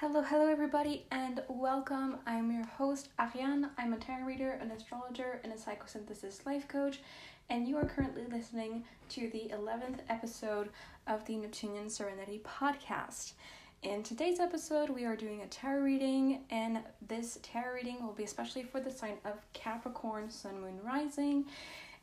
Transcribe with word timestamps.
Hello, 0.00 0.22
hello, 0.22 0.46
everybody, 0.46 1.04
and 1.10 1.42
welcome. 1.50 2.16
I'm 2.26 2.50
your 2.50 2.64
host, 2.64 3.10
Ariane. 3.20 3.68
I'm 3.76 3.92
a 3.92 3.98
tarot 3.98 4.24
reader, 4.24 4.52
an 4.52 4.70
astrologer, 4.70 5.42
and 5.44 5.52
a 5.52 5.56
psychosynthesis 5.56 6.46
life 6.46 6.66
coach, 6.66 7.00
and 7.50 7.68
you 7.68 7.76
are 7.76 7.84
currently 7.84 8.24
listening 8.24 8.84
to 9.10 9.28
the 9.28 9.52
11th 9.52 9.98
episode 10.08 10.70
of 11.06 11.26
the 11.26 11.36
Neptunian 11.36 11.90
Serenity 11.90 12.40
podcast. 12.42 13.32
In 13.82 14.02
today's 14.02 14.40
episode, 14.40 14.88
we 14.88 15.04
are 15.04 15.16
doing 15.16 15.42
a 15.42 15.46
tarot 15.48 15.82
reading, 15.82 16.44
and 16.48 16.78
this 17.06 17.38
tarot 17.42 17.74
reading 17.74 18.02
will 18.02 18.14
be 18.14 18.24
especially 18.24 18.62
for 18.62 18.80
the 18.80 18.90
sign 18.90 19.18
of 19.26 19.44
Capricorn, 19.52 20.30
Sun, 20.30 20.62
Moon, 20.62 20.80
Rising. 20.82 21.44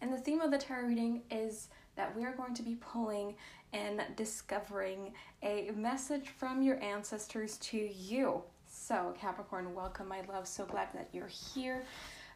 And 0.01 0.13
the 0.13 0.19
theme 0.19 0.41
of 0.41 0.51
the 0.51 0.59
tarot 0.59 0.85
reading 0.85 1.23
is 1.31 1.69
that 1.95 2.15
we 2.15 2.23
are 2.23 2.33
going 2.33 2.53
to 2.53 2.61
be 2.61 2.75
pulling 2.75 3.33
and 3.73 4.01
discovering 4.15 5.13
a 5.43 5.71
message 5.75 6.29
from 6.29 6.61
your 6.61 6.81
ancestors 6.81 7.57
to 7.57 7.77
you. 7.77 8.43
So, 8.69 9.13
Capricorn, 9.19 9.73
welcome, 9.73 10.07
my 10.07 10.21
love. 10.29 10.47
So 10.47 10.65
glad 10.65 10.89
that 10.93 11.09
you're 11.11 11.27
here. 11.27 11.83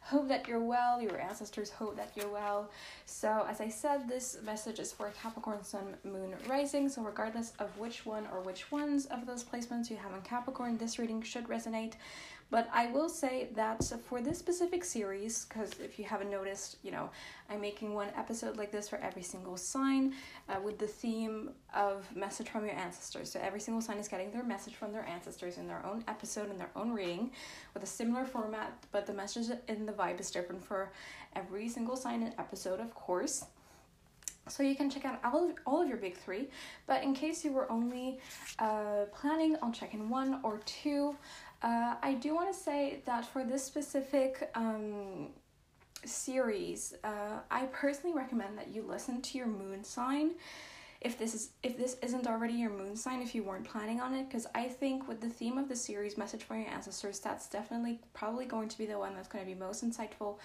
Hope 0.04 0.28
that 0.28 0.48
you're 0.48 0.60
well. 0.60 1.00
Your 1.00 1.20
ancestors 1.20 1.70
hope 1.70 1.96
that 1.96 2.10
you're 2.16 2.28
well. 2.28 2.70
So, 3.06 3.46
as 3.48 3.60
I 3.60 3.68
said, 3.68 4.08
this 4.08 4.36
message 4.44 4.80
is 4.80 4.92
for 4.92 5.12
Capricorn, 5.22 5.62
Sun, 5.62 5.94
Moon, 6.02 6.34
Rising. 6.48 6.88
So, 6.88 7.02
regardless 7.02 7.52
of 7.60 7.78
which 7.78 8.04
one 8.04 8.26
or 8.32 8.40
which 8.40 8.72
ones 8.72 9.06
of 9.06 9.26
those 9.26 9.44
placements 9.44 9.90
you 9.90 9.96
have 9.96 10.12
in 10.12 10.20
Capricorn, 10.22 10.76
this 10.76 10.98
reading 10.98 11.22
should 11.22 11.46
resonate. 11.46 11.92
But 12.52 12.68
I 12.70 12.88
will 12.88 13.08
say 13.08 13.48
that 13.54 13.82
for 14.06 14.20
this 14.20 14.38
specific 14.38 14.84
series, 14.84 15.46
because 15.46 15.70
if 15.82 15.98
you 15.98 16.04
haven't 16.04 16.30
noticed, 16.30 16.76
you 16.82 16.90
know, 16.90 17.08
I'm 17.48 17.62
making 17.62 17.94
one 17.94 18.08
episode 18.14 18.58
like 18.58 18.70
this 18.70 18.90
for 18.90 18.98
every 18.98 19.22
single 19.22 19.56
sign 19.56 20.12
uh, 20.50 20.60
with 20.62 20.78
the 20.78 20.86
theme 20.86 21.52
of 21.74 22.14
message 22.14 22.50
from 22.50 22.66
your 22.66 22.74
ancestors. 22.74 23.32
So 23.32 23.40
every 23.42 23.58
single 23.58 23.80
sign 23.80 23.96
is 23.96 24.06
getting 24.06 24.30
their 24.32 24.42
message 24.42 24.74
from 24.74 24.92
their 24.92 25.06
ancestors 25.06 25.56
in 25.56 25.66
their 25.66 25.82
own 25.86 26.04
episode, 26.08 26.50
in 26.50 26.58
their 26.58 26.68
own 26.76 26.92
reading, 26.92 27.30
with 27.72 27.84
a 27.84 27.86
similar 27.86 28.26
format, 28.26 28.70
but 28.92 29.06
the 29.06 29.14
message 29.14 29.46
in 29.68 29.86
the 29.86 29.92
vibe 29.92 30.20
is 30.20 30.30
different 30.30 30.62
for 30.62 30.92
every 31.34 31.70
single 31.70 31.96
sign 31.96 32.22
and 32.22 32.34
episode, 32.38 32.80
of 32.80 32.94
course. 32.94 33.46
So 34.48 34.62
you 34.62 34.74
can 34.74 34.90
check 34.90 35.04
out 35.04 35.20
all 35.24 35.48
of, 35.48 35.54
all 35.66 35.80
of 35.80 35.88
your 35.88 35.96
big 35.96 36.16
three, 36.18 36.48
but 36.86 37.02
in 37.02 37.14
case 37.14 37.44
you 37.44 37.52
were 37.52 37.70
only 37.70 38.18
uh, 38.58 39.04
planning 39.14 39.56
on 39.62 39.72
checking 39.72 40.10
one 40.10 40.40
or 40.42 40.58
two, 40.66 41.16
uh, 41.62 41.94
I 42.02 42.14
do 42.14 42.34
want 42.34 42.52
to 42.52 42.58
say 42.58 43.00
that 43.06 43.24
for 43.24 43.44
this 43.44 43.64
specific 43.64 44.50
um, 44.54 45.28
series, 46.04 46.94
uh, 47.04 47.38
I 47.50 47.66
personally 47.66 48.16
recommend 48.16 48.58
that 48.58 48.68
you 48.68 48.82
listen 48.82 49.22
to 49.22 49.38
your 49.38 49.46
moon 49.46 49.84
sign. 49.84 50.32
If 51.00 51.18
this 51.18 51.34
is 51.34 51.50
if 51.64 51.76
this 51.76 51.96
isn't 52.00 52.28
already 52.28 52.54
your 52.54 52.70
moon 52.70 52.96
sign, 52.96 53.22
if 53.22 53.34
you 53.34 53.42
weren't 53.42 53.64
planning 53.64 54.00
on 54.00 54.14
it, 54.14 54.28
because 54.28 54.46
I 54.54 54.68
think 54.68 55.08
with 55.08 55.20
the 55.20 55.28
theme 55.28 55.58
of 55.58 55.68
the 55.68 55.74
series, 55.74 56.16
message 56.16 56.44
from 56.44 56.60
your 56.60 56.70
ancestors, 56.70 57.18
that's 57.18 57.48
definitely 57.48 58.00
probably 58.14 58.44
going 58.44 58.68
to 58.68 58.78
be 58.78 58.86
the 58.86 58.98
one 58.98 59.14
that's 59.14 59.28
going 59.28 59.44
to 59.44 59.52
be 59.52 59.58
most 59.58 59.84
insightful 59.84 60.38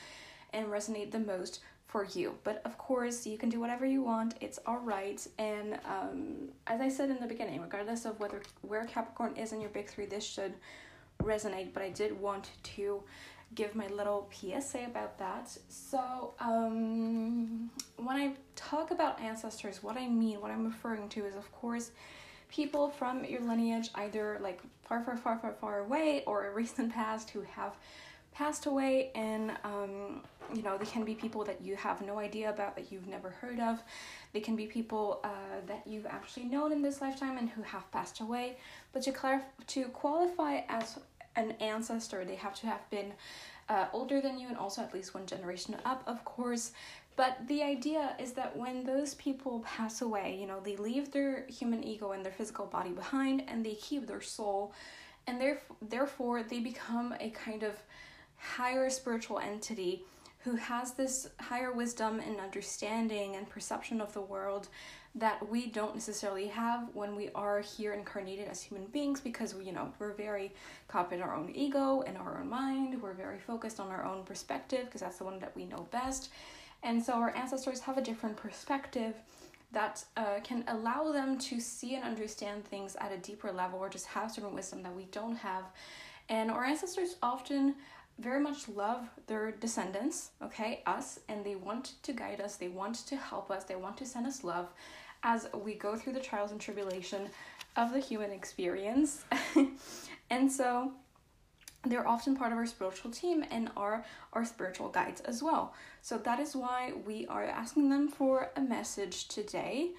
and 0.53 0.67
resonate 0.67 1.11
the 1.11 1.19
most 1.19 1.61
for 1.87 2.05
you. 2.05 2.35
But 2.43 2.61
of 2.65 2.77
course, 2.77 3.25
you 3.25 3.37
can 3.37 3.49
do 3.49 3.59
whatever 3.59 3.85
you 3.85 4.01
want. 4.03 4.35
It's 4.41 4.59
all 4.65 4.79
right. 4.79 5.25
And 5.37 5.79
um, 5.85 6.49
as 6.67 6.81
I 6.81 6.89
said 6.89 7.09
in 7.09 7.19
the 7.19 7.27
beginning, 7.27 7.61
regardless 7.61 8.05
of 8.05 8.19
whether 8.19 8.41
where 8.61 8.85
Capricorn 8.85 9.35
is 9.35 9.51
in 9.53 9.61
your 9.61 9.69
big 9.69 9.89
three, 9.89 10.05
this 10.05 10.25
should 10.25 10.53
resonate, 11.23 11.73
but 11.73 11.83
I 11.83 11.89
did 11.89 12.19
want 12.19 12.49
to 12.75 13.03
give 13.55 13.75
my 13.75 13.87
little 13.87 14.29
PSA 14.31 14.85
about 14.85 15.17
that. 15.19 15.49
So, 15.69 16.33
um, 16.39 17.69
when 17.97 18.17
I 18.17 18.33
talk 18.55 18.91
about 18.91 19.19
ancestors, 19.21 19.81
what 19.81 19.97
I 19.97 20.07
mean, 20.07 20.41
what 20.41 20.51
I'm 20.51 20.65
referring 20.65 21.09
to 21.09 21.25
is, 21.25 21.35
of 21.35 21.51
course, 21.51 21.91
people 22.49 22.89
from 22.89 23.23
your 23.25 23.41
lineage, 23.41 23.89
either 23.95 24.37
like 24.41 24.61
far, 24.83 25.03
far, 25.03 25.17
far, 25.17 25.37
far, 25.39 25.53
far 25.53 25.79
away 25.79 26.23
or 26.25 26.47
a 26.47 26.53
recent 26.53 26.93
past 26.93 27.29
who 27.29 27.41
have 27.41 27.75
passed 28.33 28.65
away. 28.65 29.11
And 29.15 29.51
um, 29.63 30.21
you 30.53 30.61
know 30.61 30.77
they 30.77 30.85
can 30.85 31.03
be 31.03 31.13
people 31.13 31.43
that 31.43 31.61
you 31.61 31.75
have 31.75 32.01
no 32.01 32.19
idea 32.19 32.49
about 32.49 32.75
that 32.75 32.91
you've 32.91 33.07
never 33.07 33.29
heard 33.29 33.59
of. 33.59 33.81
They 34.33 34.39
can 34.39 34.55
be 34.55 34.65
people 34.65 35.19
uh, 35.23 35.29
that 35.67 35.83
you've 35.85 36.05
actually 36.05 36.45
known 36.45 36.71
in 36.71 36.81
this 36.81 37.01
lifetime 37.01 37.37
and 37.37 37.49
who 37.49 37.61
have 37.63 37.89
passed 37.91 38.19
away. 38.19 38.57
But 38.93 39.01
to 39.03 39.11
clarify 39.11 39.45
to 39.67 39.85
qualify 39.85 40.61
as 40.69 40.99
an 41.37 41.51
ancestor. 41.61 42.25
They 42.25 42.35
have 42.35 42.55
to 42.55 42.67
have 42.67 42.89
been 42.89 43.13
uh, 43.69 43.87
older 43.93 44.19
than 44.21 44.37
you 44.39 44.47
and 44.47 44.57
also 44.57 44.81
at 44.81 44.93
least 44.93 45.13
one 45.13 45.25
generation 45.25 45.77
up 45.85 46.03
of 46.07 46.23
course. 46.25 46.71
But 47.15 47.47
the 47.47 47.63
idea 47.63 48.15
is 48.19 48.33
that 48.33 48.55
when 48.55 48.83
those 48.83 49.15
people 49.15 49.61
pass 49.61 50.01
away 50.01 50.37
you 50.39 50.47
know 50.47 50.59
they 50.59 50.75
leave 50.75 51.11
their 51.11 51.45
human 51.47 51.83
ego 51.83 52.11
and 52.11 52.23
their 52.23 52.31
physical 52.31 52.65
body 52.65 52.91
behind 52.91 53.43
and 53.47 53.65
they 53.65 53.75
keep 53.75 54.07
their 54.07 54.21
soul. 54.21 54.73
And 55.27 55.41
therefore 55.81 56.43
they 56.43 56.59
become 56.59 57.13
a 57.19 57.29
kind 57.31 57.63
of 57.63 57.75
higher 58.37 58.89
spiritual 58.89 59.39
entity 59.39 60.03
who 60.39 60.55
has 60.55 60.93
this 60.93 61.27
higher 61.39 61.73
wisdom 61.73 62.21
and 62.21 62.39
understanding 62.39 63.35
and 63.35 63.49
perception 63.49 63.99
of 63.99 64.13
the 64.13 64.21
world 64.21 64.69
that 65.17 65.49
we 65.49 65.67
don't 65.67 65.95
necessarily 65.95 66.47
have 66.47 66.89
when 66.93 67.15
we 67.15 67.29
are 67.33 67.59
here 67.59 67.93
incarnated 67.93 68.47
as 68.47 68.61
human 68.61 68.85
beings 68.87 69.19
because 69.19 69.55
we, 69.55 69.65
you 69.65 69.71
know 69.71 69.91
we're 69.99 70.13
very 70.13 70.51
caught 70.87 71.11
in 71.11 71.21
our 71.21 71.35
own 71.35 71.51
ego 71.53 72.03
and 72.05 72.17
our 72.17 72.39
own 72.39 72.49
mind. 72.49 73.01
We're 73.01 73.13
very 73.13 73.39
focused 73.39 73.79
on 73.79 73.89
our 73.89 74.05
own 74.05 74.23
perspective 74.23 74.85
because 74.85 75.01
that's 75.01 75.17
the 75.17 75.23
one 75.23 75.39
that 75.39 75.55
we 75.55 75.65
know 75.65 75.87
best. 75.91 76.29
And 76.83 77.03
so 77.03 77.13
our 77.13 77.35
ancestors 77.35 77.79
have 77.81 77.97
a 77.97 78.01
different 78.01 78.37
perspective 78.37 79.15
that 79.71 80.03
uh, 80.15 80.39
can 80.43 80.63
allow 80.67 81.11
them 81.11 81.37
to 81.37 81.59
see 81.59 81.95
and 81.95 82.03
understand 82.03 82.63
things 82.65 82.95
at 83.01 83.11
a 83.11 83.17
deeper 83.17 83.51
level 83.51 83.79
or 83.79 83.89
just 83.89 84.05
have 84.05 84.31
certain 84.31 84.53
wisdom 84.53 84.83
that 84.83 84.95
we 84.95 85.05
don't 85.05 85.35
have. 85.35 85.63
And 86.29 86.51
our 86.51 86.63
ancestors 86.63 87.15
often 87.21 87.75
very 88.19 88.39
much 88.39 88.67
love 88.69 89.07
their 89.27 89.51
descendants, 89.51 90.31
okay, 90.41 90.81
us, 90.85 91.19
and 91.29 91.45
they 91.45 91.55
want 91.55 91.93
to 92.03 92.13
guide 92.13 92.41
us, 92.41 92.55
they 92.55 92.67
want 92.67 92.95
to 93.07 93.15
help 93.15 93.51
us, 93.51 93.63
they 93.63 93.75
want 93.75 93.97
to 93.97 94.05
send 94.05 94.25
us 94.25 94.43
love 94.43 94.67
as 95.27 95.45
we 95.53 95.73
go 95.73 95.95
through 95.97 96.13
the 96.13 96.21
trials 96.21 96.51
and 96.51 96.61
tribulation 96.61 97.29
of 97.75 97.91
the 97.91 97.99
human 97.99 98.31
experience. 98.31 99.25
and 100.29 100.49
so 100.49 100.93
they're 101.83 102.07
often 102.07 102.35
part 102.35 102.53
of 102.53 102.57
our 102.57 102.65
spiritual 102.65 103.11
team 103.11 103.43
and 103.51 103.69
are 103.75 104.05
our 104.31 104.45
spiritual 104.45 104.87
guides 104.87 105.19
as 105.21 105.43
well. 105.43 105.73
So 106.01 106.17
that 106.19 106.39
is 106.39 106.55
why 106.55 106.93
we 107.05 107.27
are 107.27 107.43
asking 107.43 107.89
them 107.89 108.07
for 108.07 108.51
a 108.55 108.61
message 108.61 109.27
today. 109.27 109.91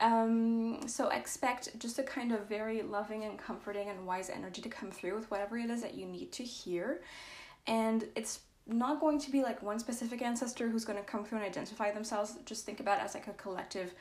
Um, 0.00 0.80
so 0.88 1.10
expect 1.10 1.78
just 1.78 2.00
a 2.00 2.02
kind 2.02 2.32
of 2.32 2.48
very 2.48 2.82
loving 2.82 3.22
and 3.22 3.38
comforting 3.38 3.88
and 3.88 4.04
wise 4.04 4.30
energy 4.30 4.60
to 4.62 4.68
come 4.68 4.90
through 4.90 5.14
with 5.14 5.30
whatever 5.30 5.56
it 5.56 5.70
is 5.70 5.80
that 5.82 5.94
you 5.94 6.06
need 6.06 6.32
to 6.32 6.42
hear 6.42 7.02
and 7.68 8.04
it's 8.16 8.40
not 8.66 9.00
going 9.00 9.20
to 9.20 9.30
be 9.30 9.42
like 9.42 9.62
one 9.62 9.78
specific 9.78 10.22
ancestor 10.22 10.68
who's 10.68 10.84
going 10.84 10.98
to 10.98 11.04
come 11.04 11.24
through 11.24 11.38
and 11.38 11.46
identify 11.46 11.92
themselves 11.92 12.36
just 12.44 12.66
think 12.66 12.80
about 12.80 12.98
it 12.98 13.04
as 13.04 13.14
like 13.14 13.28
a 13.28 13.32
collective 13.34 13.94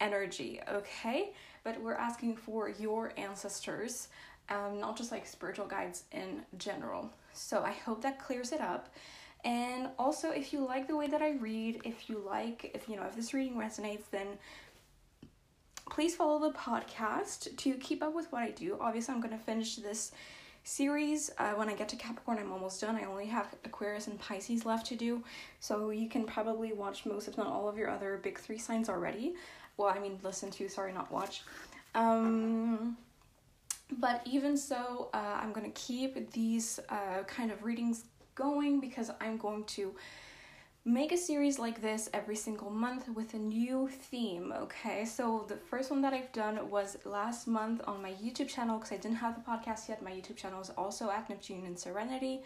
energy 0.00 0.60
okay 0.70 1.30
but 1.64 1.80
we're 1.80 1.94
asking 1.94 2.36
for 2.36 2.68
your 2.68 3.12
ancestors 3.16 4.08
um, 4.48 4.80
not 4.80 4.96
just 4.96 5.12
like 5.12 5.26
spiritual 5.26 5.66
guides 5.66 6.04
in 6.12 6.42
general 6.56 7.10
so 7.32 7.62
i 7.62 7.72
hope 7.72 8.02
that 8.02 8.18
clears 8.18 8.52
it 8.52 8.60
up 8.60 8.94
and 9.44 9.88
also 9.98 10.30
if 10.30 10.52
you 10.52 10.64
like 10.64 10.86
the 10.86 10.96
way 10.96 11.06
that 11.06 11.22
i 11.22 11.32
read 11.32 11.80
if 11.84 12.08
you 12.08 12.22
like 12.26 12.70
if 12.74 12.88
you 12.88 12.96
know 12.96 13.04
if 13.04 13.14
this 13.14 13.34
reading 13.34 13.56
resonates 13.56 14.04
then 14.10 14.26
please 15.90 16.14
follow 16.14 16.38
the 16.38 16.56
podcast 16.56 17.56
to 17.56 17.74
keep 17.74 18.02
up 18.02 18.14
with 18.14 18.30
what 18.32 18.42
i 18.42 18.50
do 18.50 18.76
obviously 18.80 19.14
i'm 19.14 19.20
going 19.20 19.36
to 19.36 19.44
finish 19.44 19.76
this 19.76 20.12
series. 20.68 21.30
Uh, 21.38 21.52
when 21.52 21.68
I 21.68 21.74
get 21.74 21.88
to 21.88 21.96
Capricorn, 21.96 22.38
I'm 22.38 22.52
almost 22.52 22.80
done. 22.80 22.94
I 22.94 23.04
only 23.04 23.26
have 23.26 23.54
Aquarius 23.64 24.06
and 24.06 24.18
Pisces 24.18 24.66
left 24.66 24.86
to 24.88 24.96
do. 24.96 25.24
So 25.60 25.90
you 25.90 26.08
can 26.08 26.24
probably 26.24 26.74
watch 26.74 27.06
most, 27.06 27.26
if 27.26 27.38
not 27.38 27.46
all, 27.46 27.68
of 27.68 27.78
your 27.78 27.88
other 27.88 28.20
big 28.22 28.38
three 28.38 28.58
signs 28.58 28.90
already. 28.90 29.34
Well, 29.78 29.88
I 29.88 29.98
mean, 29.98 30.18
listen 30.22 30.50
to, 30.50 30.68
sorry, 30.68 30.92
not 30.92 31.10
watch. 31.10 31.42
Um, 31.94 32.98
but 33.98 34.20
even 34.26 34.56
so, 34.56 35.08
uh, 35.14 35.38
I'm 35.40 35.52
going 35.52 35.70
to 35.70 35.80
keep 35.80 36.32
these 36.32 36.78
uh, 36.90 37.22
kind 37.26 37.50
of 37.50 37.64
readings 37.64 38.04
going 38.34 38.80
because 38.80 39.10
I'm 39.20 39.38
going 39.38 39.64
to 39.64 39.94
make 40.84 41.12
a 41.12 41.16
series 41.16 41.58
like 41.58 41.80
this 41.80 42.08
every 42.14 42.36
single 42.36 42.70
month 42.70 43.08
with 43.14 43.34
a 43.34 43.38
new 43.38 43.88
theme, 43.88 44.52
okay? 44.56 45.04
So 45.04 45.44
the 45.46 45.56
first 45.56 45.90
one 45.90 46.02
that 46.02 46.12
I've 46.12 46.32
done 46.32 46.70
was 46.70 46.96
last 47.04 47.46
month 47.46 47.82
on 47.86 48.02
my 48.02 48.12
YouTube 48.12 48.48
channel 48.48 48.78
because 48.78 48.92
I 48.92 48.96
didn't 48.96 49.18
have 49.18 49.34
the 49.34 49.48
podcast 49.48 49.88
yet. 49.88 50.02
My 50.02 50.10
YouTube 50.10 50.36
channel 50.36 50.60
is 50.60 50.70
also 50.70 51.10
at 51.10 51.28
Neptunian 51.28 51.76
Serenity. 51.76 52.40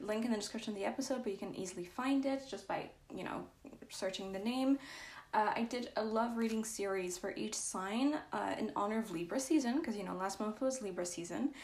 Link 0.00 0.24
in 0.24 0.30
the 0.30 0.36
description 0.36 0.72
of 0.72 0.78
the 0.78 0.84
episode, 0.84 1.22
but 1.22 1.32
you 1.32 1.38
can 1.38 1.54
easily 1.54 1.84
find 1.84 2.24
it 2.24 2.42
just 2.48 2.66
by, 2.66 2.88
you 3.14 3.24
know, 3.24 3.44
searching 3.90 4.32
the 4.32 4.38
name. 4.38 4.78
Uh, 5.34 5.50
I 5.56 5.62
did 5.62 5.88
a 5.96 6.04
love 6.04 6.36
reading 6.36 6.62
series 6.62 7.16
for 7.16 7.32
each 7.36 7.54
sign 7.54 8.16
uh, 8.32 8.54
in 8.58 8.70
honor 8.76 8.98
of 8.98 9.10
Libra 9.10 9.40
season 9.40 9.78
because, 9.78 9.96
you 9.96 10.04
know, 10.04 10.14
last 10.14 10.38
month 10.40 10.60
was 10.60 10.82
Libra 10.82 11.06
season. 11.06 11.54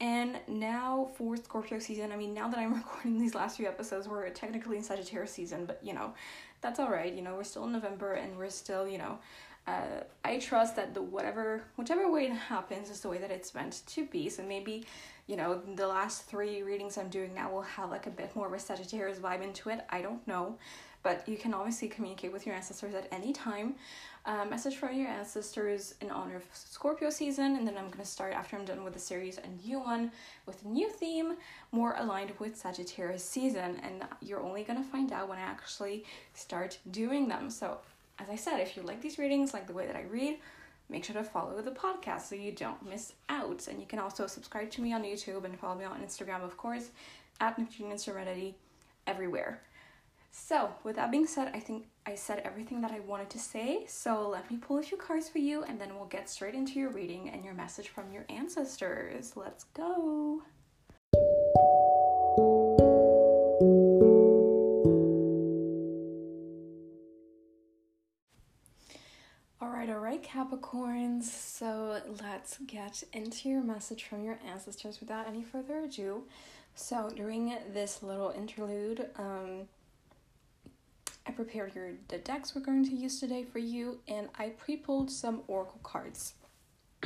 And 0.00 0.38
now 0.46 1.10
for 1.14 1.36
Scorpio 1.36 1.78
season, 1.78 2.12
I 2.12 2.16
mean, 2.16 2.34
now 2.34 2.48
that 2.48 2.58
I'm 2.58 2.74
recording 2.74 3.18
these 3.18 3.34
last 3.34 3.56
few 3.56 3.66
episodes, 3.66 4.06
we're 4.06 4.28
technically 4.30 4.76
in 4.76 4.82
Sagittarius 4.82 5.30
season, 5.30 5.64
but 5.64 5.80
you 5.82 5.94
know, 5.94 6.12
that's 6.60 6.78
all 6.78 6.90
right. 6.90 7.12
You 7.12 7.22
know, 7.22 7.34
we're 7.34 7.44
still 7.44 7.64
in 7.64 7.72
November 7.72 8.14
and 8.14 8.36
we're 8.36 8.50
still, 8.50 8.86
you 8.86 8.98
know, 8.98 9.18
uh, 9.66 10.02
I 10.22 10.38
trust 10.38 10.76
that 10.76 10.92
the 10.92 11.00
whatever 11.00 11.64
whichever 11.76 12.10
way 12.10 12.26
it 12.26 12.32
happens 12.32 12.90
is 12.90 13.00
the 13.00 13.08
way 13.08 13.16
that 13.16 13.30
it's 13.30 13.54
meant 13.54 13.80
to 13.86 14.04
be. 14.04 14.28
So 14.28 14.42
maybe, 14.42 14.84
you 15.26 15.36
know, 15.36 15.62
the 15.76 15.86
last 15.86 16.24
three 16.24 16.62
readings 16.62 16.98
I'm 16.98 17.08
doing 17.08 17.32
now 17.34 17.50
will 17.50 17.62
have 17.62 17.90
like 17.90 18.06
a 18.06 18.10
bit 18.10 18.36
more 18.36 18.46
of 18.46 18.52
a 18.52 18.58
Sagittarius 18.58 19.18
vibe 19.18 19.42
into 19.42 19.70
it. 19.70 19.80
I 19.88 20.02
don't 20.02 20.26
know, 20.28 20.58
but 21.04 21.28
you 21.28 21.36
can 21.36 21.54
obviously 21.54 21.86
communicate 21.86 22.32
with 22.32 22.46
your 22.46 22.56
ancestors 22.56 22.94
at 22.94 23.06
any 23.12 23.32
time. 23.32 23.76
Uh, 24.26 24.44
message 24.46 24.76
from 24.76 24.98
your 24.98 25.06
ancestors 25.06 25.94
in 26.00 26.10
honor 26.10 26.36
of 26.36 26.44
Scorpio 26.54 27.10
season, 27.10 27.56
and 27.56 27.68
then 27.68 27.76
I'm 27.76 27.90
gonna 27.90 28.06
start 28.06 28.32
after 28.32 28.56
I'm 28.56 28.64
done 28.64 28.82
with 28.82 28.94
the 28.94 28.98
series 28.98 29.38
a 29.38 29.68
new 29.68 29.78
one 29.78 30.10
with 30.46 30.64
a 30.64 30.68
new 30.68 30.88
theme, 30.88 31.34
more 31.72 31.94
aligned 31.98 32.32
with 32.38 32.56
Sagittarius 32.56 33.22
season, 33.22 33.80
and 33.84 34.02
you're 34.22 34.42
only 34.42 34.64
gonna 34.64 34.82
find 34.82 35.12
out 35.12 35.28
when 35.28 35.38
I 35.38 35.42
actually 35.42 36.04
start 36.32 36.78
doing 36.90 37.28
them. 37.28 37.50
So 37.50 37.78
as 38.18 38.30
I 38.30 38.36
said, 38.36 38.60
if 38.60 38.76
you 38.76 38.82
like 38.82 39.02
these 39.02 39.18
readings, 39.18 39.52
like 39.52 39.66
the 39.66 39.74
way 39.74 39.86
that 39.86 39.96
I 39.96 40.04
read, 40.04 40.38
make 40.88 41.04
sure 41.04 41.14
to 41.16 41.24
follow 41.24 41.60
the 41.60 41.70
podcast 41.70 42.22
so 42.22 42.34
you 42.34 42.52
don't 42.52 42.88
miss 42.88 43.12
out. 43.28 43.68
And 43.68 43.78
you 43.78 43.86
can 43.86 43.98
also 43.98 44.26
subscribe 44.26 44.70
to 44.70 44.80
me 44.80 44.94
on 44.94 45.02
YouTube 45.02 45.44
and 45.44 45.58
follow 45.58 45.74
me 45.74 45.84
on 45.84 46.00
Instagram, 46.00 46.42
of 46.42 46.56
course, 46.56 46.90
at 47.40 47.58
Neptunian 47.58 47.98
Serenity, 47.98 48.54
everywhere. 49.06 49.60
So, 50.36 50.70
with 50.82 50.96
that 50.96 51.12
being 51.12 51.28
said, 51.28 51.52
I 51.54 51.60
think 51.60 51.86
I 52.04 52.16
said 52.16 52.42
everything 52.44 52.80
that 52.80 52.90
I 52.90 52.98
wanted 52.98 53.30
to 53.30 53.38
say. 53.38 53.84
So, 53.86 54.28
let 54.28 54.50
me 54.50 54.56
pull 54.56 54.78
a 54.78 54.82
few 54.82 54.98
cards 54.98 55.28
for 55.28 55.38
you, 55.38 55.62
and 55.62 55.80
then 55.80 55.94
we'll 55.94 56.06
get 56.06 56.28
straight 56.28 56.56
into 56.56 56.80
your 56.80 56.90
reading 56.90 57.30
and 57.30 57.44
your 57.44 57.54
message 57.54 57.88
from 57.88 58.12
your 58.12 58.26
ancestors. 58.28 59.36
Let's 59.36 59.62
go. 59.74 60.42
All 69.60 69.70
right, 69.70 69.88
all 69.88 70.00
right, 70.00 70.20
Capricorns, 70.20 71.22
so 71.22 72.02
let's 72.20 72.58
get 72.66 73.04
into 73.12 73.48
your 73.48 73.62
message 73.62 74.02
from 74.02 74.24
your 74.24 74.40
ancestors 74.44 74.98
without 74.98 75.28
any 75.28 75.44
further 75.44 75.78
ado. 75.78 76.24
So, 76.74 77.08
during 77.14 77.56
this 77.72 78.02
little 78.02 78.30
interlude, 78.30 79.10
um, 79.16 79.68
I 81.26 81.32
prepared 81.32 81.74
your 81.74 81.92
the 82.08 82.18
decks 82.18 82.54
we're 82.54 82.62
going 82.62 82.84
to 82.84 82.94
use 82.94 83.18
today 83.18 83.44
for 83.44 83.58
you, 83.58 84.00
and 84.08 84.28
I 84.38 84.50
pre-pulled 84.50 85.10
some 85.10 85.42
oracle 85.46 85.80
cards. 85.82 86.34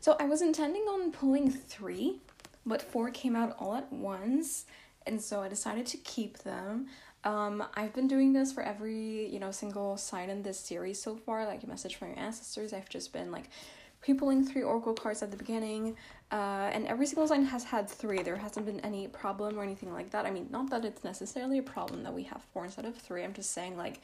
so 0.00 0.16
I 0.18 0.24
was 0.24 0.42
intending 0.42 0.82
on 0.82 1.12
pulling 1.12 1.50
three, 1.50 2.20
but 2.66 2.82
four 2.82 3.10
came 3.10 3.36
out 3.36 3.56
all 3.58 3.74
at 3.74 3.92
once, 3.92 4.66
and 5.06 5.20
so 5.20 5.40
I 5.40 5.48
decided 5.48 5.86
to 5.86 5.96
keep 5.98 6.38
them. 6.38 6.88
Um, 7.24 7.62
I've 7.74 7.94
been 7.94 8.08
doing 8.08 8.32
this 8.32 8.52
for 8.52 8.62
every, 8.62 9.28
you 9.28 9.38
know, 9.38 9.52
single 9.52 9.96
sign 9.96 10.28
in 10.28 10.42
this 10.42 10.58
series 10.58 11.00
so 11.00 11.14
far, 11.14 11.46
like 11.46 11.62
a 11.62 11.68
message 11.68 11.94
from 11.94 12.08
your 12.08 12.18
ancestors. 12.18 12.72
I've 12.72 12.88
just 12.88 13.12
been 13.12 13.30
like 13.30 13.48
pre-pulling 14.02 14.44
three 14.44 14.62
oracle 14.62 14.92
cards 14.92 15.22
at 15.22 15.30
the 15.30 15.36
beginning, 15.36 15.96
uh, 16.32 16.70
and 16.72 16.86
every 16.86 17.06
single 17.06 17.26
sign 17.26 17.44
has 17.44 17.64
had 17.64 17.88
three. 17.88 18.22
There 18.22 18.36
hasn't 18.36 18.66
been 18.66 18.80
any 18.80 19.06
problem 19.08 19.58
or 19.58 19.62
anything 19.62 19.92
like 19.92 20.10
that. 20.10 20.26
I 20.26 20.30
mean, 20.30 20.48
not 20.50 20.70
that 20.70 20.84
it's 20.84 21.04
necessarily 21.04 21.58
a 21.58 21.62
problem 21.62 22.02
that 22.02 22.12
we 22.12 22.24
have 22.24 22.42
four 22.52 22.64
instead 22.64 22.84
of 22.84 22.96
three. 22.96 23.22
I'm 23.22 23.32
just 23.32 23.52
saying 23.52 23.76
like 23.76 24.00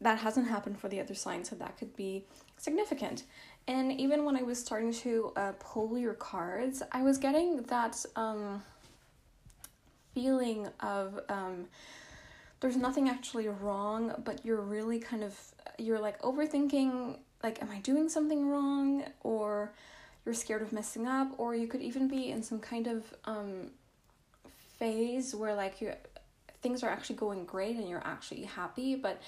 that 0.00 0.18
hasn't 0.18 0.48
happened 0.48 0.78
for 0.78 0.88
the 0.88 1.00
other 1.00 1.14
signs, 1.14 1.50
so 1.50 1.56
that 1.56 1.76
could 1.76 1.94
be 1.96 2.24
significant. 2.56 3.24
And 3.66 3.92
even 4.00 4.24
when 4.24 4.36
I 4.36 4.42
was 4.42 4.58
starting 4.58 4.92
to 4.94 5.32
uh, 5.36 5.52
pull 5.58 5.98
your 5.98 6.14
cards, 6.14 6.82
I 6.92 7.02
was 7.02 7.18
getting 7.18 7.62
that 7.64 8.04
um, 8.16 8.62
feeling 10.14 10.68
of 10.80 11.20
um, 11.28 11.66
there's 12.60 12.76
nothing 12.76 13.08
actually 13.08 13.48
wrong, 13.48 14.14
but 14.24 14.44
you're 14.44 14.60
really 14.60 15.00
kind 15.00 15.24
of 15.24 15.36
you're 15.78 15.98
like 15.98 16.20
overthinking 16.22 17.18
like 17.42 17.62
am 17.62 17.70
I 17.70 17.78
doing 17.78 18.08
something 18.08 18.48
wrong 18.48 19.04
or 19.22 19.72
you're 20.24 20.34
scared 20.34 20.62
of 20.62 20.72
messing 20.72 21.06
up 21.06 21.32
or 21.38 21.54
you 21.54 21.66
could 21.66 21.80
even 21.80 22.08
be 22.08 22.30
in 22.30 22.42
some 22.42 22.60
kind 22.60 22.86
of 22.86 23.04
um 23.24 23.70
phase 24.78 25.34
where 25.34 25.54
like 25.54 25.80
you 25.80 25.92
things 26.62 26.82
are 26.82 26.90
actually 26.90 27.16
going 27.16 27.44
great 27.44 27.76
and 27.76 27.88
you're 27.88 28.04
actually 28.04 28.42
happy, 28.42 28.94
but 28.94 29.20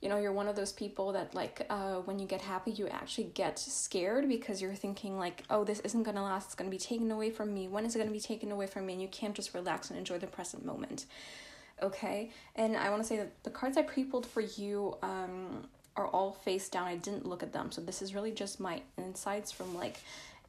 you 0.00 0.10
know, 0.10 0.18
you're 0.18 0.32
one 0.32 0.48
of 0.48 0.56
those 0.56 0.72
people 0.72 1.12
that 1.12 1.34
like 1.34 1.64
uh 1.70 1.94
when 2.00 2.18
you 2.18 2.26
get 2.26 2.42
happy, 2.42 2.72
you 2.72 2.88
actually 2.88 3.30
get 3.34 3.58
scared 3.58 4.28
because 4.28 4.60
you're 4.60 4.74
thinking 4.74 5.18
like, 5.18 5.44
"Oh, 5.48 5.64
this 5.64 5.80
isn't 5.80 6.02
to 6.04 6.22
last. 6.22 6.46
It's 6.46 6.54
to 6.56 6.64
be 6.64 6.78
taken 6.78 7.10
away 7.10 7.30
from 7.30 7.54
me. 7.54 7.68
When 7.68 7.86
is 7.86 7.96
it 7.96 8.04
to 8.04 8.10
be 8.10 8.20
taken 8.20 8.50
away 8.52 8.66
from 8.66 8.86
me?" 8.86 8.94
And 8.94 9.02
you 9.02 9.08
can't 9.08 9.34
just 9.34 9.54
relax 9.54 9.90
and 9.90 9.98
enjoy 9.98 10.18
the 10.18 10.26
present 10.26 10.64
moment 10.64 11.06
okay? 11.82 12.30
And 12.56 12.76
I 12.76 12.90
want 12.90 13.02
to 13.02 13.08
say 13.08 13.16
that 13.16 13.42
the 13.44 13.50
cards 13.50 13.76
I 13.76 13.82
pre-pulled 13.82 14.26
for 14.26 14.40
you 14.40 14.96
um, 15.02 15.66
are 15.96 16.06
all 16.08 16.32
face 16.32 16.68
down. 16.68 16.86
I 16.86 16.96
didn't 16.96 17.26
look 17.26 17.42
at 17.42 17.52
them, 17.52 17.70
so 17.70 17.80
this 17.80 18.02
is 18.02 18.14
really 18.14 18.32
just 18.32 18.60
my 18.60 18.82
insights 18.98 19.52
from 19.52 19.74
like 19.74 19.98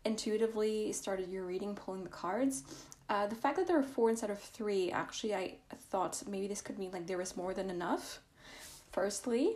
intuitively 0.03 0.91
started 0.93 1.29
your 1.29 1.45
reading 1.45 1.75
pulling 1.75 2.03
the 2.03 2.09
cards. 2.09 2.63
Uh, 3.09 3.27
the 3.27 3.35
fact 3.35 3.57
that 3.57 3.67
there 3.67 3.77
are 3.77 3.83
four 3.83 4.09
instead 4.09 4.31
of 4.31 4.39
three, 4.39 4.91
actually, 4.91 5.35
I 5.35 5.55
thought 5.91 6.23
maybe 6.27 6.47
this 6.47 6.61
could 6.61 6.79
mean 6.79 6.91
like 6.91 7.05
there 7.05 7.21
is 7.21 7.37
more 7.37 7.53
than 7.53 7.69
enough. 7.69 8.19
Firstly, 8.91 9.53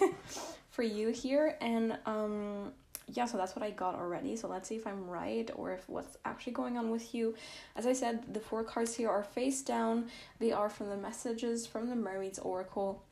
for 0.70 0.82
you 0.82 1.08
here, 1.08 1.56
and 1.60 1.98
um, 2.06 2.72
yeah, 3.12 3.26
so 3.26 3.36
that's 3.36 3.56
what 3.56 3.64
I 3.64 3.70
got 3.70 3.94
already. 3.94 4.36
So 4.36 4.48
let's 4.48 4.68
see 4.68 4.76
if 4.76 4.86
I'm 4.86 5.08
right 5.08 5.50
or 5.54 5.72
if 5.72 5.88
what's 5.88 6.16
actually 6.24 6.52
going 6.52 6.76
on 6.76 6.90
with 6.90 7.14
you. 7.14 7.34
As 7.76 7.86
I 7.86 7.92
said, 7.92 8.32
the 8.32 8.40
four 8.40 8.62
cards 8.64 8.94
here 8.94 9.10
are 9.10 9.22
face 9.22 9.62
down. 9.62 10.08
They 10.38 10.52
are 10.52 10.68
from 10.68 10.88
the 10.90 10.96
messages 10.96 11.66
from 11.66 11.88
the 11.88 11.96
Mermaid's 11.96 12.38
Oracle. 12.38 13.02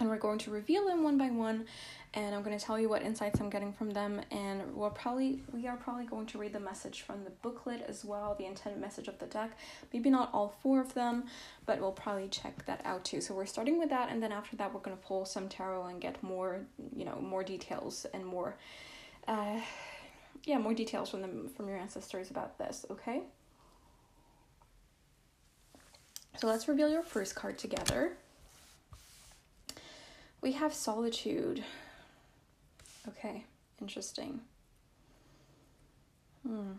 And 0.00 0.08
we're 0.08 0.18
going 0.18 0.38
to 0.38 0.50
reveal 0.50 0.86
them 0.86 1.04
one 1.04 1.18
by 1.18 1.28
one 1.28 1.66
and 2.14 2.34
I'm 2.34 2.42
going 2.42 2.58
to 2.58 2.64
tell 2.64 2.80
you 2.80 2.88
what 2.88 3.02
insights 3.02 3.40
I'm 3.40 3.50
getting 3.50 3.72
from 3.72 3.90
them 3.90 4.20
and 4.32 4.74
we're 4.74 4.90
probably 4.90 5.42
we 5.52 5.68
are 5.68 5.76
probably 5.76 6.06
going 6.06 6.26
to 6.26 6.38
read 6.38 6.52
the 6.52 6.60
message 6.60 7.02
from 7.02 7.22
the 7.22 7.30
booklet 7.30 7.84
as 7.86 8.04
well, 8.04 8.34
the 8.36 8.46
intended 8.46 8.80
message 8.80 9.06
of 9.06 9.18
the 9.18 9.26
deck. 9.26 9.56
Maybe 9.92 10.10
not 10.10 10.30
all 10.32 10.56
four 10.62 10.80
of 10.80 10.94
them, 10.94 11.24
but 11.66 11.80
we'll 11.80 11.92
probably 11.92 12.28
check 12.28 12.64
that 12.66 12.80
out 12.84 13.04
too. 13.04 13.20
So 13.20 13.34
we're 13.34 13.46
starting 13.46 13.78
with 13.78 13.90
that 13.90 14.10
and 14.10 14.22
then 14.22 14.32
after 14.32 14.56
that 14.56 14.74
we're 14.74 14.80
going 14.80 14.96
to 14.96 15.02
pull 15.02 15.24
some 15.24 15.48
tarot 15.48 15.86
and 15.86 16.00
get 16.00 16.20
more, 16.22 16.62
you 16.96 17.04
know, 17.04 17.20
more 17.20 17.44
details 17.44 18.06
and 18.12 18.24
more 18.24 18.56
uh, 19.28 19.60
yeah, 20.44 20.58
more 20.58 20.74
details 20.74 21.10
from 21.10 21.20
them 21.20 21.50
from 21.54 21.68
your 21.68 21.76
ancestors 21.76 22.30
about 22.30 22.58
this, 22.58 22.86
okay? 22.90 23.22
So 26.38 26.46
let's 26.46 26.68
reveal 26.68 26.88
your 26.88 27.02
first 27.02 27.34
card 27.34 27.58
together. 27.58 28.16
We 30.42 30.52
have 30.52 30.72
solitude. 30.72 31.62
Okay, 33.08 33.44
interesting. 33.80 34.40
Hmm. 36.46 36.72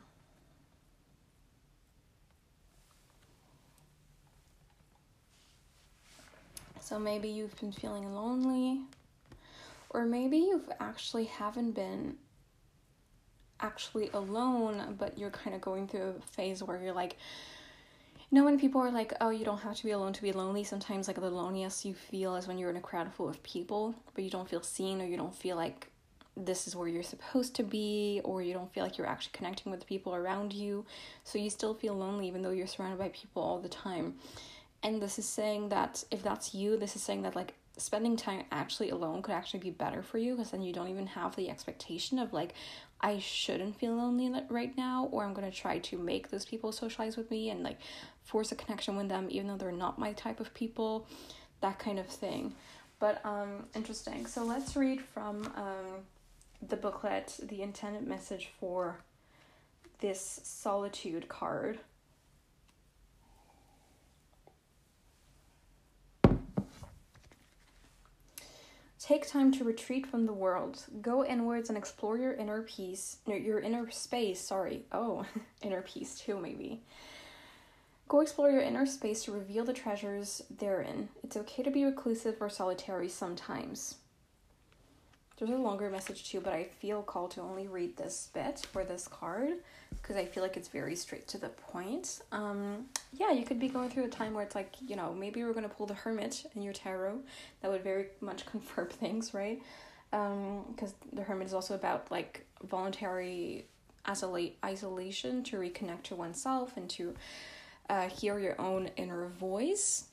So 6.79 6.97
maybe 6.99 7.29
you've 7.29 7.57
been 7.59 7.71
feeling 7.71 8.13
lonely, 8.13 8.81
or 9.91 10.05
maybe 10.05 10.37
you've 10.37 10.69
actually 10.79 11.25
haven't 11.25 11.71
been 11.71 12.15
actually 13.61 14.09
alone, 14.13 14.95
but 14.97 15.17
you're 15.17 15.29
kind 15.29 15.55
of 15.55 15.61
going 15.61 15.87
through 15.87 16.15
a 16.17 16.21
phase 16.31 16.63
where 16.63 16.81
you're 16.81 16.93
like, 16.93 17.17
you 18.31 18.37
know, 18.37 18.45
when 18.45 18.57
people 18.57 18.79
are 18.79 18.91
like, 18.91 19.13
oh, 19.19 19.29
you 19.29 19.43
don't 19.43 19.59
have 19.59 19.75
to 19.75 19.83
be 19.83 19.91
alone 19.91 20.13
to 20.13 20.21
be 20.21 20.31
lonely, 20.31 20.63
sometimes 20.63 21.07
like 21.07 21.19
the 21.19 21.29
loneliest 21.29 21.83
you 21.83 21.93
feel 21.93 22.37
is 22.37 22.47
when 22.47 22.57
you're 22.57 22.69
in 22.69 22.77
a 22.77 22.81
crowd 22.81 23.13
full 23.13 23.27
of 23.27 23.43
people, 23.43 23.93
but 24.15 24.23
you 24.23 24.29
don't 24.29 24.49
feel 24.49 24.63
seen 24.63 25.01
or 25.01 25.05
you 25.05 25.17
don't 25.17 25.35
feel 25.35 25.57
like 25.57 25.87
this 26.37 26.65
is 26.65 26.73
where 26.73 26.87
you're 26.87 27.03
supposed 27.03 27.55
to 27.55 27.63
be, 27.63 28.21
or 28.23 28.41
you 28.41 28.53
don't 28.53 28.73
feel 28.73 28.83
like 28.83 28.97
you're 28.97 29.05
actually 29.05 29.33
connecting 29.33 29.69
with 29.69 29.81
the 29.81 29.85
people 29.85 30.15
around 30.15 30.53
you. 30.53 30.85
So 31.25 31.39
you 31.39 31.49
still 31.49 31.73
feel 31.73 31.93
lonely 31.93 32.25
even 32.29 32.41
though 32.41 32.51
you're 32.51 32.67
surrounded 32.67 32.99
by 32.99 33.09
people 33.09 33.43
all 33.43 33.59
the 33.59 33.67
time. 33.67 34.15
And 34.81 35.01
this 35.01 35.19
is 35.19 35.25
saying 35.25 35.67
that 35.69 36.05
if 36.09 36.23
that's 36.23 36.53
you, 36.53 36.77
this 36.77 36.95
is 36.95 37.03
saying 37.03 37.23
that 37.23 37.35
like 37.35 37.53
spending 37.77 38.15
time 38.15 38.43
actually 38.51 38.89
alone 38.89 39.21
could 39.21 39.33
actually 39.33 39.59
be 39.59 39.71
better 39.71 40.03
for 40.03 40.17
you 40.17 40.35
because 40.35 40.51
then 40.51 40.61
you 40.61 40.73
don't 40.73 40.89
even 40.89 41.07
have 41.07 41.35
the 41.35 41.49
expectation 41.49 42.19
of 42.19 42.33
like 42.33 42.53
I 42.99 43.17
shouldn't 43.19 43.79
feel 43.79 43.95
lonely 43.95 44.31
right 44.49 44.75
now 44.77 45.09
or 45.11 45.23
I'm 45.23 45.33
going 45.33 45.49
to 45.49 45.57
try 45.57 45.79
to 45.79 45.97
make 45.97 46.29
those 46.29 46.45
people 46.45 46.71
socialize 46.71 47.17
with 47.17 47.31
me 47.31 47.49
and 47.49 47.63
like 47.63 47.79
force 48.23 48.51
a 48.51 48.55
connection 48.55 48.95
with 48.95 49.09
them 49.09 49.27
even 49.29 49.47
though 49.47 49.57
they're 49.57 49.71
not 49.71 49.99
my 49.99 50.13
type 50.13 50.39
of 50.39 50.53
people 50.53 51.07
that 51.61 51.79
kind 51.79 51.99
of 51.99 52.07
thing 52.07 52.53
but 52.99 53.23
um 53.25 53.65
interesting 53.75 54.25
so 54.25 54.43
let's 54.43 54.75
read 54.75 55.01
from 55.01 55.45
um 55.55 56.03
the 56.67 56.75
booklet 56.75 57.39
the 57.43 57.61
intended 57.61 58.07
message 58.07 58.49
for 58.59 58.97
this 59.99 60.39
solitude 60.43 61.27
card 61.27 61.79
Take 69.11 69.27
time 69.27 69.51
to 69.53 69.63
retreat 69.63 70.05
from 70.05 70.27
the 70.27 70.31
world. 70.31 70.85
Go 71.01 71.25
inwards 71.25 71.69
and 71.69 71.77
explore 71.77 72.19
your 72.19 72.33
inner 72.33 72.61
peace, 72.61 73.17
your 73.25 73.59
inner 73.59 73.89
space, 73.89 74.39
sorry. 74.39 74.85
Oh, 74.91 75.25
inner 75.63 75.81
peace 75.81 76.15
too, 76.19 76.37
maybe. 76.37 76.83
Go 78.11 78.19
explore 78.19 78.51
your 78.51 78.59
inner 78.59 78.85
space 78.85 79.23
to 79.23 79.31
reveal 79.31 79.63
the 79.63 79.71
treasures 79.71 80.43
therein. 80.49 81.07
It's 81.23 81.37
okay 81.37 81.63
to 81.63 81.71
be 81.71 81.85
reclusive 81.85 82.41
or 82.41 82.49
solitary 82.49 83.07
sometimes. 83.07 83.95
there's 85.37 85.49
a 85.49 85.55
longer 85.55 85.89
message 85.89 86.29
too, 86.29 86.41
but 86.41 86.51
I 86.51 86.65
feel 86.65 87.03
called 87.03 87.31
to 87.31 87.41
only 87.41 87.69
read 87.69 87.95
this 87.95 88.29
bit 88.33 88.67
for 88.73 88.83
this 88.83 89.07
card 89.07 89.51
because 89.91 90.17
I 90.17 90.25
feel 90.25 90.43
like 90.43 90.57
it's 90.57 90.67
very 90.67 90.93
straight 90.93 91.25
to 91.29 91.37
the 91.37 91.47
point. 91.47 92.19
Um, 92.33 92.87
yeah, 93.13 93.31
you 93.31 93.45
could 93.45 93.61
be 93.61 93.69
going 93.69 93.89
through 93.89 94.03
a 94.03 94.09
time 94.09 94.33
where 94.33 94.43
it's 94.43 94.55
like, 94.55 94.73
you 94.85 94.97
know, 94.97 95.13
maybe 95.13 95.45
we're 95.45 95.53
going 95.53 95.69
to 95.69 95.73
pull 95.73 95.85
the 95.85 95.93
Hermit 95.93 96.47
in 96.53 96.63
your 96.63 96.73
tarot. 96.73 97.21
That 97.61 97.71
would 97.71 97.81
very 97.81 98.07
much 98.19 98.45
confirm 98.45 98.87
things, 98.89 99.33
right? 99.33 99.63
Um, 100.11 100.65
because 100.67 100.91
um, 100.91 101.11
the 101.13 101.23
Hermit 101.23 101.47
is 101.47 101.53
also 101.53 101.75
about 101.75 102.11
like 102.11 102.45
voluntary 102.61 103.67
isolate 104.03 104.57
isolation 104.65 105.43
to 105.43 105.55
reconnect 105.55 106.03
to 106.03 106.15
oneself 106.15 106.75
and 106.75 106.89
to 106.89 107.15
uh, 107.91 108.07
hear 108.07 108.39
your 108.39 108.59
own 108.59 108.89
inner 108.95 109.27
voice. 109.27 110.05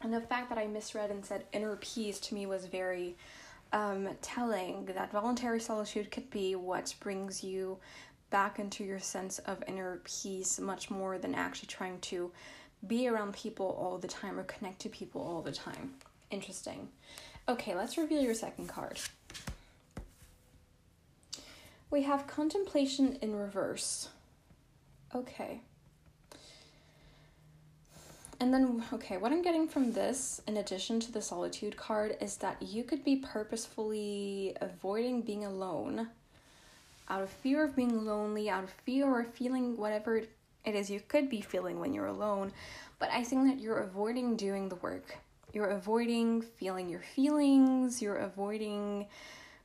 And 0.00 0.14
the 0.14 0.20
fact 0.20 0.48
that 0.50 0.58
I 0.58 0.68
misread 0.68 1.10
and 1.10 1.24
said 1.24 1.46
inner 1.52 1.74
peace 1.76 2.20
to 2.20 2.34
me 2.34 2.46
was 2.46 2.66
very 2.66 3.16
um, 3.72 4.08
telling 4.22 4.84
that 4.94 5.10
voluntary 5.10 5.58
solitude 5.58 6.12
could 6.12 6.30
be 6.30 6.54
what 6.54 6.94
brings 7.00 7.42
you 7.42 7.76
back 8.30 8.60
into 8.60 8.84
your 8.84 9.00
sense 9.00 9.40
of 9.40 9.64
inner 9.66 10.00
peace 10.04 10.60
much 10.60 10.90
more 10.90 11.18
than 11.18 11.34
actually 11.34 11.66
trying 11.66 11.98
to 11.98 12.30
be 12.86 13.08
around 13.08 13.34
people 13.34 13.76
all 13.80 13.98
the 13.98 14.06
time 14.06 14.38
or 14.38 14.44
connect 14.44 14.78
to 14.82 14.88
people 14.88 15.20
all 15.20 15.42
the 15.42 15.50
time. 15.50 15.94
Interesting. 16.30 16.88
Okay, 17.48 17.74
let's 17.74 17.98
reveal 17.98 18.22
your 18.22 18.34
second 18.34 18.68
card. 18.68 19.00
We 21.90 22.02
have 22.02 22.26
contemplation 22.26 23.18
in 23.22 23.34
reverse. 23.34 24.08
Okay. 25.14 25.62
And 28.40 28.54
then, 28.54 28.84
okay, 28.92 29.16
what 29.16 29.32
I'm 29.32 29.42
getting 29.42 29.66
from 29.66 29.92
this, 29.92 30.40
in 30.46 30.58
addition 30.58 31.00
to 31.00 31.12
the 31.12 31.22
solitude 31.22 31.76
card, 31.76 32.16
is 32.20 32.36
that 32.36 32.62
you 32.62 32.84
could 32.84 33.04
be 33.04 33.16
purposefully 33.16 34.56
avoiding 34.60 35.22
being 35.22 35.44
alone 35.44 36.08
out 37.08 37.22
of 37.22 37.30
fear 37.30 37.64
of 37.64 37.74
being 37.74 38.04
lonely, 38.04 38.50
out 38.50 38.64
of 38.64 38.70
fear 38.70 39.06
or 39.06 39.24
feeling 39.24 39.76
whatever 39.76 40.16
it 40.18 40.74
is 40.74 40.90
you 40.90 41.00
could 41.08 41.30
be 41.30 41.40
feeling 41.40 41.80
when 41.80 41.94
you're 41.94 42.06
alone. 42.06 42.52
But 42.98 43.10
I 43.10 43.24
think 43.24 43.48
that 43.48 43.62
you're 43.62 43.78
avoiding 43.78 44.36
doing 44.36 44.68
the 44.68 44.76
work. 44.76 45.16
You're 45.52 45.70
avoiding 45.70 46.42
feeling 46.42 46.88
your 46.88 47.00
feelings, 47.00 48.02
you're 48.02 48.16
avoiding 48.16 49.06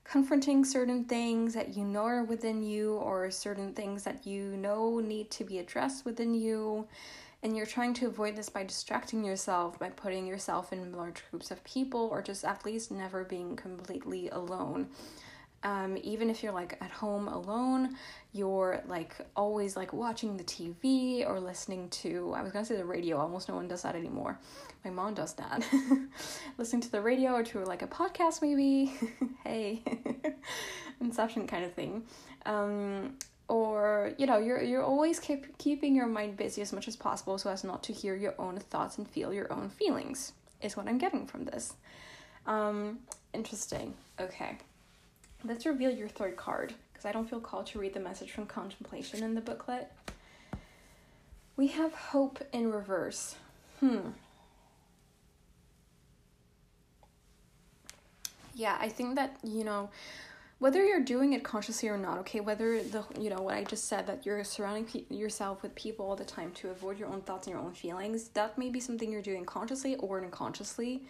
confronting 0.03 0.65
certain 0.65 1.05
things 1.05 1.53
that 1.53 1.75
you 1.75 1.85
know 1.85 2.03
are 2.03 2.23
within 2.23 2.61
you 2.61 2.95
or 2.95 3.31
certain 3.31 3.73
things 3.73 4.03
that 4.03 4.25
you 4.25 4.57
know 4.57 4.99
need 4.99 5.31
to 5.31 5.43
be 5.43 5.59
addressed 5.59 6.05
within 6.05 6.33
you. 6.33 6.87
And 7.41 7.57
you're 7.57 7.65
trying 7.65 7.93
to 7.95 8.07
avoid 8.07 8.37
this 8.37 8.49
by 8.49 8.63
distracting 8.63 9.23
yourself 9.23 9.77
by 9.77 9.89
putting 9.89 10.25
yourself 10.25 10.71
in 10.71 10.93
large 10.93 11.23
groups 11.29 11.51
of 11.51 11.63
people 11.63 12.07
or 12.11 12.21
just 12.21 12.45
at 12.45 12.65
least 12.65 12.89
never 12.91 13.23
being 13.25 13.55
completely 13.57 14.29
alone 14.29 14.87
um, 15.63 15.97
even 16.03 16.29
if 16.29 16.43
you're 16.43 16.51
like 16.51 16.77
at 16.81 16.91
home 16.91 17.27
alone, 17.27 17.95
you're 18.33 18.81
like 18.87 19.15
always 19.35 19.77
like 19.77 19.93
watching 19.93 20.35
the 20.35 20.43
TV 20.43 21.27
or 21.27 21.39
listening 21.39 21.89
to, 21.89 22.33
I 22.35 22.41
was 22.41 22.51
gonna 22.51 22.65
say 22.65 22.75
the 22.75 22.85
radio, 22.85 23.17
almost 23.17 23.47
no 23.47 23.55
one 23.55 23.67
does 23.67 23.83
that 23.83 23.95
anymore. 23.95 24.37
My 24.83 24.91
mom 24.91 25.13
does 25.13 25.33
that. 25.35 25.63
listening 26.57 26.81
to 26.81 26.91
the 26.91 27.01
radio 27.01 27.31
or 27.31 27.43
to 27.43 27.63
like 27.63 27.81
a 27.81 27.87
podcast, 27.87 28.41
maybe. 28.41 28.93
hey, 29.43 29.81
Inception 30.99 31.47
kind 31.47 31.63
of 31.63 31.73
thing. 31.73 32.03
Um, 32.45 33.15
or 33.47 34.13
you 34.17 34.25
know 34.25 34.37
you're 34.37 34.61
you're 34.61 34.83
always 34.83 35.19
keep 35.19 35.57
keeping 35.57 35.95
your 35.95 36.07
mind 36.07 36.37
busy 36.37 36.61
as 36.61 36.71
much 36.71 36.87
as 36.87 36.95
possible 36.95 37.37
so 37.37 37.49
as 37.49 37.63
not 37.63 37.83
to 37.83 37.91
hear 37.91 38.15
your 38.15 38.33
own 38.39 38.57
thoughts 38.57 38.97
and 38.97 39.07
feel 39.07 39.33
your 39.33 39.51
own 39.51 39.69
feelings 39.69 40.31
is 40.61 40.77
what 40.77 40.87
i'm 40.87 40.97
getting 40.97 41.27
from 41.27 41.43
this 41.43 41.73
um 42.47 42.99
interesting 43.33 43.93
okay 44.21 44.57
Let's 45.45 45.65
reveal 45.65 45.91
your 45.91 46.07
third 46.07 46.37
card 46.37 46.73
because 46.91 47.05
I 47.05 47.11
don't 47.11 47.29
feel 47.29 47.41
called 47.41 47.67
to 47.67 47.79
read 47.79 47.93
the 47.93 47.99
message 47.99 48.31
from 48.31 48.45
contemplation 48.45 49.23
in 49.23 49.35
the 49.35 49.41
booklet. 49.41 49.91
We 51.57 51.67
have 51.67 51.93
hope 51.93 52.39
in 52.53 52.71
reverse. 52.71 53.35
Hmm. 53.79 54.09
Yeah, 58.55 58.77
I 58.79 58.87
think 58.87 59.15
that, 59.15 59.35
you 59.43 59.63
know, 59.63 59.89
whether 60.59 60.83
you're 60.83 61.01
doing 61.01 61.33
it 61.33 61.43
consciously 61.43 61.89
or 61.89 61.97
not, 61.97 62.19
okay, 62.19 62.39
whether 62.39 62.81
the, 62.81 63.03
you 63.19 63.29
know, 63.29 63.41
what 63.41 63.55
I 63.55 63.63
just 63.65 63.89
said 63.89 64.07
that 64.07 64.25
you're 64.25 64.43
surrounding 64.45 64.85
pe- 64.85 65.13
yourself 65.13 65.61
with 65.61 65.75
people 65.75 66.05
all 66.05 66.15
the 66.15 66.23
time 66.23 66.51
to 66.51 66.69
avoid 66.69 66.97
your 66.97 67.09
own 67.09 67.21
thoughts 67.21 67.47
and 67.47 67.55
your 67.55 67.63
own 67.63 67.73
feelings, 67.73 68.29
that 68.29 68.57
may 68.57 68.69
be 68.69 68.79
something 68.79 69.11
you're 69.11 69.21
doing 69.21 69.43
consciously 69.43 69.95
or 69.97 70.23
unconsciously. 70.23 71.03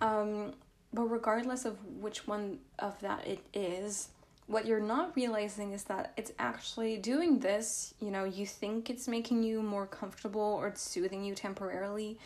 Um, 0.00 0.52
but 0.92 1.04
regardless 1.04 1.64
of 1.64 1.76
which 2.00 2.26
one 2.26 2.58
of 2.78 2.98
that 3.00 3.26
it 3.26 3.40
is, 3.52 4.08
what 4.48 4.64
you're 4.64 4.80
not 4.80 5.14
realizing 5.14 5.72
is 5.72 5.84
that 5.84 6.12
it's 6.16 6.32
actually 6.38 6.96
doing 6.96 7.38
this, 7.38 7.92
you 8.00 8.10
know, 8.10 8.24
you 8.24 8.46
think 8.46 8.88
it's 8.88 9.06
making 9.06 9.42
you 9.42 9.62
more 9.62 9.86
comfortable 9.86 10.40
or 10.40 10.68
it's 10.68 10.80
soothing 10.80 11.22
you 11.22 11.34
temporarily, 11.34 12.18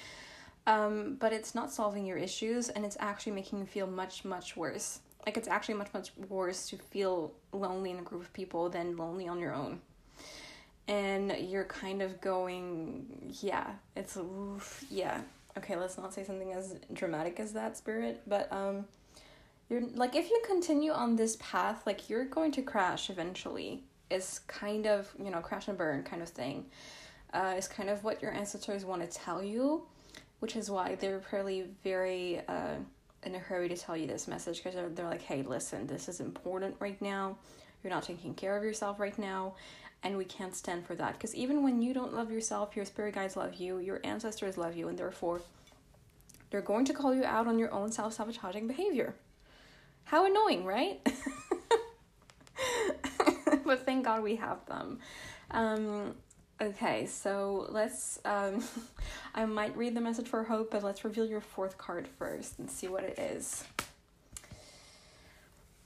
um, 0.69 1.16
but 1.19 1.33
it's 1.33 1.54
not 1.54 1.73
solving 1.73 2.07
your 2.07 2.16
issues 2.16 2.69
and 2.69 2.85
it's 2.85 2.97
actually 3.00 3.33
making 3.33 3.59
you 3.59 3.66
feel 3.66 3.88
much, 3.88 4.25
much 4.25 4.57
worse. 4.57 5.00
Like, 5.26 5.37
it's 5.37 5.49
actually 5.49 5.75
much, 5.75 5.92
much 5.92 6.12
worse 6.28 6.69
to 6.71 6.76
feel 6.76 7.33
lonely 7.52 7.90
in 7.90 7.99
a 7.99 8.02
group 8.02 8.23
of 8.23 8.33
people 8.33 8.69
than 8.69 8.97
lonely 8.97 9.26
on 9.26 9.38
your 9.38 9.54
own. 9.54 9.81
And 10.88 11.33
you're 11.38 11.64
kind 11.64 12.02
of 12.02 12.21
going, 12.21 13.35
yeah, 13.40 13.73
it's, 13.97 14.16
oof, 14.16 14.85
yeah, 14.90 15.23
okay, 15.56 15.76
let's 15.76 15.99
not 15.99 16.12
say 16.14 16.25
something 16.25 16.52
as 16.52 16.76
dramatic 16.92 17.38
as 17.40 17.52
that 17.52 17.76
spirit, 17.76 18.23
but 18.26 18.52
um 18.52 18.87
you're 19.68 19.82
like 19.94 20.14
if 20.14 20.30
you 20.30 20.42
continue 20.47 20.92
on 20.92 21.16
this 21.16 21.37
path, 21.40 21.82
like 21.87 22.11
you're 22.11 22.25
going 22.25 22.52
to 22.52 22.62
crash 22.62 23.11
eventually. 23.11 23.85
Is 24.11 24.40
kind 24.47 24.87
of, 24.87 25.11
you 25.18 25.30
know, 25.30 25.40
crash 25.40 25.68
and 25.68 25.78
burn 25.78 26.02
kind 26.02 26.21
of 26.23 26.28
thing. 26.28 26.66
Uh 27.32 27.54
is 27.56 27.68
kind 27.68 27.88
of 27.88 28.04
what 28.04 28.21
your 28.21 28.32
ancestors 28.32 28.85
want 28.85 29.02
to 29.02 29.18
tell 29.18 29.42
you, 29.42 29.87
which 30.40 30.54
is 30.56 30.71
why 30.71 30.97
they're 30.97 31.21
probably 31.21 31.66
very 31.82 32.40
uh 32.49 32.76
in 33.25 33.35
a 33.35 33.38
hurry 33.38 33.68
to 33.68 33.76
tell 33.76 33.97
you 33.97 34.06
this 34.06 34.26
message 34.26 34.56
because 34.59 34.75
they're, 34.75 34.88
they're 34.88 35.09
like, 35.09 35.23
hey, 35.23 35.42
listen, 35.42 35.87
this 35.87 36.09
is 36.09 36.21
important 36.21 36.75
right 36.80 37.00
now. 37.00 37.37
You're 37.82 37.92
not 37.92 38.02
taking 38.02 38.35
care 38.35 38.56
of 38.56 38.64
yourself 38.64 38.99
right 39.00 39.16
now 39.18 39.54
and 40.02 40.16
we 40.16 40.25
can't 40.25 40.54
stand 40.54 40.87
for 40.87 40.94
that. 40.97 41.14
Because 41.14 41.35
even 41.35 41.62
when 41.62 41.82
you 41.82 41.94
don't 41.94 42.14
love 42.14 42.30
yourself 42.30 42.76
your 42.76 42.85
spirit 42.85 43.14
guides 43.14 43.37
love 43.37 43.54
you 43.54 43.78
your 43.78 44.00
ancestors 44.04 44.56
love 44.56 44.76
you 44.76 44.88
and 44.88 44.99
therefore 44.99 45.40
they're 46.50 46.61
going 46.61 46.85
to 46.85 46.92
call 46.92 47.14
you 47.14 47.25
out 47.25 47.47
on 47.47 47.59
your 47.59 47.73
own 47.73 47.90
self-sabotaging 47.90 48.66
behavior. 48.66 49.14
How 50.04 50.26
annoying 50.26 50.64
right? 50.64 51.00
But 53.64 53.87
thank 53.87 54.04
god 54.04 54.23
we 54.23 54.37
have 54.37 54.64
them. 54.66 54.99
Um, 55.50 56.14
okay 56.61 57.06
so 57.06 57.66
let's 57.71 58.21
um, 58.25 58.62
i 59.35 59.44
might 59.44 59.76
read 59.76 59.97
the 59.97 60.00
message 60.00 60.28
for 60.28 60.44
hope 60.44 60.71
but 60.71 60.85
let's 60.85 61.04
reveal 61.04 61.26
your 61.26 61.40
fourth 61.40 61.76
card 61.76 62.06
first 62.18 62.59
and 62.59 62.71
see 62.71 62.87
what 62.87 63.02
it 63.02 63.18
is. 63.18 63.64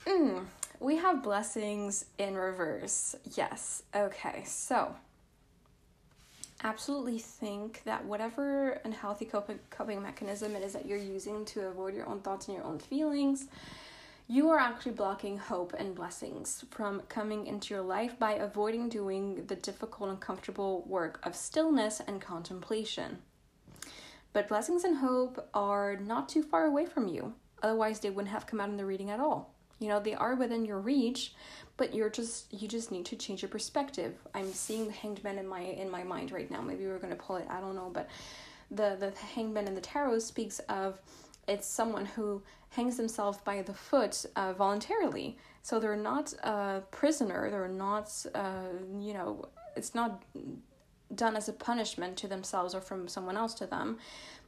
Mm, 0.05 0.45
we 0.79 0.97
have 0.97 1.23
blessings 1.23 2.05
in 2.17 2.35
reverse. 2.35 3.15
Yes. 3.35 3.83
Okay. 3.95 4.43
So, 4.45 4.95
absolutely 6.63 7.19
think 7.19 7.81
that 7.85 8.05
whatever 8.05 8.81
unhealthy 8.83 9.25
coping, 9.25 10.01
mechanism 10.01 10.55
it 10.55 10.63
is 10.63 10.73
that 10.73 10.85
you're 10.85 10.97
using 10.97 11.45
to 11.45 11.67
avoid 11.67 11.95
your 11.95 12.07
own 12.07 12.19
thoughts 12.19 12.47
and 12.47 12.57
your 12.57 12.65
own 12.65 12.79
feelings, 12.79 13.47
you 14.27 14.49
are 14.49 14.59
actually 14.59 14.91
blocking 14.91 15.37
hope 15.37 15.73
and 15.77 15.95
blessings 15.95 16.65
from 16.69 17.01
coming 17.07 17.47
into 17.47 17.73
your 17.73 17.83
life 17.83 18.19
by 18.19 18.33
avoiding 18.33 18.89
doing 18.89 19.45
the 19.45 19.55
difficult 19.55 20.09
and 20.09 20.19
comfortable 20.19 20.83
work 20.85 21.19
of 21.25 21.35
stillness 21.35 22.01
and 22.05 22.21
contemplation. 22.21 23.19
But 24.33 24.49
blessings 24.49 24.83
and 24.83 24.97
hope 24.97 25.49
are 25.53 25.95
not 25.95 26.27
too 26.27 26.43
far 26.43 26.65
away 26.65 26.85
from 26.85 27.07
you, 27.07 27.33
otherwise, 27.63 28.01
they 28.01 28.09
wouldn't 28.09 28.33
have 28.33 28.45
come 28.45 28.59
out 28.59 28.69
in 28.69 28.77
the 28.77 28.85
reading 28.85 29.09
at 29.09 29.19
all 29.19 29.56
you 29.79 29.87
know 29.87 29.99
they 29.99 30.13
are 30.15 30.35
within 30.35 30.65
your 30.65 30.79
reach 30.79 31.33
but 31.77 31.93
you're 31.93 32.09
just 32.09 32.51
you 32.51 32.67
just 32.67 32.91
need 32.91 33.05
to 33.05 33.15
change 33.15 33.41
your 33.41 33.49
perspective. 33.49 34.15
I'm 34.33 34.51
seeing 34.51 34.87
the 34.87 34.93
hanged 34.93 35.23
man 35.23 35.37
in 35.37 35.47
my 35.47 35.61
in 35.61 35.89
my 35.89 36.03
mind 36.03 36.31
right 36.31 36.49
now. 36.49 36.61
Maybe 36.61 36.85
we're 36.85 36.99
going 36.99 37.15
to 37.15 37.21
pull 37.21 37.37
it 37.37 37.47
i 37.49 37.59
don't 37.59 37.75
know 37.75 37.89
but 37.93 38.09
the 38.71 38.97
the 38.99 39.11
hanged 39.35 39.53
man 39.53 39.67
in 39.67 39.75
the 39.75 39.81
tarot 39.81 40.19
speaks 40.19 40.59
of 40.67 40.99
it's 41.47 41.67
someone 41.67 42.05
who 42.05 42.41
hangs 42.69 42.97
themselves 42.97 43.37
by 43.45 43.61
the 43.61 43.73
foot 43.73 44.25
uh, 44.35 44.51
voluntarily. 44.53 45.37
So 45.61 45.79
they're 45.79 45.95
not 45.95 46.33
a 46.43 46.83
prisoner 46.91 47.49
they're 47.49 47.67
not 47.67 48.11
uh, 48.33 48.73
you 48.99 49.13
know 49.13 49.47
it's 49.75 49.93
not 49.93 50.23
done 51.15 51.35
as 51.37 51.47
a 51.47 51.53
punishment 51.53 52.17
to 52.17 52.27
themselves 52.27 52.75
or 52.75 52.81
from 52.81 53.07
someone 53.07 53.37
else 53.37 53.53
to 53.53 53.65
them 53.65 53.97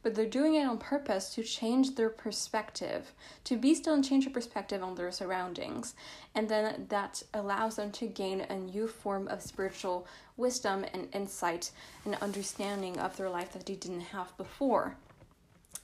but 0.02 0.14
they're 0.14 0.26
doing 0.26 0.54
it 0.54 0.66
on 0.66 0.78
purpose 0.78 1.34
to 1.34 1.42
change 1.42 1.94
their 1.94 2.10
perspective, 2.10 3.12
to 3.44 3.56
be 3.56 3.74
still 3.74 3.94
and 3.94 4.04
change 4.04 4.24
their 4.24 4.32
perspective 4.32 4.82
on 4.82 4.94
their 4.94 5.12
surroundings. 5.12 5.94
And 6.34 6.48
then 6.48 6.86
that 6.88 7.22
allows 7.34 7.76
them 7.76 7.90
to 7.92 8.06
gain 8.06 8.40
a 8.42 8.56
new 8.56 8.88
form 8.88 9.28
of 9.28 9.42
spiritual 9.42 10.06
wisdom 10.36 10.84
and 10.94 11.08
insight 11.12 11.70
and 12.04 12.14
understanding 12.16 12.98
of 12.98 13.16
their 13.16 13.28
life 13.30 13.52
that 13.52 13.66
they 13.66 13.74
didn't 13.74 14.00
have 14.00 14.36
before. 14.36 14.96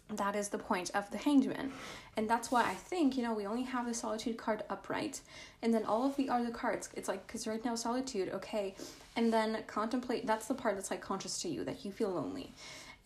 that 0.08 0.36
is 0.36 0.48
the 0.50 0.58
point 0.58 0.90
of 0.94 1.10
the 1.10 1.18
hanged 1.18 1.46
man 1.46 1.72
and 2.16 2.30
that's 2.30 2.50
why 2.50 2.62
i 2.62 2.74
think 2.74 3.16
you 3.16 3.22
know 3.24 3.32
we 3.34 3.44
only 3.44 3.64
have 3.64 3.86
the 3.86 3.94
solitude 3.94 4.36
card 4.36 4.62
upright 4.70 5.20
and 5.62 5.74
then 5.74 5.84
all 5.84 6.06
of 6.06 6.14
the 6.16 6.28
other 6.28 6.50
cards 6.50 6.88
it's 6.94 7.08
like 7.08 7.26
because 7.26 7.46
right 7.46 7.64
now 7.64 7.74
solitude 7.74 8.28
okay 8.32 8.74
and 9.16 9.32
then 9.32 9.58
contemplate 9.66 10.24
that's 10.24 10.46
the 10.46 10.54
part 10.54 10.76
that's 10.76 10.92
like 10.92 11.00
conscious 11.00 11.42
to 11.42 11.48
you 11.48 11.64
that 11.64 11.84
you 11.84 11.90
feel 11.90 12.10
lonely 12.10 12.52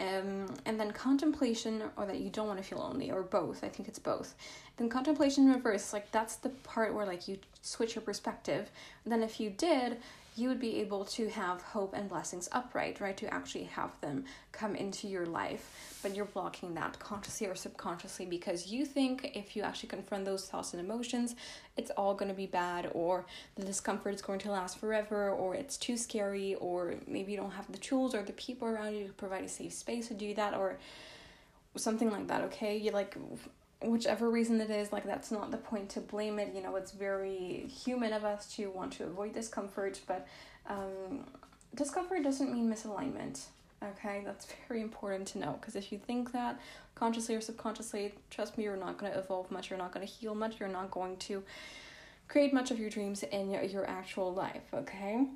um, 0.01 0.47
and 0.65 0.81
then 0.81 0.91
contemplation 0.93 1.83
or 1.97 2.07
that 2.07 2.21
you 2.21 2.31
don't 2.31 2.47
want 2.47 2.59
to 2.59 2.65
feel 2.65 2.79
lonely 2.79 3.11
or 3.11 3.23
both 3.23 3.63
i 3.63 3.69
think 3.69 3.89
it's 3.89 3.99
both. 3.99 4.35
Then 4.77 4.89
contemplation 4.89 5.53
reverse 5.53 5.93
like 5.93 6.11
that's 6.11 6.37
the 6.37 6.49
part 6.49 6.95
where 6.95 7.07
like 7.07 7.29
you 7.29 7.39
switch 7.63 7.95
your 7.95 8.03
perspective. 8.03 8.71
Then 9.05 9.23
if 9.23 9.39
you 9.39 9.51
did 9.51 9.99
you 10.41 10.49
would 10.49 10.61
be 10.61 10.81
able 10.81 11.05
to 11.05 11.29
have 11.29 11.61
hope 11.61 11.93
and 11.95 12.09
blessings 12.09 12.49
upright, 12.53 13.01
right? 13.01 13.17
To 13.19 13.33
actually 13.33 13.65
have 13.65 13.91
them 14.01 14.25
come 14.53 14.75
into 14.75 15.07
your 15.07 15.27
life. 15.27 15.99
But 16.03 16.17
you're 16.17 16.25
blocking 16.25 16.75
that 16.75 16.99
consciously 16.99 17.47
or 17.47 17.55
subconsciously 17.55 18.27
because 18.27 18.69
you 18.69 18.87
think 18.87 19.33
if 19.35 19.55
you 19.55 19.63
actually 19.63 19.91
confront 19.91 20.25
those 20.25 20.49
thoughts 20.49 20.73
and 20.73 20.83
emotions, 20.83 21.37
it's 21.77 21.91
all 21.93 22.15
going 22.15 22.31
to 22.31 22.37
be 22.37 22.47
bad, 22.47 22.91
or 22.95 23.27
the 23.57 23.65
discomfort 23.65 24.15
is 24.15 24.23
going 24.23 24.39
to 24.41 24.51
last 24.51 24.79
forever, 24.79 25.31
or 25.31 25.55
it's 25.55 25.77
too 25.77 25.97
scary, 25.97 26.55
or 26.55 26.95
maybe 27.07 27.33
you 27.33 27.39
don't 27.39 27.51
have 27.53 27.71
the 27.71 27.79
tools 27.79 28.15
or 28.15 28.23
the 28.23 28.33
people 28.33 28.67
around 28.67 28.95
you 28.95 29.07
to 29.07 29.13
provide 29.13 29.45
a 29.45 29.49
safe 29.49 29.73
space 29.75 30.09
to 30.09 30.15
do 30.15 30.35
that, 30.35 30.55
or 30.55 30.79
something 31.77 32.11
like 32.11 32.27
that, 32.29 32.43
okay? 32.43 32.77
You 32.77 32.91
like 32.93 33.17
whichever 33.83 34.31
reason 34.31 34.61
it 34.61 34.71
is, 34.71 34.93
like 34.93 35.05
that's 35.05 35.31
not 35.31 35.51
the 35.51 35.57
point 35.57 35.89
to 35.91 36.01
blame 36.01 36.39
it. 36.39 36.55
You 36.55 36.63
know, 36.63 36.77
it's 36.77 36.93
very 36.93 37.67
human 37.69 38.13
of 38.13 38.25
us 38.25 38.53
to 38.57 38.71
want 38.71 38.93
to 38.95 39.05
avoid 39.05 39.33
discomfort, 39.33 40.01
but 40.07 40.27
um, 40.69 41.27
discomfort 41.75 42.23
doesn't 42.23 42.53
mean 42.53 42.71
misalignment. 42.71 43.41
Okay, 43.83 44.23
that's 44.25 44.47
very 44.69 44.83
important 44.83 45.27
to 45.29 45.39
know 45.39 45.57
because 45.61 45.77
if 45.77 45.91
you 45.91 45.99
think 45.99 46.33
that 46.33 46.61
consciously 46.95 47.35
or 47.35 47.41
subconsciously, 47.41 48.13
trust 48.29 48.59
me, 48.59 48.65
you're 48.65 48.77
not 48.77 48.99
going 48.99 49.13
to 49.13 49.19
evolve 49.19 49.51
much, 49.51 49.71
you're 49.71 49.79
not 49.79 49.93
going 49.93 50.07
to 50.07 50.13
heal 50.13 50.35
much, 50.35 50.61
you're 50.61 50.69
not 50.69 50.91
going 50.91 51.17
to 51.17 51.43
create 52.29 52.53
much 52.53 52.71
of 52.71 52.79
your 52.79 52.91
dreams 52.91 53.23
in 53.23 53.51
your, 53.51 53.63
your 53.63 53.89
actual 53.89 54.33
life. 54.33 54.63
Okay. 54.75 55.27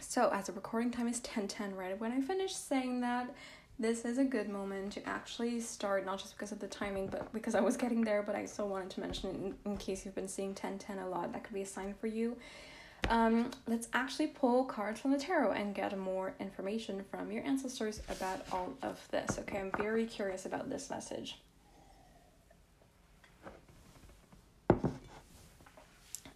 So, 0.00 0.30
as 0.32 0.46
the 0.46 0.52
recording 0.52 0.92
time 0.92 1.08
is 1.08 1.20
10 1.20 1.48
10, 1.48 1.74
right 1.74 2.00
when 2.00 2.12
I 2.12 2.20
finish 2.20 2.54
saying 2.54 3.00
that, 3.00 3.34
this 3.78 4.04
is 4.04 4.18
a 4.18 4.24
good 4.24 4.48
moment 4.48 4.92
to 4.92 5.06
actually 5.06 5.60
start, 5.60 6.06
not 6.06 6.18
just 6.18 6.36
because 6.36 6.50
of 6.50 6.60
the 6.60 6.66
timing, 6.66 7.08
but 7.08 7.30
because 7.32 7.54
I 7.54 7.60
was 7.60 7.76
getting 7.76 8.02
there, 8.02 8.22
but 8.22 8.34
I 8.34 8.46
still 8.46 8.68
wanted 8.68 8.90
to 8.90 9.00
mention 9.00 9.54
in, 9.64 9.72
in 9.72 9.76
case 9.76 10.04
you've 10.04 10.14
been 10.14 10.28
seeing 10.28 10.50
1010 10.50 10.98
a 10.98 11.08
lot, 11.08 11.32
that 11.32 11.44
could 11.44 11.54
be 11.54 11.62
a 11.62 11.66
sign 11.66 11.94
for 12.00 12.06
you. 12.06 12.36
Um, 13.10 13.50
let's 13.66 13.88
actually 13.92 14.28
pull 14.28 14.64
cards 14.64 14.98
from 14.98 15.12
the 15.12 15.18
tarot 15.18 15.52
and 15.52 15.74
get 15.74 15.96
more 15.96 16.34
information 16.40 17.04
from 17.10 17.30
your 17.30 17.44
ancestors 17.44 18.00
about 18.08 18.46
all 18.50 18.72
of 18.82 19.06
this. 19.10 19.38
Okay, 19.40 19.58
I'm 19.58 19.70
very 19.72 20.06
curious 20.06 20.46
about 20.46 20.70
this 20.70 20.90
message. 20.90 21.38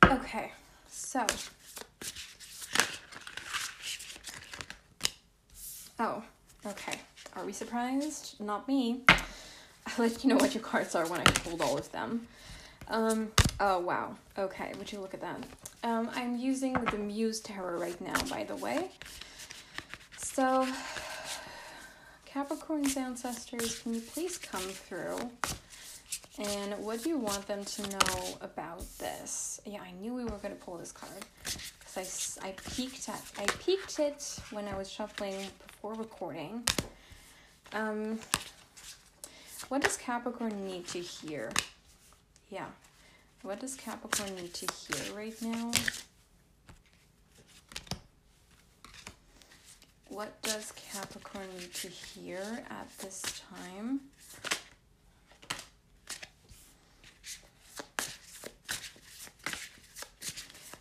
Okay, 0.04 0.52
so. 0.88 1.26
Oh, 5.99 6.23
okay. 6.66 6.99
Are 7.37 7.44
we 7.44 7.52
surprised? 7.52 8.40
Not 8.40 8.66
me. 8.66 9.02
I'll 9.08 9.94
let 9.99 10.22
you 10.22 10.30
know 10.30 10.37
what 10.37 10.54
your 10.54 10.62
cards 10.62 10.94
are 10.94 11.06
when 11.06 11.20
I 11.20 11.25
pulled 11.25 11.60
all 11.62 11.78
of 11.78 11.90
them. 11.92 12.26
Um, 12.88 13.30
oh 13.60 13.78
wow. 13.78 14.16
Okay, 14.37 14.72
would 14.78 14.90
you 14.90 15.00
look 15.00 15.14
at 15.14 15.20
that? 15.20 15.42
Um, 15.84 16.10
I'm 16.14 16.37
using 16.37 16.72
the 16.72 16.99
Muse 16.99 17.40
Tarot 17.40 17.78
right 17.78 18.00
now, 18.00 18.20
by 18.25 18.44
the 18.44 18.56
way. 18.56 18.90
So, 20.18 20.66
Capricorn's 22.26 22.96
ancestors, 22.96 23.80
can 23.80 23.94
you 23.94 24.00
please 24.00 24.38
come 24.38 24.60
through? 24.60 25.18
And 26.38 26.75
what 26.84 27.02
do 27.02 27.10
you 27.10 27.18
want 27.18 27.46
them 27.46 27.64
to 27.64 27.82
know 27.82 28.38
about 28.40 28.80
this? 28.99 29.60
Yeah, 29.64 29.80
I 29.82 29.92
knew 30.00 30.14
we 30.14 30.25
were 30.25 30.38
going 30.38 30.54
to 30.54 30.60
pull 30.60 30.78
this 30.78 30.92
card 30.92 31.25
because 31.80 32.38
I, 32.43 32.49
I 32.49 32.54
peeked 32.71 33.08
at 33.08 33.23
I 33.38 33.47
peeked 33.58 33.99
it 33.99 34.38
when 34.50 34.66
I 34.66 34.76
was 34.76 34.90
shuffling 34.90 35.34
before 35.66 35.95
recording. 35.95 36.64
Um, 37.73 38.19
what 39.69 39.83
does 39.83 39.97
Capricorn 39.97 40.67
need 40.67 40.87
to 40.89 40.99
hear? 40.99 41.52
Yeah. 42.50 42.67
What 43.43 43.61
does 43.61 43.75
Capricorn 43.75 44.35
need 44.35 44.52
to 44.54 44.67
hear 44.75 45.15
right 45.15 45.41
now? 45.41 45.71
What 50.09 50.43
does 50.43 50.73
Capricorn 50.73 51.47
need 51.59 51.73
to 51.75 51.89
hear 51.89 52.65
at 52.69 52.89
this 52.99 53.41
time? 53.54 54.00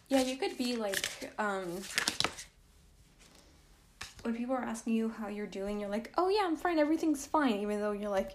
Yeah, 0.09 0.21
you 0.21 0.37
could 0.37 0.57
be 0.57 0.75
like, 0.75 1.31
um, 1.37 1.81
when 4.23 4.35
people 4.35 4.55
are 4.55 4.63
asking 4.63 4.93
you 4.93 5.09
how 5.09 5.27
you're 5.27 5.47
doing, 5.47 5.79
you're 5.79 5.89
like, 5.89 6.11
oh 6.17 6.29
yeah, 6.29 6.41
I'm 6.45 6.55
fine, 6.55 6.79
everything's 6.79 7.25
fine, 7.25 7.59
even 7.59 7.79
though 7.79 7.91
you're 7.91 8.09
like 8.09 8.31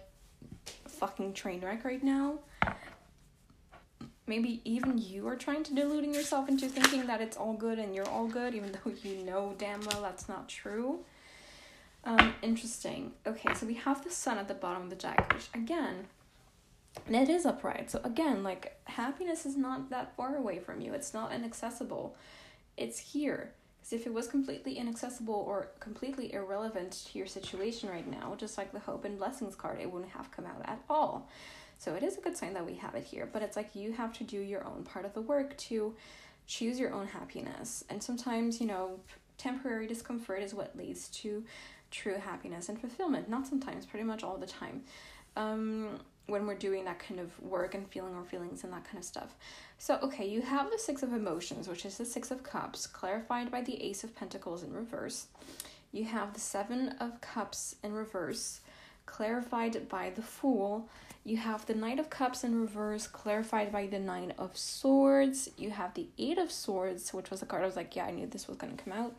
a 0.85 0.89
fucking 0.89 1.33
train 1.33 1.61
wreck 1.61 1.85
right 1.85 2.03
now. 2.03 2.39
Maybe 4.27 4.61
even 4.65 4.97
you 4.97 5.27
are 5.27 5.35
trying 5.35 5.63
to 5.63 5.75
deluding 5.75 6.13
yourself 6.13 6.49
into 6.49 6.67
thinking 6.67 7.05
that 7.05 7.21
it's 7.21 7.37
all 7.37 7.53
good 7.53 7.77
and 7.77 7.93
you're 7.93 8.09
all 8.09 8.27
good, 8.27 8.55
even 8.55 8.71
though 8.71 8.91
you 9.03 9.23
know 9.23 9.53
damn 9.59 9.81
well 9.81 10.01
that's 10.01 10.27
not 10.27 10.49
true. 10.49 11.05
Um, 12.03 12.33
interesting. 12.41 13.11
Okay, 13.25 13.53
so 13.53 13.65
we 13.65 13.75
have 13.75 14.03
the 14.03 14.09
sun 14.09 14.37
at 14.37 14.47
the 14.47 14.53
bottom 14.55 14.83
of 14.83 14.89
the 14.89 14.95
deck, 14.95 15.31
which 15.33 15.47
again, 15.53 16.07
and 17.05 17.15
it 17.15 17.29
is 17.29 17.45
upright. 17.45 17.91
So 17.91 17.99
again, 18.03 18.43
like 18.43 18.79
happiness 18.85 19.45
is 19.45 19.55
not 19.57 19.89
that 19.91 20.15
far 20.15 20.35
away 20.35 20.59
from 20.59 20.81
you. 20.81 20.93
It's 20.93 21.13
not 21.13 21.31
inaccessible. 21.31 22.15
It's 22.77 22.97
here. 22.97 23.51
If 23.91 24.07
it 24.07 24.13
was 24.13 24.27
completely 24.27 24.77
inaccessible 24.77 25.33
or 25.47 25.69
completely 25.79 26.33
irrelevant 26.33 27.05
to 27.11 27.17
your 27.17 27.27
situation 27.27 27.89
right 27.89 28.09
now, 28.09 28.35
just 28.35 28.57
like 28.57 28.71
the 28.71 28.79
hope 28.79 29.05
and 29.05 29.17
blessings 29.17 29.55
card, 29.55 29.79
it 29.79 29.91
wouldn't 29.91 30.11
have 30.11 30.31
come 30.31 30.45
out 30.45 30.61
at 30.65 30.79
all. 30.89 31.29
So 31.77 31.93
it 31.93 32.03
is 32.03 32.17
a 32.17 32.21
good 32.21 32.35
sign 32.35 32.53
that 32.53 32.65
we 32.65 32.75
have 32.75 32.95
it 32.95 33.03
here, 33.03 33.29
but 33.31 33.41
it's 33.41 33.55
like 33.55 33.75
you 33.75 33.91
have 33.91 34.13
to 34.13 34.23
do 34.23 34.39
your 34.39 34.65
own 34.65 34.83
part 34.83 35.05
of 35.05 35.13
the 35.13 35.21
work 35.21 35.55
to 35.57 35.93
choose 36.47 36.79
your 36.79 36.93
own 36.93 37.07
happiness. 37.07 37.83
And 37.89 38.01
sometimes, 38.01 38.59
you 38.59 38.67
know, 38.67 38.99
temporary 39.37 39.87
discomfort 39.87 40.41
is 40.41 40.53
what 40.53 40.75
leads 40.75 41.09
to 41.09 41.43
true 41.91 42.15
happiness 42.15 42.69
and 42.69 42.79
fulfillment. 42.79 43.29
Not 43.29 43.45
sometimes, 43.45 43.85
pretty 43.85 44.05
much 44.05 44.23
all 44.23 44.37
the 44.37 44.47
time. 44.47 44.83
Um, 45.35 45.99
when 46.27 46.47
we're 46.47 46.55
doing 46.55 46.85
that 46.85 46.99
kind 46.99 47.19
of 47.19 47.39
work 47.41 47.75
and 47.75 47.87
feeling 47.87 48.15
our 48.15 48.23
feelings 48.23 48.63
and 48.63 48.73
that 48.73 48.85
kind 48.85 48.97
of 48.97 49.03
stuff. 49.03 49.35
So, 49.77 49.99
okay, 50.01 50.27
you 50.27 50.41
have 50.41 50.71
the 50.71 50.79
Six 50.79 51.03
of 51.03 51.13
Emotions, 51.13 51.67
which 51.67 51.85
is 51.85 51.97
the 51.97 52.05
Six 52.05 52.31
of 52.31 52.43
Cups, 52.43 52.87
clarified 52.87 53.51
by 53.51 53.61
the 53.61 53.81
Ace 53.83 54.03
of 54.03 54.15
Pentacles 54.15 54.63
in 54.63 54.73
reverse. 54.73 55.27
You 55.91 56.05
have 56.05 56.33
the 56.33 56.39
Seven 56.39 56.95
of 56.99 57.21
Cups 57.21 57.75
in 57.83 57.93
reverse, 57.93 58.61
clarified 59.05 59.87
by 59.87 60.09
the 60.09 60.21
Fool. 60.21 60.89
You 61.23 61.37
have 61.37 61.65
the 61.65 61.75
Knight 61.75 61.99
of 61.99 62.09
Cups 62.09 62.43
in 62.43 62.59
reverse, 62.59 63.07
clarified 63.07 63.71
by 63.71 63.87
the 63.87 63.99
Nine 63.99 64.33
of 64.37 64.57
Swords. 64.57 65.49
You 65.57 65.71
have 65.71 65.93
the 65.93 66.07
Eight 66.17 66.37
of 66.37 66.51
Swords, 66.51 67.13
which 67.13 67.29
was 67.29 67.41
a 67.41 67.45
card 67.45 67.63
I 67.63 67.67
was 67.67 67.75
like, 67.75 67.95
yeah, 67.95 68.05
I 68.05 68.11
knew 68.11 68.27
this 68.27 68.47
was 68.47 68.57
going 68.57 68.75
to 68.75 68.83
come 68.83 68.93
out 68.93 69.15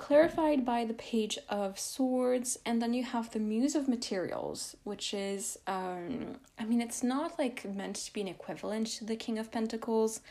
clarified 0.00 0.64
by 0.64 0.86
the 0.86 0.94
Page 0.94 1.38
of 1.50 1.78
Swords, 1.78 2.58
and 2.64 2.80
then 2.80 2.94
you 2.94 3.04
have 3.04 3.30
the 3.30 3.38
Muse 3.38 3.74
of 3.74 3.86
Materials, 3.86 4.74
which 4.82 5.12
is, 5.12 5.58
um, 5.66 6.36
I 6.58 6.64
mean, 6.64 6.80
it's 6.80 7.02
not 7.02 7.38
like 7.38 7.66
meant 7.66 7.96
to 7.96 8.12
be 8.12 8.22
an 8.22 8.28
equivalent 8.28 8.86
to 8.86 9.04
the 9.04 9.14
King 9.14 9.38
of 9.38 9.52
Pentacles 9.52 10.22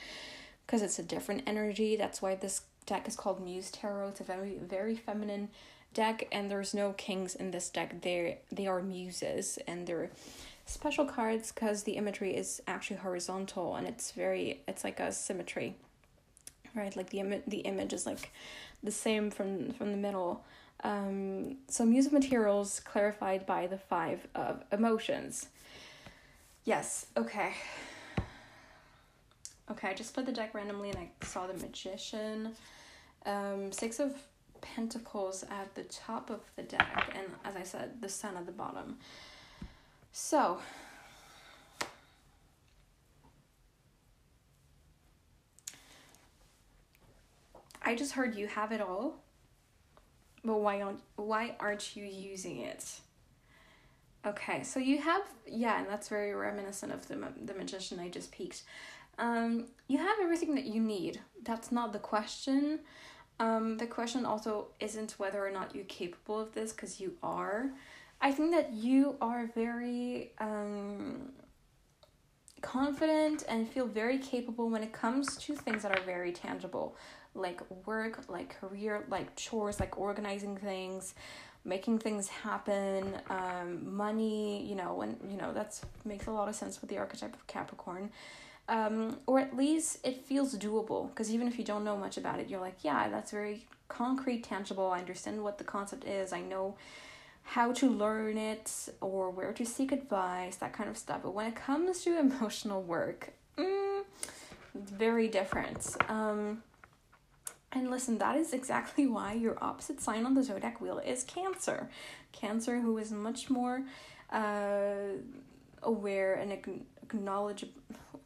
because 0.66 0.82
it's 0.82 0.98
a 0.98 1.04
different 1.04 1.44
energy. 1.46 1.96
That's 1.96 2.20
why 2.20 2.34
this 2.34 2.64
deck 2.88 3.08
is 3.08 3.16
called 3.16 3.44
Muse 3.44 3.70
Tarot. 3.70 4.08
It's 4.08 4.22
a 4.22 4.24
very, 4.24 4.58
very 4.58 4.96
feminine 4.96 5.50
deck, 5.94 6.28
and 6.32 6.50
there's 6.50 6.74
no 6.74 6.94
kings 6.94 7.36
in 7.36 7.52
this 7.52 7.70
deck. 7.70 8.02
They 8.02 8.40
they 8.52 8.66
are 8.66 8.82
muses, 8.82 9.60
and 9.68 9.86
they're 9.86 10.10
special 10.66 11.06
cards 11.06 11.52
because 11.52 11.84
the 11.84 11.94
imagery 11.94 12.36
is 12.36 12.60
actually 12.68 12.98
horizontal, 12.98 13.76
and 13.76 13.86
it's 13.88 14.14
very, 14.14 14.62
it's 14.68 14.84
like 14.84 15.00
a 15.00 15.12
symmetry, 15.12 15.76
right? 16.80 16.96
Like 16.96 17.10
the 17.10 17.20
Im- 17.20 17.44
the 17.48 17.60
image 17.60 17.94
is 17.94 18.06
like 18.06 18.32
the 18.82 18.92
same 18.92 19.30
from 19.30 19.72
from 19.74 19.92
the 19.92 19.98
middle. 19.98 20.44
Um, 20.84 21.58
so 21.68 21.86
Muse 21.86 22.08
of 22.08 22.14
Materials 22.14 22.80
clarified 22.80 23.46
by 23.46 23.68
the 23.68 23.78
five 23.78 24.26
of 24.34 24.64
emotions. 24.72 25.48
Yes, 26.64 27.08
okay. 27.18 27.54
Okay, 29.70 29.90
I 29.90 29.94
just 29.94 30.14
put 30.16 30.26
the 30.26 30.32
deck 30.32 30.56
randomly 30.56 30.90
and 30.90 30.98
I 30.98 31.10
saw 31.26 31.46
the 31.46 31.54
magician. 31.54 32.56
Um, 33.26 33.72
six 33.72 34.00
of 34.00 34.16
pentacles 34.62 35.44
at 35.44 35.74
the 35.76 35.84
top 35.84 36.30
of 36.30 36.42
the 36.56 36.64
deck, 36.64 37.14
and 37.16 37.28
as 37.46 37.56
I 37.56 37.64
said, 37.64 38.02
the 38.02 38.10
sun 38.10 38.36
at 38.38 38.46
the 38.46 38.52
bottom. 38.52 38.98
So, 40.12 40.60
I 47.90 47.96
just 47.96 48.12
heard 48.12 48.36
you 48.36 48.46
have 48.46 48.72
it 48.72 48.82
all, 48.82 49.16
but 50.46 50.60
why 50.60 50.80
aren't 50.84 51.02
why 51.16 51.56
aren't 51.60 51.96
you 51.96 52.06
using 52.06 52.60
it? 52.60 52.84
Okay, 54.24 54.62
so 54.62 54.80
you 54.80 55.00
have 55.00 55.24
yeah, 55.48 55.80
and 55.80 55.88
that's 55.90 56.08
very 56.08 56.36
reminiscent 56.36 56.92
of 56.92 57.08
the 57.08 57.16
the 57.46 57.56
magician 57.56 58.00
I 58.00 58.10
just 58.10 58.32
peeked. 58.32 58.62
Um, 59.18 59.70
you 59.88 59.98
have 59.98 60.18
everything 60.22 60.54
that 60.54 60.66
you 60.66 60.80
need. 60.80 61.20
That's 61.44 61.72
not 61.72 61.92
the 61.92 61.98
question. 61.98 62.82
Um, 63.40 63.78
the 63.78 63.88
question 63.88 64.24
also 64.24 64.68
isn't 64.80 65.16
whether 65.18 65.44
or 65.44 65.50
not 65.50 65.74
you're 65.74 65.86
capable 65.86 66.40
of 66.40 66.54
this, 66.54 66.72
because 66.72 67.00
you 67.02 67.14
are. 67.24 67.72
I 68.22 68.32
think 68.32 68.52
that 68.52 68.72
you 68.72 69.16
are 69.20 69.50
very 69.56 70.34
um, 70.38 71.32
confident 72.62 73.46
and 73.50 73.68
feel 73.68 73.88
very 73.88 74.20
capable 74.20 74.70
when 74.70 74.84
it 74.84 74.94
comes 74.94 75.38
to 75.38 75.56
things 75.56 75.82
that 75.82 75.98
are 75.98 76.04
very 76.04 76.32
tangible, 76.32 76.96
like 77.36 77.62
work, 77.86 78.22
like 78.28 78.60
career, 78.60 79.04
like 79.10 79.36
chores, 79.36 79.80
like 79.80 79.98
organizing 80.00 80.58
things, 80.58 81.14
making 81.64 82.00
things 82.00 82.28
happen, 82.28 83.18
um, 83.30 83.96
money. 83.96 84.66
You 84.66 84.76
know, 84.76 84.96
when 84.96 85.18
you 85.30 85.38
know 85.38 85.54
that's 85.54 85.82
makes 86.06 86.28
a 86.28 86.32
lot 86.32 86.48
of 86.50 86.56
sense 86.56 86.82
with 86.82 86.90
the 86.90 86.98
archetype 86.98 87.34
of 87.34 87.48
Capricorn 87.48 88.12
um, 88.70 89.18
or 89.26 89.40
at 89.40 89.58
least 89.58 89.98
it 90.06 90.24
feels 90.26 90.56
doable 90.56 91.10
because 91.10 91.34
even 91.34 91.48
if 91.48 91.58
you 91.58 91.66
don't 91.66 91.84
know 91.84 91.98
much 91.98 92.18
about 92.18 92.40
it 92.40 92.48
you're 92.48 92.62
like 92.62 92.78
yeah 92.84 93.10
that's 93.10 93.32
very 93.32 93.66
concrete 93.90 94.44
tangible 94.44 94.88
i 94.92 95.00
understand 95.00 95.44
what 95.44 95.58
the 95.58 95.64
concept 95.64 96.06
is 96.06 96.32
i 96.32 96.40
know 96.40 96.76
how 97.44 97.74
to 97.74 97.90
learn 97.90 98.38
it 98.38 98.72
or 99.02 99.32
where 99.32 99.52
to 99.52 99.66
seek 99.66 99.92
advice 99.92 100.58
that 100.58 100.72
kind 100.72 100.88
of 100.88 100.98
stuff 100.98 101.22
but 101.24 101.34
when 101.34 101.48
it 101.48 101.56
comes 101.56 102.04
to 102.04 102.18
emotional 102.20 102.84
work 102.84 103.32
mm, 103.58 104.04
it's 104.80 104.92
very 104.92 105.28
different 105.28 105.98
um, 106.08 106.62
and 107.72 107.90
listen 107.90 108.18
that 108.18 108.36
is 108.36 108.54
exactly 108.54 109.08
why 109.16 109.34
your 109.34 109.58
opposite 109.62 110.02
sign 110.02 110.26
on 110.26 110.34
the 110.34 110.44
zodiac 110.44 110.82
wheel 110.82 111.00
is 111.00 111.24
cancer. 111.24 111.90
Cancer 112.32 112.80
who 112.80 112.98
is 112.98 113.12
much 113.12 113.50
more 113.50 113.84
uh, 114.32 115.18
aware 115.84 116.36
and 116.36 116.52
acknowledgeable 116.52 117.74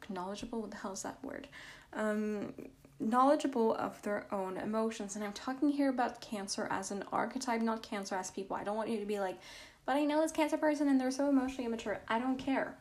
knowledgeable 0.09 0.59
what 0.59 0.71
the 0.71 0.77
hell 0.77 0.91
is 0.93 1.03
that 1.03 1.23
word? 1.23 1.47
Um 1.93 2.53
knowledgeable 2.99 3.73
of 3.75 4.01
their 4.03 4.25
own 4.31 4.57
emotions. 4.57 5.15
And 5.15 5.25
i'm 5.25 5.33
talking 5.33 5.69
here 5.69 5.89
about 5.89 6.21
cancer 6.21 6.67
as 6.69 6.91
an 6.91 7.03
archetype 7.11 7.61
not 7.61 7.81
cancer 7.83 8.15
as 8.15 8.31
people. 8.31 8.55
I 8.55 8.63
don't 8.63 8.77
want 8.77 8.89
you 8.89 8.99
to 8.99 9.05
be 9.05 9.19
like 9.19 9.39
but 9.85 9.97
i 9.97 10.05
know 10.05 10.21
this 10.21 10.31
cancer 10.31 10.57
person 10.57 10.87
and 10.87 10.99
they're 10.99 11.11
so 11.11 11.29
emotionally 11.29 11.65
immature. 11.65 11.99
I 12.07 12.19
don't 12.19 12.37
care. 12.37 12.75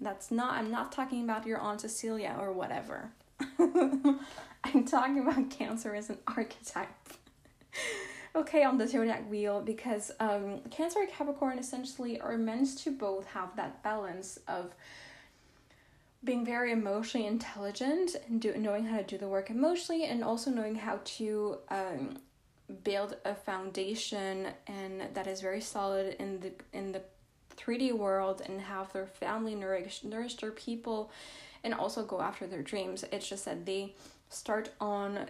That's 0.00 0.30
not 0.30 0.54
i'm 0.54 0.70
not 0.70 0.92
talking 0.92 1.22
about 1.22 1.46
your 1.46 1.58
aunt 1.58 1.80
cecilia 1.82 2.36
or 2.38 2.52
whatever 2.52 3.10
i'm 4.64 4.84
talking 4.84 5.18
about 5.18 5.50
cancer 5.50 5.94
as 5.94 6.10
an 6.10 6.18
archetype 6.28 6.88
okay 8.34 8.64
on 8.64 8.78
the 8.78 8.86
zodiac 8.86 9.28
wheel 9.30 9.60
because 9.60 10.10
um 10.20 10.60
cancer 10.70 11.00
and 11.00 11.08
capricorn 11.10 11.58
essentially 11.58 12.20
are 12.20 12.36
meant 12.36 12.78
to 12.78 12.90
both 12.90 13.26
have 13.26 13.54
that 13.56 13.82
balance 13.82 14.38
of 14.48 14.74
being 16.24 16.44
very 16.44 16.70
emotionally 16.70 17.26
intelligent 17.26 18.14
and 18.28 18.40
do, 18.40 18.54
knowing 18.56 18.84
how 18.84 18.96
to 18.96 19.02
do 19.02 19.18
the 19.18 19.28
work 19.28 19.50
emotionally 19.50 20.04
and 20.04 20.22
also 20.22 20.50
knowing 20.50 20.76
how 20.76 21.00
to 21.04 21.58
um, 21.68 22.16
build 22.84 23.16
a 23.24 23.34
foundation 23.34 24.48
and 24.66 25.02
that 25.14 25.26
is 25.26 25.40
very 25.40 25.60
solid 25.60 26.14
in 26.20 26.40
the 26.40 26.52
in 26.72 26.92
the 26.92 27.02
3D 27.56 27.92
world 27.92 28.42
and 28.46 28.60
have 28.60 28.92
their 28.92 29.06
family 29.06 29.54
nourish 29.54 30.04
nourish 30.04 30.36
their 30.36 30.52
people 30.52 31.10
and 31.64 31.74
also 31.74 32.04
go 32.04 32.20
after 32.20 32.46
their 32.46 32.62
dreams. 32.62 33.04
It's 33.12 33.28
just 33.28 33.44
that 33.44 33.66
they 33.66 33.94
start 34.32 34.70
on 34.80 35.26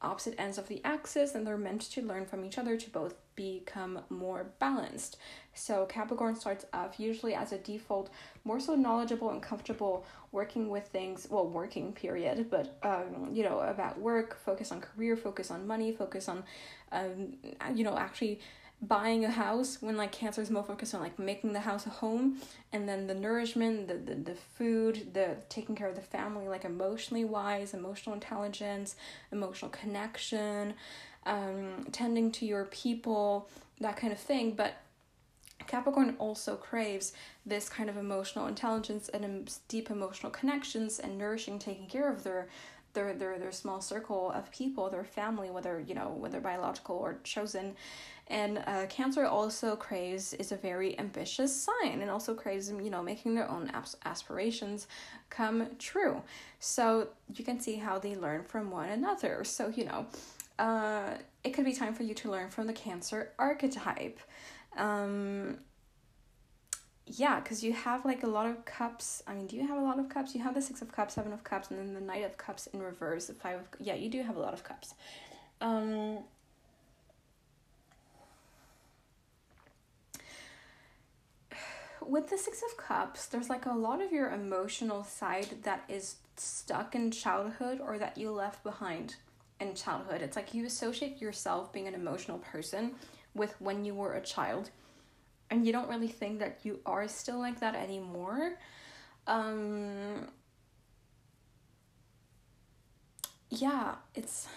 opposite 0.00 0.34
ends 0.38 0.58
of 0.58 0.68
the 0.68 0.80
axis 0.84 1.34
and 1.34 1.46
they're 1.46 1.56
meant 1.56 1.82
to 1.82 2.02
learn 2.02 2.24
from 2.24 2.44
each 2.44 2.56
other 2.56 2.76
to 2.76 2.88
both 2.90 3.14
become 3.34 4.00
more 4.10 4.46
balanced. 4.58 5.16
So 5.54 5.86
Capricorn 5.86 6.36
starts 6.36 6.66
off 6.72 7.00
usually 7.00 7.34
as 7.34 7.52
a 7.52 7.58
default 7.58 8.10
more 8.44 8.60
so 8.60 8.74
knowledgeable 8.74 9.30
and 9.30 9.42
comfortable 9.42 10.06
working 10.30 10.68
with 10.68 10.86
things, 10.88 11.26
well, 11.30 11.48
working 11.48 11.92
period, 11.92 12.48
but 12.50 12.78
um, 12.82 13.30
you 13.32 13.42
know, 13.42 13.60
about 13.60 13.98
work, 14.00 14.38
focus 14.44 14.70
on 14.70 14.80
career, 14.80 15.16
focus 15.16 15.50
on 15.50 15.66
money, 15.66 15.92
focus 15.92 16.28
on 16.28 16.44
um, 16.92 17.34
you 17.74 17.82
know, 17.82 17.96
actually 17.96 18.40
buying 18.80 19.24
a 19.24 19.30
house 19.30 19.78
when 19.80 19.96
like 19.96 20.12
cancer 20.12 20.40
is 20.40 20.50
more 20.50 20.62
focused 20.62 20.94
on 20.94 21.00
like 21.00 21.18
making 21.18 21.52
the 21.52 21.60
house 21.60 21.84
a 21.86 21.90
home 21.90 22.36
and 22.72 22.88
then 22.88 23.08
the 23.08 23.14
nourishment 23.14 23.88
the, 23.88 23.94
the 23.94 24.14
the 24.14 24.34
food 24.34 25.12
the 25.14 25.36
taking 25.48 25.74
care 25.74 25.88
of 25.88 25.96
the 25.96 26.00
family 26.00 26.46
like 26.46 26.64
emotionally 26.64 27.24
wise 27.24 27.74
emotional 27.74 28.14
intelligence 28.14 28.94
emotional 29.32 29.68
connection 29.70 30.74
um 31.26 31.86
tending 31.90 32.30
to 32.30 32.46
your 32.46 32.66
people 32.66 33.48
that 33.80 33.96
kind 33.96 34.12
of 34.12 34.18
thing 34.18 34.52
but 34.52 34.74
Capricorn 35.66 36.14
also 36.18 36.56
craves 36.56 37.12
this 37.44 37.68
kind 37.68 37.90
of 37.90 37.96
emotional 37.96 38.46
intelligence 38.46 39.08
and 39.10 39.52
deep 39.68 39.90
emotional 39.90 40.30
connections 40.30 40.98
and 40.98 41.18
nourishing 41.18 41.58
taking 41.58 41.86
care 41.86 42.10
of 42.10 42.22
their 42.22 42.48
their 42.94 43.14
their 43.14 43.38
their 43.38 43.52
small 43.52 43.80
circle 43.80 44.32
of 44.32 44.50
people, 44.50 44.88
their 44.90 45.04
family, 45.04 45.50
whether 45.50 45.80
you 45.80 45.94
know 45.94 46.08
whether 46.08 46.40
biological 46.40 46.96
or 46.96 47.18
chosen. 47.22 47.76
And 48.28 48.58
uh, 48.66 48.86
Cancer 48.88 49.24
also 49.24 49.74
craves 49.74 50.34
is 50.34 50.52
a 50.52 50.56
very 50.56 50.98
ambitious 50.98 51.54
sign, 51.54 52.00
and 52.02 52.10
also 52.10 52.34
craves 52.34 52.70
you 52.70 52.90
know 52.90 53.02
making 53.02 53.34
their 53.34 53.50
own 53.50 53.70
aspirations 54.04 54.86
come 55.30 55.68
true. 55.78 56.22
So 56.60 57.08
you 57.34 57.44
can 57.44 57.58
see 57.58 57.76
how 57.76 57.98
they 57.98 58.16
learn 58.16 58.44
from 58.44 58.70
one 58.70 58.90
another. 58.90 59.44
So 59.44 59.68
you 59.68 59.86
know, 59.86 60.06
uh, 60.58 61.14
it 61.42 61.50
could 61.50 61.64
be 61.64 61.72
time 61.72 61.94
for 61.94 62.02
you 62.02 62.14
to 62.14 62.30
learn 62.30 62.50
from 62.50 62.66
the 62.66 62.72
Cancer 62.72 63.32
archetype. 63.38 64.20
Um, 64.76 65.58
yeah, 67.06 67.40
because 67.40 67.64
you 67.64 67.72
have 67.72 68.04
like 68.04 68.22
a 68.22 68.26
lot 68.26 68.46
of 68.46 68.64
cups. 68.64 69.22
I 69.26 69.34
mean, 69.34 69.46
do 69.46 69.56
you 69.56 69.66
have 69.66 69.78
a 69.78 69.82
lot 69.82 69.98
of 69.98 70.08
cups? 70.08 70.34
You 70.34 70.42
have 70.42 70.54
the 70.54 70.60
Six 70.60 70.82
of 70.82 70.92
Cups, 70.92 71.14
Seven 71.14 71.32
of 71.32 71.42
Cups, 71.42 71.70
and 71.70 71.78
then 71.78 71.94
the 71.94 72.00
Knight 72.00 72.24
of 72.24 72.36
Cups 72.36 72.66
in 72.68 72.82
reverse, 72.82 73.26
the 73.26 73.34
Five 73.34 73.60
of. 73.60 73.66
Yeah, 73.80 73.94
you 73.94 74.10
do 74.10 74.22
have 74.22 74.36
a 74.36 74.40
lot 74.40 74.52
of 74.52 74.62
cups. 74.62 74.94
Um, 75.60 76.18
with 82.08 82.30
the 82.30 82.38
Six 82.38 82.62
of 82.62 82.76
Cups, 82.76 83.26
there's 83.26 83.50
like 83.50 83.66
a 83.66 83.72
lot 83.72 84.00
of 84.00 84.12
your 84.12 84.30
emotional 84.30 85.04
side 85.04 85.62
that 85.62 85.84
is 85.88 86.16
stuck 86.36 86.94
in 86.94 87.10
childhood 87.10 87.80
or 87.80 87.98
that 87.98 88.16
you 88.16 88.30
left 88.30 88.62
behind 88.62 89.16
in 89.60 89.74
childhood. 89.74 90.22
It's 90.22 90.36
like 90.36 90.54
you 90.54 90.64
associate 90.64 91.20
yourself 91.20 91.72
being 91.72 91.86
an 91.86 91.94
emotional 91.94 92.38
person 92.38 92.92
with 93.34 93.54
when 93.60 93.84
you 93.84 93.94
were 93.94 94.14
a 94.14 94.20
child 94.20 94.70
and 95.50 95.66
you 95.66 95.72
don't 95.72 95.88
really 95.88 96.08
think 96.08 96.38
that 96.40 96.60
you 96.62 96.80
are 96.84 97.08
still 97.08 97.38
like 97.38 97.60
that 97.60 97.74
anymore 97.74 98.54
um 99.26 100.28
yeah 103.50 103.94
it's 104.14 104.48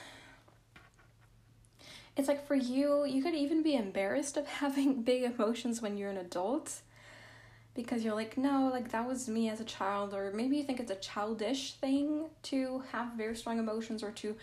it's 2.16 2.28
like 2.28 2.46
for 2.46 2.56
you 2.56 3.06
you 3.06 3.22
could 3.22 3.36
even 3.36 3.64
be 3.64 3.76
embarrassed 3.76 4.38
of 4.38 4.48
having 4.62 5.02
big 5.02 5.24
emotions 5.24 5.82
when 5.82 5.98
you're 5.98 6.10
an 6.10 6.18
adult 6.18 6.82
because 7.74 8.04
you're 8.04 8.16
like 8.16 8.38
no 8.38 8.70
like 8.72 8.92
that 8.92 9.08
was 9.08 9.30
me 9.30 9.50
as 9.50 9.62
a 9.62 9.64
child 9.64 10.14
or 10.14 10.32
maybe 10.34 10.58
you 10.58 10.64
think 10.64 10.80
it's 10.80 10.92
a 10.92 10.96
childish 10.96 11.74
thing 11.74 12.26
to 12.44 12.84
have 12.92 13.14
very 13.14 13.36
strong 13.36 13.60
emotions 13.60 14.04
or 14.04 14.12
to 14.12 14.36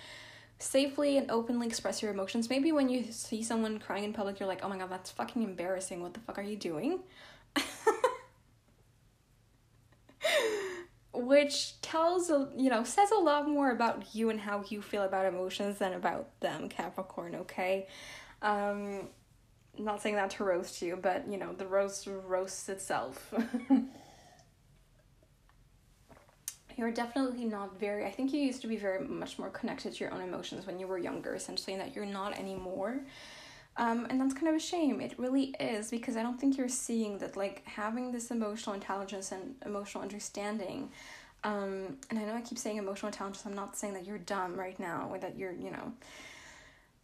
safely 0.58 1.16
and 1.18 1.30
openly 1.30 1.66
express 1.66 2.02
your 2.02 2.10
emotions. 2.10 2.50
Maybe 2.50 2.72
when 2.72 2.88
you 2.88 3.04
see 3.10 3.42
someone 3.42 3.78
crying 3.78 4.04
in 4.04 4.12
public, 4.12 4.40
you're 4.40 4.48
like, 4.48 4.64
oh 4.64 4.68
my 4.68 4.76
god, 4.76 4.90
that's 4.90 5.10
fucking 5.10 5.42
embarrassing. 5.42 6.02
What 6.02 6.14
the 6.14 6.20
fuck 6.20 6.38
are 6.38 6.42
you 6.42 6.56
doing? 6.56 7.00
Which 11.12 11.80
tells, 11.80 12.28
you 12.30 12.70
know, 12.70 12.84
says 12.84 13.10
a 13.10 13.18
lot 13.18 13.48
more 13.48 13.70
about 13.70 14.14
you 14.14 14.30
and 14.30 14.38
how 14.40 14.64
you 14.68 14.82
feel 14.82 15.02
about 15.02 15.26
emotions 15.26 15.78
than 15.78 15.92
about 15.92 16.28
them, 16.40 16.68
Capricorn, 16.68 17.34
okay? 17.36 17.88
Um, 18.42 19.08
not 19.78 20.02
saying 20.02 20.16
that 20.16 20.30
to 20.30 20.44
roast 20.44 20.82
you, 20.82 20.96
but, 20.96 21.28
you 21.28 21.38
know, 21.38 21.52
the 21.52 21.66
roast 21.66 22.06
roasts 22.06 22.68
itself. 22.68 23.32
you're 26.78 26.92
definitely 26.92 27.44
not 27.44 27.78
very 27.78 28.06
i 28.06 28.10
think 28.10 28.32
you 28.32 28.40
used 28.40 28.62
to 28.62 28.68
be 28.68 28.76
very 28.76 29.04
much 29.04 29.38
more 29.38 29.50
connected 29.50 29.92
to 29.92 30.04
your 30.04 30.14
own 30.14 30.22
emotions 30.22 30.66
when 30.66 30.78
you 30.78 30.86
were 30.86 30.96
younger 30.96 31.34
essentially 31.34 31.74
and 31.74 31.82
that 31.82 31.94
you're 31.94 32.06
not 32.06 32.38
anymore 32.38 33.00
um, 33.76 34.08
and 34.10 34.20
that's 34.20 34.34
kind 34.34 34.48
of 34.48 34.54
a 34.54 34.60
shame 34.60 35.00
it 35.00 35.14
really 35.18 35.54
is 35.60 35.90
because 35.90 36.16
i 36.16 36.22
don't 36.22 36.40
think 36.40 36.56
you're 36.56 36.68
seeing 36.68 37.18
that 37.18 37.36
like 37.36 37.62
having 37.66 38.12
this 38.12 38.30
emotional 38.30 38.74
intelligence 38.74 39.32
and 39.32 39.56
emotional 39.66 40.02
understanding 40.02 40.88
um, 41.44 41.98
and 42.10 42.18
i 42.18 42.24
know 42.24 42.34
i 42.34 42.40
keep 42.40 42.58
saying 42.58 42.76
emotional 42.76 43.08
intelligence 43.08 43.44
i'm 43.44 43.54
not 43.54 43.76
saying 43.76 43.92
that 43.92 44.06
you're 44.06 44.18
dumb 44.18 44.54
right 44.54 44.78
now 44.78 45.08
or 45.10 45.18
that 45.18 45.36
you're 45.36 45.52
you 45.52 45.70
know 45.70 45.92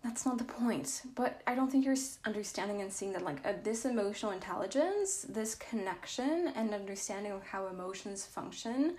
that's 0.04 0.24
not 0.24 0.38
the 0.38 0.44
point 0.44 1.02
but 1.16 1.42
i 1.46 1.54
don't 1.54 1.70
think 1.70 1.84
you're 1.84 1.96
understanding 2.24 2.80
and 2.80 2.92
seeing 2.92 3.12
that 3.12 3.24
like 3.24 3.44
uh, 3.44 3.54
this 3.64 3.84
emotional 3.84 4.30
intelligence 4.30 5.26
this 5.28 5.56
connection 5.56 6.52
and 6.54 6.72
understanding 6.72 7.32
of 7.32 7.42
how 7.42 7.66
emotions 7.66 8.24
function 8.24 8.94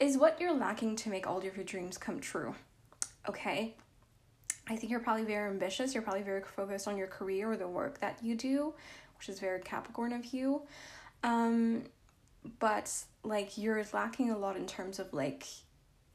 is 0.00 0.16
what 0.16 0.40
you're 0.40 0.54
lacking 0.54 0.96
to 0.96 1.08
make 1.08 1.26
all 1.26 1.38
of 1.38 1.44
your 1.44 1.64
dreams 1.64 1.98
come 1.98 2.20
true. 2.20 2.54
Okay? 3.28 3.74
I 4.68 4.76
think 4.76 4.90
you're 4.90 5.00
probably 5.00 5.24
very 5.24 5.50
ambitious. 5.50 5.94
You're 5.94 6.02
probably 6.02 6.22
very 6.22 6.42
focused 6.42 6.86
on 6.86 6.96
your 6.96 7.06
career 7.06 7.50
or 7.50 7.56
the 7.56 7.68
work 7.68 7.98
that 8.00 8.18
you 8.22 8.36
do, 8.36 8.74
which 9.18 9.28
is 9.28 9.40
very 9.40 9.60
Capricorn 9.60 10.12
of 10.12 10.26
you. 10.26 10.62
Um, 11.24 11.84
but 12.60 12.92
like 13.24 13.58
you're 13.58 13.84
lacking 13.92 14.30
a 14.30 14.38
lot 14.38 14.56
in 14.56 14.66
terms 14.66 14.98
of 14.98 15.12
like 15.12 15.46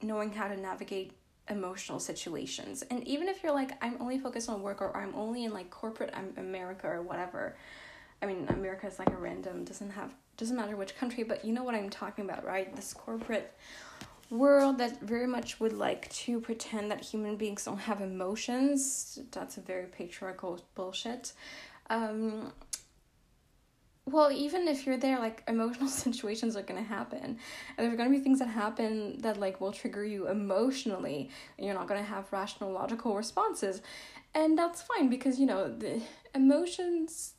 knowing 0.01 0.31
how 0.31 0.47
to 0.47 0.55
navigate 0.55 1.13
emotional 1.49 1.99
situations. 1.99 2.84
And 2.89 3.06
even 3.08 3.27
if 3.27 3.43
you're 3.43 3.53
like, 3.53 3.71
I'm 3.82 3.97
only 3.99 4.17
focused 4.17 4.49
on 4.49 4.62
work 4.62 4.82
or 4.82 4.95
I'm 4.95 5.13
only 5.15 5.45
in 5.45 5.53
like 5.53 5.69
corporate 5.69 6.13
America 6.38 6.88
or 6.88 7.01
whatever. 7.01 7.56
I 8.21 8.25
mean, 8.25 8.45
America 8.49 8.88
is 8.88 8.99
like 8.99 9.10
a 9.10 9.17
random, 9.17 9.65
doesn't 9.65 9.91
have, 9.91 10.13
doesn't 10.38 10.56
matter 10.56 10.77
which 10.77 10.95
country, 10.95 11.23
but 11.23 11.43
you 11.43 11.53
know 11.53 11.63
what 11.63 11.75
I'm 11.75 11.89
talking 11.89 12.23
about, 12.23 12.45
right? 12.45 12.73
This 12.75 12.93
corporate 12.93 13.53
world 14.29 14.77
that 14.77 15.01
very 15.01 15.27
much 15.27 15.60
would 15.60 15.73
like 15.73 16.10
to 16.10 16.39
pretend 16.39 16.89
that 16.91 17.01
human 17.01 17.36
beings 17.36 17.65
don't 17.65 17.77
have 17.77 18.01
emotions. 18.01 19.19
That's 19.32 19.58
a 19.58 19.62
very 19.62 19.86
patriarchal 19.86 20.62
bullshit. 20.75 21.34
Um, 21.89 22.53
well, 24.05 24.31
even 24.31 24.67
if 24.67 24.85
you're 24.85 24.97
there, 24.97 25.19
like 25.19 25.43
emotional 25.47 25.87
situations 25.87 26.55
are 26.55 26.61
gonna 26.61 26.83
happen. 26.83 27.37
And 27.77 27.87
there's 27.87 27.95
gonna 27.95 28.09
be 28.09 28.19
things 28.19 28.39
that 28.39 28.49
happen 28.49 29.19
that 29.21 29.39
like 29.39 29.61
will 29.61 29.71
trigger 29.71 30.03
you 30.03 30.27
emotionally. 30.27 31.29
And 31.57 31.65
you're 31.65 31.75
not 31.75 31.87
gonna 31.87 32.03
have 32.03 32.31
rational, 32.31 32.71
logical 32.71 33.15
responses. 33.15 33.81
And 34.35 34.57
that's 34.57 34.81
fine 34.81 35.09
because 35.09 35.39
you 35.39 35.45
know, 35.45 35.69
the 35.69 36.01
emotions 36.35 37.33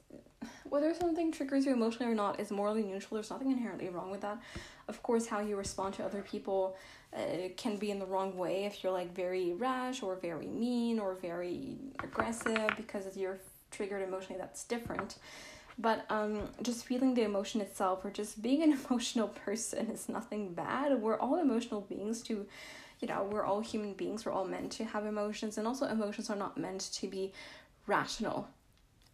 whether 0.69 0.93
something 0.95 1.33
triggers 1.33 1.65
you 1.65 1.73
emotionally 1.73 2.11
or 2.11 2.15
not 2.15 2.41
is 2.41 2.51
morally 2.51 2.83
neutral. 2.83 3.15
There's 3.15 3.31
nothing 3.31 3.51
inherently 3.51 3.89
wrong 3.89 4.11
with 4.11 4.21
that. 4.23 4.41
Of 4.89 5.03
course, 5.03 5.27
how 5.27 5.41
you 5.41 5.57
respond 5.57 5.95
to 5.95 6.05
other 6.05 6.23
people 6.23 6.77
uh, 7.17 7.49
can 7.57 7.77
be 7.77 7.91
in 7.91 7.99
the 7.99 8.07
wrong 8.07 8.37
way 8.37 8.65
if 8.65 8.83
you're 8.83 8.93
like 8.93 9.15
very 9.15 9.55
rash 9.55 10.03
or 10.03 10.17
very 10.17 10.47
mean 10.47 10.99
or 10.99 11.15
very 11.15 11.77
aggressive 12.03 12.71
because 12.77 13.17
you're 13.17 13.39
triggered 13.71 14.03
emotionally. 14.03 14.39
That's 14.39 14.65
different. 14.65 15.17
But 15.79 16.07
um, 16.09 16.49
just 16.63 16.87
feeling 16.87 17.15
the 17.15 17.23
emotion 17.23 17.61
itself 17.61 18.05
or 18.05 18.11
just 18.11 18.41
being 18.41 18.63
an 18.63 18.79
emotional 18.89 19.29
person 19.29 19.91
is 19.91 20.09
nothing 20.09 20.55
bad. 20.55 21.01
We're 21.01 21.19
all 21.19 21.41
emotional 21.41 21.81
beings 21.81 22.23
to 22.23 22.47
you 23.01 23.09
know, 23.09 23.29
we're 23.31 23.45
all 23.45 23.61
human 23.61 23.93
beings, 23.93 24.25
we're 24.25 24.33
all 24.33 24.47
meant 24.47 24.73
to 24.73 24.85
have 24.85 25.05
emotions, 25.05 25.59
and 25.59 25.67
also 25.67 25.87
emotions 25.87 26.31
are 26.31 26.37
not 26.37 26.57
meant 26.57 26.81
to 26.95 27.07
be 27.07 27.33
rational. 27.87 28.49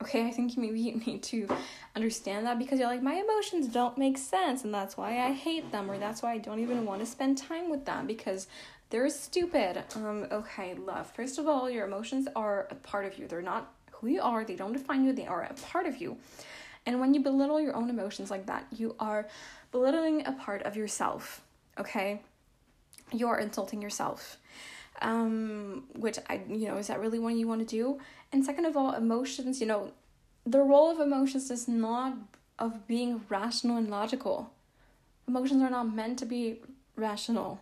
Okay, 0.02 0.26
I 0.26 0.30
think 0.30 0.56
maybe 0.56 0.80
you 0.80 0.96
need 1.06 1.22
to 1.24 1.48
understand 1.96 2.46
that 2.46 2.58
because 2.58 2.78
you're 2.78 2.88
like, 2.88 3.02
my 3.02 3.14
emotions 3.14 3.68
don't 3.68 3.98
make 3.98 4.16
sense, 4.16 4.64
and 4.64 4.72
that's 4.72 4.96
why 4.96 5.18
I 5.20 5.32
hate 5.32 5.72
them, 5.72 5.90
or 5.90 5.98
that's 5.98 6.22
why 6.22 6.32
I 6.32 6.38
don't 6.38 6.60
even 6.60 6.84
want 6.84 7.00
to 7.00 7.06
spend 7.06 7.38
time 7.38 7.70
with 7.70 7.84
them 7.84 8.06
because 8.06 8.46
they're 8.90 9.08
stupid. 9.10 9.82
Um, 9.96 10.26
okay, 10.30 10.74
love. 10.74 11.10
First 11.10 11.38
of 11.38 11.46
all, 11.46 11.68
your 11.68 11.86
emotions 11.86 12.28
are 12.34 12.68
a 12.70 12.74
part 12.76 13.06
of 13.06 13.18
you, 13.18 13.26
they're 13.26 13.42
not 13.42 13.72
who 14.00 14.08
you 14.08 14.22
are, 14.22 14.44
they 14.44 14.56
don't 14.56 14.72
define 14.72 15.04
you, 15.04 15.12
they 15.12 15.26
are 15.26 15.42
a 15.42 15.54
part 15.54 15.86
of 15.86 16.00
you. 16.00 16.16
And 16.86 17.00
when 17.00 17.14
you 17.14 17.20
belittle 17.20 17.60
your 17.60 17.76
own 17.76 17.90
emotions 17.90 18.30
like 18.30 18.46
that, 18.46 18.66
you 18.70 18.96
are 18.98 19.28
belittling 19.70 20.26
a 20.26 20.32
part 20.32 20.62
of 20.62 20.76
yourself, 20.76 21.42
okay? 21.78 22.22
You 23.12 23.28
are 23.28 23.38
insulting 23.38 23.82
yourself. 23.82 24.38
Um, 25.02 25.84
which 25.94 26.18
I, 26.28 26.40
you 26.48 26.68
know, 26.68 26.76
is 26.76 26.88
that 26.88 27.00
really 27.00 27.18
what 27.18 27.34
you 27.34 27.46
want 27.48 27.60
to 27.60 27.66
do? 27.66 28.00
And 28.32 28.44
second 28.44 28.66
of 28.66 28.76
all, 28.76 28.92
emotions, 28.92 29.60
you 29.60 29.66
know, 29.66 29.92
the 30.44 30.60
role 30.60 30.90
of 30.90 31.00
emotions 31.00 31.50
is 31.50 31.68
not 31.68 32.14
of 32.58 32.86
being 32.86 33.22
rational 33.28 33.76
and 33.76 33.90
logical. 33.90 34.52
Emotions 35.26 35.62
are 35.62 35.70
not 35.70 35.94
meant 35.94 36.18
to 36.18 36.26
be 36.26 36.60
rational. 36.96 37.60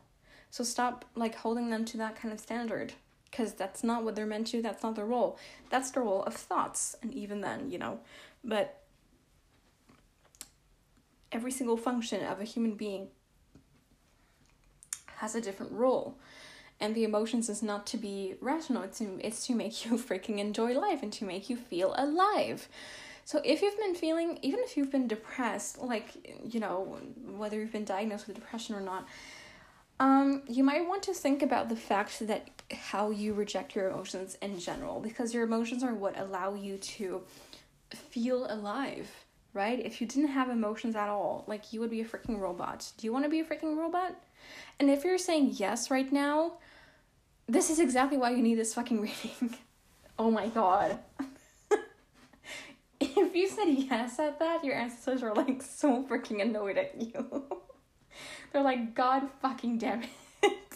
So 0.51 0.65
stop 0.65 1.05
like 1.15 1.37
holding 1.37 1.71
them 1.71 1.85
to 1.87 1.97
that 1.99 2.17
kind 2.17 2.33
of 2.33 2.41
standard 2.41 2.95
because 3.31 3.55
that's 3.55 3.85
not 3.85 4.05
what 4.05 4.17
they're 4.17 4.27
meant 4.27 4.49
to, 4.49 4.63
that's 4.63 4.83
not 4.83 4.97
their 4.97 5.05
role. 5.05 5.39
That's 5.71 5.91
the 5.91 6.01
role 6.01 6.23
of 6.25 6.35
thoughts. 6.35 6.97
And 7.03 7.13
even 7.15 7.41
then, 7.41 7.71
you 7.71 7.79
know, 7.79 8.01
but 8.43 8.83
every 11.33 11.51
single 11.51 11.77
function 11.77 12.25
of 12.25 12.41
a 12.41 12.45
human 12.45 12.75
being 12.75 13.09
has 15.17 15.35
a 15.35 15.41
different 15.41 15.73
role 15.73 16.17
and 16.81 16.95
the 16.95 17.05
emotions 17.05 17.49
is 17.49 17.63
not 17.63 17.87
to 17.87 17.97
be 17.97 18.35
rational 18.41 18.83
it's 18.83 18.99
to, 18.99 19.19
it's 19.21 19.47
to 19.47 19.55
make 19.55 19.85
you 19.85 19.93
freaking 19.93 20.39
enjoy 20.39 20.79
life 20.79 21.03
and 21.03 21.13
to 21.13 21.25
make 21.25 21.51
you 21.51 21.57
feel 21.57 21.95
alive 21.97 22.69
so 23.25 23.43
if 23.45 23.61
you've 23.61 23.77
been 23.79 23.95
feeling 23.95 24.39
even 24.43 24.61
if 24.61 24.77
you've 24.77 24.91
been 24.91 25.09
depressed 25.09 25.79
like 25.79 26.15
you 26.45 26.61
know 26.61 26.99
whether 27.37 27.59
you've 27.59 27.73
been 27.73 27.85
diagnosed 27.85 28.27
with 28.27 28.37
depression 28.37 28.75
or 28.75 28.81
not 28.81 29.07
um 30.01 30.43
you 30.49 30.63
might 30.63 30.87
want 30.87 31.03
to 31.03 31.13
think 31.13 31.43
about 31.43 31.69
the 31.69 31.77
fact 31.77 32.27
that 32.27 32.49
how 32.73 33.11
you 33.11 33.33
reject 33.33 33.75
your 33.75 33.89
emotions 33.89 34.37
in 34.43 34.59
general 34.59 35.01
because 35.01 35.33
your 35.33 35.45
emotions 35.45 35.83
are 35.83 35.95
what 35.95 36.19
allow 36.19 36.55
you 36.55 36.77
to 36.79 37.23
feel 38.11 38.53
alive 38.53 39.09
right? 39.55 39.85
If 39.85 40.01
you 40.01 40.07
didn't 40.07 40.29
have 40.29 40.51
emotions 40.51 40.95
at 40.95 41.09
all, 41.09 41.45
like 41.47 41.73
you 41.73 41.81
would 41.81 41.91
be 41.91 42.01
a 42.01 42.05
freaking 42.05 42.39
robot. 42.39 42.91
Do 42.97 43.07
you 43.07 43.13
want 43.13 43.25
to 43.25 43.31
be 43.31 43.41
a 43.41 43.45
freaking 43.45 43.77
robot? 43.77 44.15
And 44.79 44.91
if 44.91 45.05
you're 45.05 45.19
saying 45.19 45.55
yes 45.55 45.91
right 45.91 46.11
now, 46.13 46.55
this 47.49 47.71
is 47.71 47.81
exactly 47.81 48.19
why 48.19 48.31
you 48.31 48.43
need 48.43 48.57
this 48.57 48.75
fucking 48.75 49.01
reading. 49.01 49.57
oh 50.19 50.31
my 50.31 50.49
god. 50.49 50.99
if 53.01 53.35
you 53.35 53.49
said 53.49 53.69
yes 53.69 54.19
at 54.19 54.39
that, 54.39 54.65
your 54.65 54.75
ancestors 54.75 55.23
are 55.23 55.35
like 55.35 55.63
so 55.63 56.05
freaking 56.05 56.43
annoyed 56.43 56.79
at 56.79 57.01
you. 57.01 57.45
They're 58.53 58.63
like, 58.63 58.95
God 58.95 59.29
fucking 59.43 59.79
damn 59.79 60.05
it. 60.43 60.75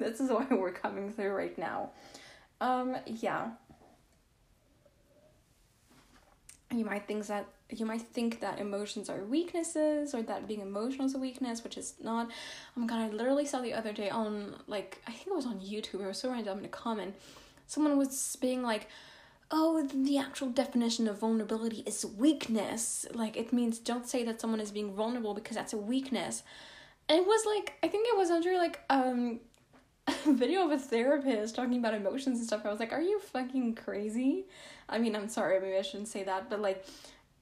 this 0.04 0.20
is 0.20 0.30
why 0.30 0.46
we're 0.50 0.72
coming 0.72 1.10
through 1.10 1.32
right 1.32 1.56
now. 1.56 1.90
Um, 2.60 2.96
yeah 3.06 3.50
you 6.72 6.84
might 6.84 7.06
think 7.06 7.26
that 7.26 7.46
you 7.70 7.86
might 7.86 8.02
think 8.02 8.40
that 8.40 8.58
emotions 8.58 9.08
are 9.08 9.22
weaknesses 9.24 10.14
or 10.14 10.22
that 10.22 10.46
being 10.46 10.60
emotional 10.60 11.06
is 11.06 11.14
a 11.14 11.18
weakness, 11.18 11.62
which 11.64 11.76
is 11.76 11.94
not. 12.00 12.28
Oh 12.76 12.80
my 12.80 12.86
god, 12.86 13.00
I 13.00 13.08
literally 13.08 13.46
saw 13.46 13.60
the 13.60 13.74
other 13.74 13.92
day 13.92 14.08
on 14.08 14.54
like 14.66 15.02
I 15.06 15.12
think 15.12 15.28
it 15.28 15.34
was 15.34 15.46
on 15.46 15.60
YouTube, 15.60 16.06
was 16.06 16.18
so 16.18 16.30
random 16.30 16.60
in 16.60 16.64
a 16.64 16.68
comment. 16.68 17.14
Someone 17.66 17.96
was 17.96 18.36
being 18.40 18.62
like, 18.62 18.88
Oh, 19.52 19.82
the 19.82 20.18
actual 20.18 20.48
definition 20.48 21.08
of 21.08 21.18
vulnerability 21.18 21.82
is 21.86 22.06
weakness. 22.06 23.04
Like 23.12 23.36
it 23.36 23.52
means 23.52 23.78
don't 23.78 24.06
say 24.06 24.22
that 24.24 24.40
someone 24.40 24.60
is 24.60 24.70
being 24.70 24.94
vulnerable 24.94 25.34
because 25.34 25.56
that's 25.56 25.72
a 25.72 25.78
weakness. 25.78 26.44
And 27.08 27.18
it 27.18 27.26
was 27.26 27.44
like 27.46 27.74
I 27.82 27.88
think 27.88 28.06
it 28.08 28.16
was 28.16 28.30
under 28.30 28.56
like 28.56 28.80
um 28.90 29.40
video 30.26 30.64
of 30.64 30.70
a 30.72 30.78
therapist 30.78 31.54
talking 31.54 31.78
about 31.78 31.94
emotions 31.94 32.38
and 32.38 32.46
stuff. 32.46 32.62
I 32.64 32.70
was 32.70 32.80
like, 32.80 32.92
are 32.92 33.02
you 33.02 33.20
fucking 33.20 33.74
crazy? 33.74 34.44
I 34.88 34.98
mean, 34.98 35.14
I'm 35.14 35.28
sorry, 35.28 35.60
maybe 35.60 35.76
I 35.76 35.82
shouldn't 35.82 36.08
say 36.08 36.24
that, 36.24 36.50
but 36.50 36.60
like, 36.60 36.84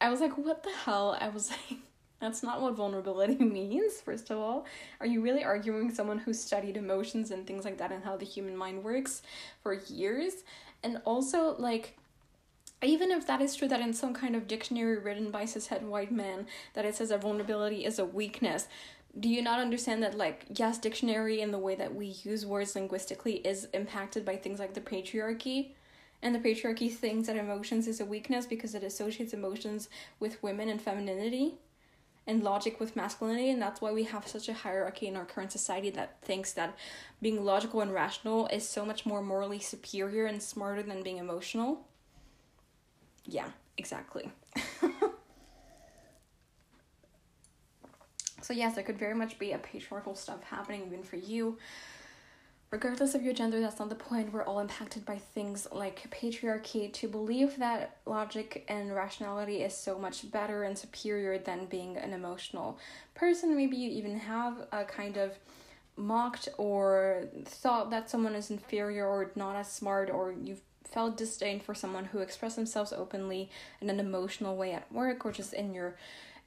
I 0.00 0.10
was 0.10 0.20
like, 0.20 0.36
what 0.38 0.62
the 0.62 0.70
hell? 0.84 1.16
I 1.20 1.28
was 1.28 1.50
like, 1.70 1.80
that's 2.20 2.42
not 2.42 2.60
what 2.60 2.74
vulnerability 2.74 3.36
means, 3.44 4.00
first 4.00 4.30
of 4.30 4.38
all. 4.38 4.66
Are 5.00 5.06
you 5.06 5.20
really 5.20 5.44
arguing 5.44 5.92
someone 5.92 6.18
who 6.18 6.32
studied 6.32 6.76
emotions 6.76 7.30
and 7.30 7.46
things 7.46 7.64
like 7.64 7.78
that 7.78 7.92
and 7.92 8.04
how 8.04 8.16
the 8.16 8.26
human 8.26 8.56
mind 8.56 8.84
works 8.84 9.22
for 9.62 9.74
years? 9.74 10.44
And 10.82 11.00
also, 11.04 11.56
like, 11.58 11.96
even 12.82 13.10
if 13.10 13.26
that 13.26 13.40
is 13.40 13.56
true 13.56 13.68
that 13.68 13.80
in 13.80 13.92
some 13.92 14.14
kind 14.14 14.36
of 14.36 14.46
dictionary 14.46 14.98
written 14.98 15.30
by 15.30 15.42
cishet 15.42 15.82
white 15.82 16.12
men 16.12 16.46
that 16.74 16.84
it 16.84 16.94
says 16.94 17.08
that 17.08 17.20
vulnerability 17.20 17.84
is 17.84 17.98
a 17.98 18.04
weakness 18.04 18.68
do 19.18 19.28
you 19.28 19.42
not 19.42 19.60
understand 19.60 20.02
that 20.02 20.16
like 20.16 20.44
yes 20.54 20.78
dictionary 20.78 21.40
and 21.40 21.52
the 21.52 21.58
way 21.58 21.74
that 21.74 21.94
we 21.94 22.06
use 22.24 22.46
words 22.46 22.74
linguistically 22.74 23.36
is 23.36 23.66
impacted 23.74 24.24
by 24.24 24.36
things 24.36 24.58
like 24.58 24.74
the 24.74 24.80
patriarchy? 24.80 25.70
And 26.20 26.34
the 26.34 26.40
patriarchy 26.40 26.90
thinks 26.90 27.28
that 27.28 27.36
emotions 27.36 27.86
is 27.86 28.00
a 28.00 28.04
weakness 28.04 28.44
because 28.44 28.74
it 28.74 28.82
associates 28.82 29.32
emotions 29.32 29.88
with 30.18 30.42
women 30.42 30.68
and 30.68 30.82
femininity 30.82 31.54
and 32.26 32.42
logic 32.42 32.78
with 32.78 32.96
masculinity 32.96 33.50
and 33.50 33.62
that's 33.62 33.80
why 33.80 33.92
we 33.92 34.04
have 34.04 34.28
such 34.28 34.48
a 34.48 34.52
hierarchy 34.52 35.06
in 35.06 35.16
our 35.16 35.24
current 35.24 35.50
society 35.50 35.90
that 35.90 36.20
thinks 36.20 36.52
that 36.52 36.76
being 37.22 37.44
logical 37.44 37.80
and 37.80 37.92
rational 37.92 38.46
is 38.48 38.68
so 38.68 38.84
much 38.84 39.06
more 39.06 39.22
morally 39.22 39.58
superior 39.58 40.26
and 40.26 40.42
smarter 40.42 40.82
than 40.82 41.02
being 41.02 41.18
emotional. 41.18 41.86
Yeah 43.24 43.50
exactly 43.78 44.30
So, 48.48 48.54
yes, 48.54 48.76
there 48.76 48.82
could 48.82 48.98
very 48.98 49.14
much 49.14 49.38
be 49.38 49.52
a 49.52 49.58
patriarchal 49.58 50.14
stuff 50.14 50.42
happening 50.42 50.84
even 50.86 51.02
for 51.02 51.16
you. 51.16 51.58
Regardless 52.70 53.14
of 53.14 53.22
your 53.22 53.34
gender, 53.34 53.60
that's 53.60 53.78
not 53.78 53.90
the 53.90 53.94
point. 53.94 54.32
We're 54.32 54.42
all 54.42 54.60
impacted 54.60 55.04
by 55.04 55.18
things 55.18 55.68
like 55.70 56.10
patriarchy. 56.10 56.90
To 56.90 57.08
believe 57.08 57.58
that 57.58 57.98
logic 58.06 58.64
and 58.66 58.94
rationality 58.94 59.58
is 59.58 59.74
so 59.74 59.98
much 59.98 60.30
better 60.30 60.62
and 60.62 60.78
superior 60.78 61.36
than 61.36 61.66
being 61.66 61.98
an 61.98 62.14
emotional 62.14 62.78
person, 63.14 63.54
maybe 63.54 63.76
you 63.76 63.90
even 63.90 64.18
have 64.18 64.66
a 64.72 64.82
kind 64.82 65.18
of 65.18 65.38
mocked 65.98 66.48
or 66.56 67.24
thought 67.44 67.90
that 67.90 68.08
someone 68.08 68.34
is 68.34 68.48
inferior 68.48 69.06
or 69.06 69.30
not 69.36 69.56
as 69.56 69.70
smart, 69.70 70.08
or 70.08 70.32
you've 70.32 70.62
felt 70.86 71.18
disdain 71.18 71.60
for 71.60 71.74
someone 71.74 72.06
who 72.06 72.20
express 72.20 72.54
themselves 72.54 72.94
openly 72.94 73.50
in 73.82 73.90
an 73.90 74.00
emotional 74.00 74.56
way 74.56 74.72
at 74.72 74.90
work 74.90 75.26
or 75.26 75.32
just 75.32 75.52
in 75.52 75.74
your 75.74 75.96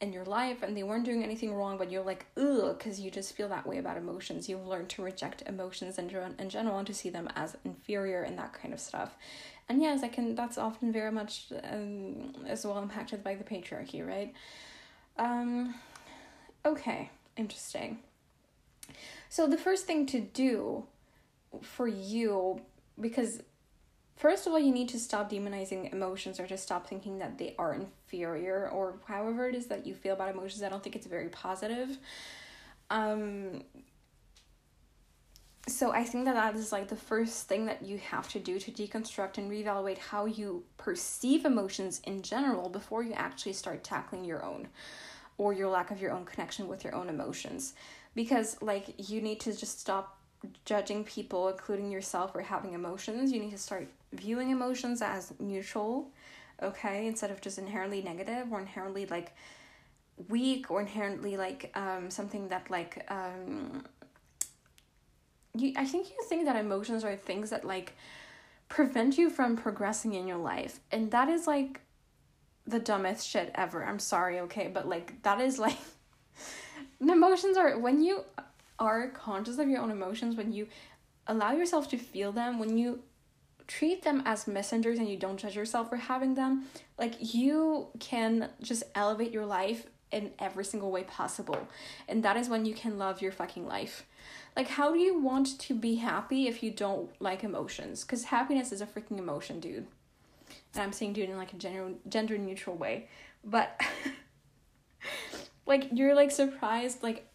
in 0.01 0.11
your 0.11 0.25
life 0.25 0.63
and 0.63 0.75
they 0.75 0.83
weren't 0.83 1.05
doing 1.05 1.23
anything 1.23 1.53
wrong, 1.53 1.77
but 1.77 1.91
you're 1.91 2.03
like, 2.03 2.25
ugh, 2.35 2.75
because 2.77 2.99
you 2.99 3.11
just 3.11 3.35
feel 3.35 3.47
that 3.49 3.65
way 3.65 3.77
about 3.77 3.97
emotions. 3.97 4.49
You've 4.49 4.65
learned 4.65 4.89
to 4.89 5.03
reject 5.03 5.43
emotions 5.45 5.99
in, 5.99 6.09
in 6.39 6.49
general 6.49 6.79
and 6.79 6.87
to 6.87 6.93
see 6.93 7.09
them 7.09 7.29
as 7.35 7.55
inferior 7.63 8.23
and 8.23 8.37
that 8.39 8.53
kind 8.53 8.73
of 8.73 8.79
stuff. 8.79 9.15
And 9.69 9.81
yes, 9.81 10.03
I 10.03 10.07
can, 10.07 10.35
that's 10.35 10.57
often 10.57 10.91
very 10.91 11.11
much 11.11 11.45
um, 11.63 12.33
as 12.47 12.65
well 12.65 12.79
impacted 12.79 13.23
by 13.23 13.35
the 13.35 13.43
patriarchy, 13.43 14.05
right? 14.05 14.33
Um, 15.17 15.75
okay, 16.65 17.11
interesting. 17.37 17.99
So 19.29 19.47
the 19.47 19.57
first 19.57 19.85
thing 19.85 20.07
to 20.07 20.19
do 20.19 20.85
for 21.61 21.87
you, 21.87 22.61
because 22.99 23.41
First 24.21 24.45
of 24.45 24.53
all, 24.53 24.59
you 24.59 24.71
need 24.71 24.89
to 24.89 24.99
stop 24.99 25.31
demonizing 25.31 25.91
emotions 25.91 26.39
or 26.39 26.45
to 26.45 26.55
stop 26.55 26.85
thinking 26.85 27.17
that 27.17 27.39
they 27.39 27.55
are 27.57 27.73
inferior 27.73 28.69
or 28.69 28.99
however 29.07 29.49
it 29.49 29.55
is 29.55 29.65
that 29.65 29.87
you 29.87 29.95
feel 29.95 30.13
about 30.13 30.29
emotions. 30.29 30.61
I 30.61 30.69
don't 30.69 30.83
think 30.83 30.95
it's 30.95 31.07
very 31.07 31.29
positive. 31.29 31.97
Um, 32.91 33.63
so 35.67 35.91
I 35.91 36.03
think 36.03 36.25
that 36.25 36.35
that 36.35 36.53
is 36.53 36.71
like 36.71 36.87
the 36.87 36.95
first 36.95 37.47
thing 37.47 37.65
that 37.65 37.81
you 37.81 37.97
have 37.97 38.29
to 38.29 38.39
do 38.39 38.59
to 38.59 38.71
deconstruct 38.71 39.39
and 39.39 39.49
reevaluate 39.49 39.97
how 39.97 40.25
you 40.25 40.65
perceive 40.77 41.43
emotions 41.43 41.99
in 42.03 42.21
general 42.21 42.69
before 42.69 43.01
you 43.01 43.13
actually 43.13 43.53
start 43.53 43.83
tackling 43.83 44.23
your 44.23 44.45
own 44.45 44.67
or 45.39 45.51
your 45.51 45.67
lack 45.67 45.89
of 45.89 45.99
your 45.99 46.11
own 46.11 46.25
connection 46.25 46.67
with 46.67 46.83
your 46.83 46.93
own 46.93 47.09
emotions 47.09 47.73
because 48.13 48.61
like 48.61 49.09
you 49.09 49.19
need 49.19 49.39
to 49.39 49.51
just 49.51 49.79
stop 49.79 50.20
judging 50.65 51.03
people 51.03 51.49
including 51.49 51.91
yourself 51.91 52.31
or 52.33 52.41
having 52.41 52.73
emotions 52.73 53.31
you 53.31 53.39
need 53.39 53.51
to 53.51 53.57
start 53.57 53.87
viewing 54.13 54.49
emotions 54.49 55.01
as 55.01 55.33
neutral, 55.39 56.09
okay, 56.61 57.07
instead 57.07 57.31
of 57.31 57.41
just 57.41 57.57
inherently 57.57 58.01
negative 58.01 58.51
or 58.51 58.59
inherently 58.59 59.05
like 59.05 59.35
weak 60.29 60.69
or 60.69 60.79
inherently 60.81 61.37
like 61.37 61.71
um 61.75 62.11
something 62.11 62.47
that 62.49 62.69
like 62.69 63.03
um 63.09 63.83
you 65.55 65.73
I 65.75 65.85
think 65.85 66.09
you 66.09 66.17
think 66.27 66.45
that 66.45 66.55
emotions 66.55 67.03
are 67.03 67.15
things 67.15 67.49
that 67.49 67.65
like 67.65 67.93
prevent 68.67 69.17
you 69.17 69.29
from 69.29 69.57
progressing 69.57 70.13
in 70.13 70.27
your 70.27 70.37
life. 70.37 70.79
And 70.91 71.11
that 71.11 71.27
is 71.27 71.47
like 71.47 71.81
the 72.65 72.79
dumbest 72.79 73.27
shit 73.27 73.51
ever. 73.55 73.83
I'm 73.83 73.99
sorry, 73.99 74.39
okay, 74.41 74.69
but 74.73 74.87
like 74.87 75.21
that 75.23 75.41
is 75.41 75.57
like 75.59 75.77
emotions 77.01 77.57
are 77.57 77.77
when 77.79 78.01
you 78.03 78.23
are 78.81 79.09
conscious 79.09 79.59
of 79.59 79.69
your 79.69 79.79
own 79.79 79.91
emotions, 79.91 80.35
when 80.35 80.51
you 80.51 80.67
allow 81.27 81.51
yourself 81.51 81.87
to 81.89 81.97
feel 81.97 82.31
them, 82.31 82.57
when 82.59 82.77
you 82.77 83.03
treat 83.67 84.01
them 84.01 84.23
as 84.25 84.47
messengers 84.47 84.97
and 84.97 85.07
you 85.07 85.15
don't 85.15 85.37
judge 85.37 85.55
yourself 85.55 85.89
for 85.89 85.95
having 85.95 86.33
them, 86.33 86.65
like 86.97 87.33
you 87.33 87.87
can 87.99 88.49
just 88.61 88.83
elevate 88.95 89.31
your 89.31 89.45
life 89.45 89.85
in 90.11 90.31
every 90.39 90.65
single 90.65 90.91
way 90.91 91.03
possible. 91.03 91.67
And 92.09 92.23
that 92.23 92.35
is 92.35 92.49
when 92.49 92.65
you 92.65 92.73
can 92.73 92.97
love 92.97 93.21
your 93.21 93.31
fucking 93.31 93.65
life. 93.65 94.05
Like, 94.57 94.67
how 94.67 94.91
do 94.91 94.99
you 94.99 95.17
want 95.17 95.59
to 95.59 95.73
be 95.73 95.95
happy 95.95 96.47
if 96.47 96.61
you 96.61 96.71
don't 96.71 97.09
like 97.21 97.43
emotions? 97.43 98.03
Because 98.03 98.25
happiness 98.25 98.71
is 98.71 98.81
a 98.81 98.85
freaking 98.85 99.19
emotion, 99.19 99.59
dude. 99.59 99.87
And 100.73 100.83
I'm 100.83 100.91
saying 100.91 101.13
dude 101.13 101.29
in 101.29 101.37
like 101.37 101.53
a 101.53 101.57
gender 101.57 101.91
gender 102.09 102.37
neutral 102.37 102.75
way. 102.75 103.07
But 103.43 103.79
like 105.65 105.87
you're 105.93 106.15
like 106.15 106.31
surprised, 106.31 107.03
like 107.03 107.30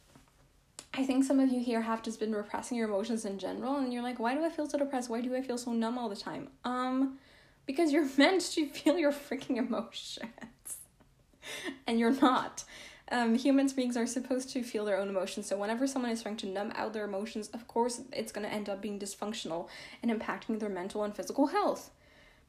I 0.98 1.04
think 1.04 1.24
some 1.24 1.40
of 1.40 1.50
you 1.50 1.60
here 1.60 1.82
have 1.82 2.02
just 2.02 2.18
been 2.18 2.34
repressing 2.34 2.78
your 2.78 2.88
emotions 2.88 3.26
in 3.26 3.38
general 3.38 3.76
and 3.76 3.92
you're 3.92 4.02
like, 4.02 4.18
why 4.18 4.34
do 4.34 4.42
I 4.42 4.48
feel 4.48 4.66
so 4.66 4.78
depressed? 4.78 5.10
Why 5.10 5.20
do 5.20 5.36
I 5.36 5.42
feel 5.42 5.58
so 5.58 5.72
numb 5.72 5.98
all 5.98 6.08
the 6.08 6.16
time? 6.16 6.48
Um, 6.64 7.18
because 7.66 7.92
you're 7.92 8.08
meant 8.16 8.40
to 8.52 8.66
feel 8.66 8.96
your 8.98 9.12
freaking 9.12 9.58
emotions. 9.58 10.78
and 11.86 11.98
you're 11.98 12.12
not. 12.12 12.64
Um, 13.12 13.34
human 13.34 13.68
beings 13.68 13.96
are 13.96 14.06
supposed 14.06 14.50
to 14.50 14.62
feel 14.62 14.86
their 14.86 14.98
own 14.98 15.08
emotions. 15.08 15.46
So 15.46 15.58
whenever 15.58 15.86
someone 15.86 16.10
is 16.10 16.22
trying 16.22 16.38
to 16.38 16.46
numb 16.46 16.72
out 16.74 16.94
their 16.94 17.04
emotions, 17.04 17.48
of 17.48 17.68
course 17.68 18.00
it's 18.12 18.32
gonna 18.32 18.48
end 18.48 18.70
up 18.70 18.80
being 18.80 18.98
dysfunctional 18.98 19.68
and 20.02 20.10
impacting 20.10 20.58
their 20.58 20.70
mental 20.70 21.04
and 21.04 21.14
physical 21.14 21.48
health. 21.48 21.90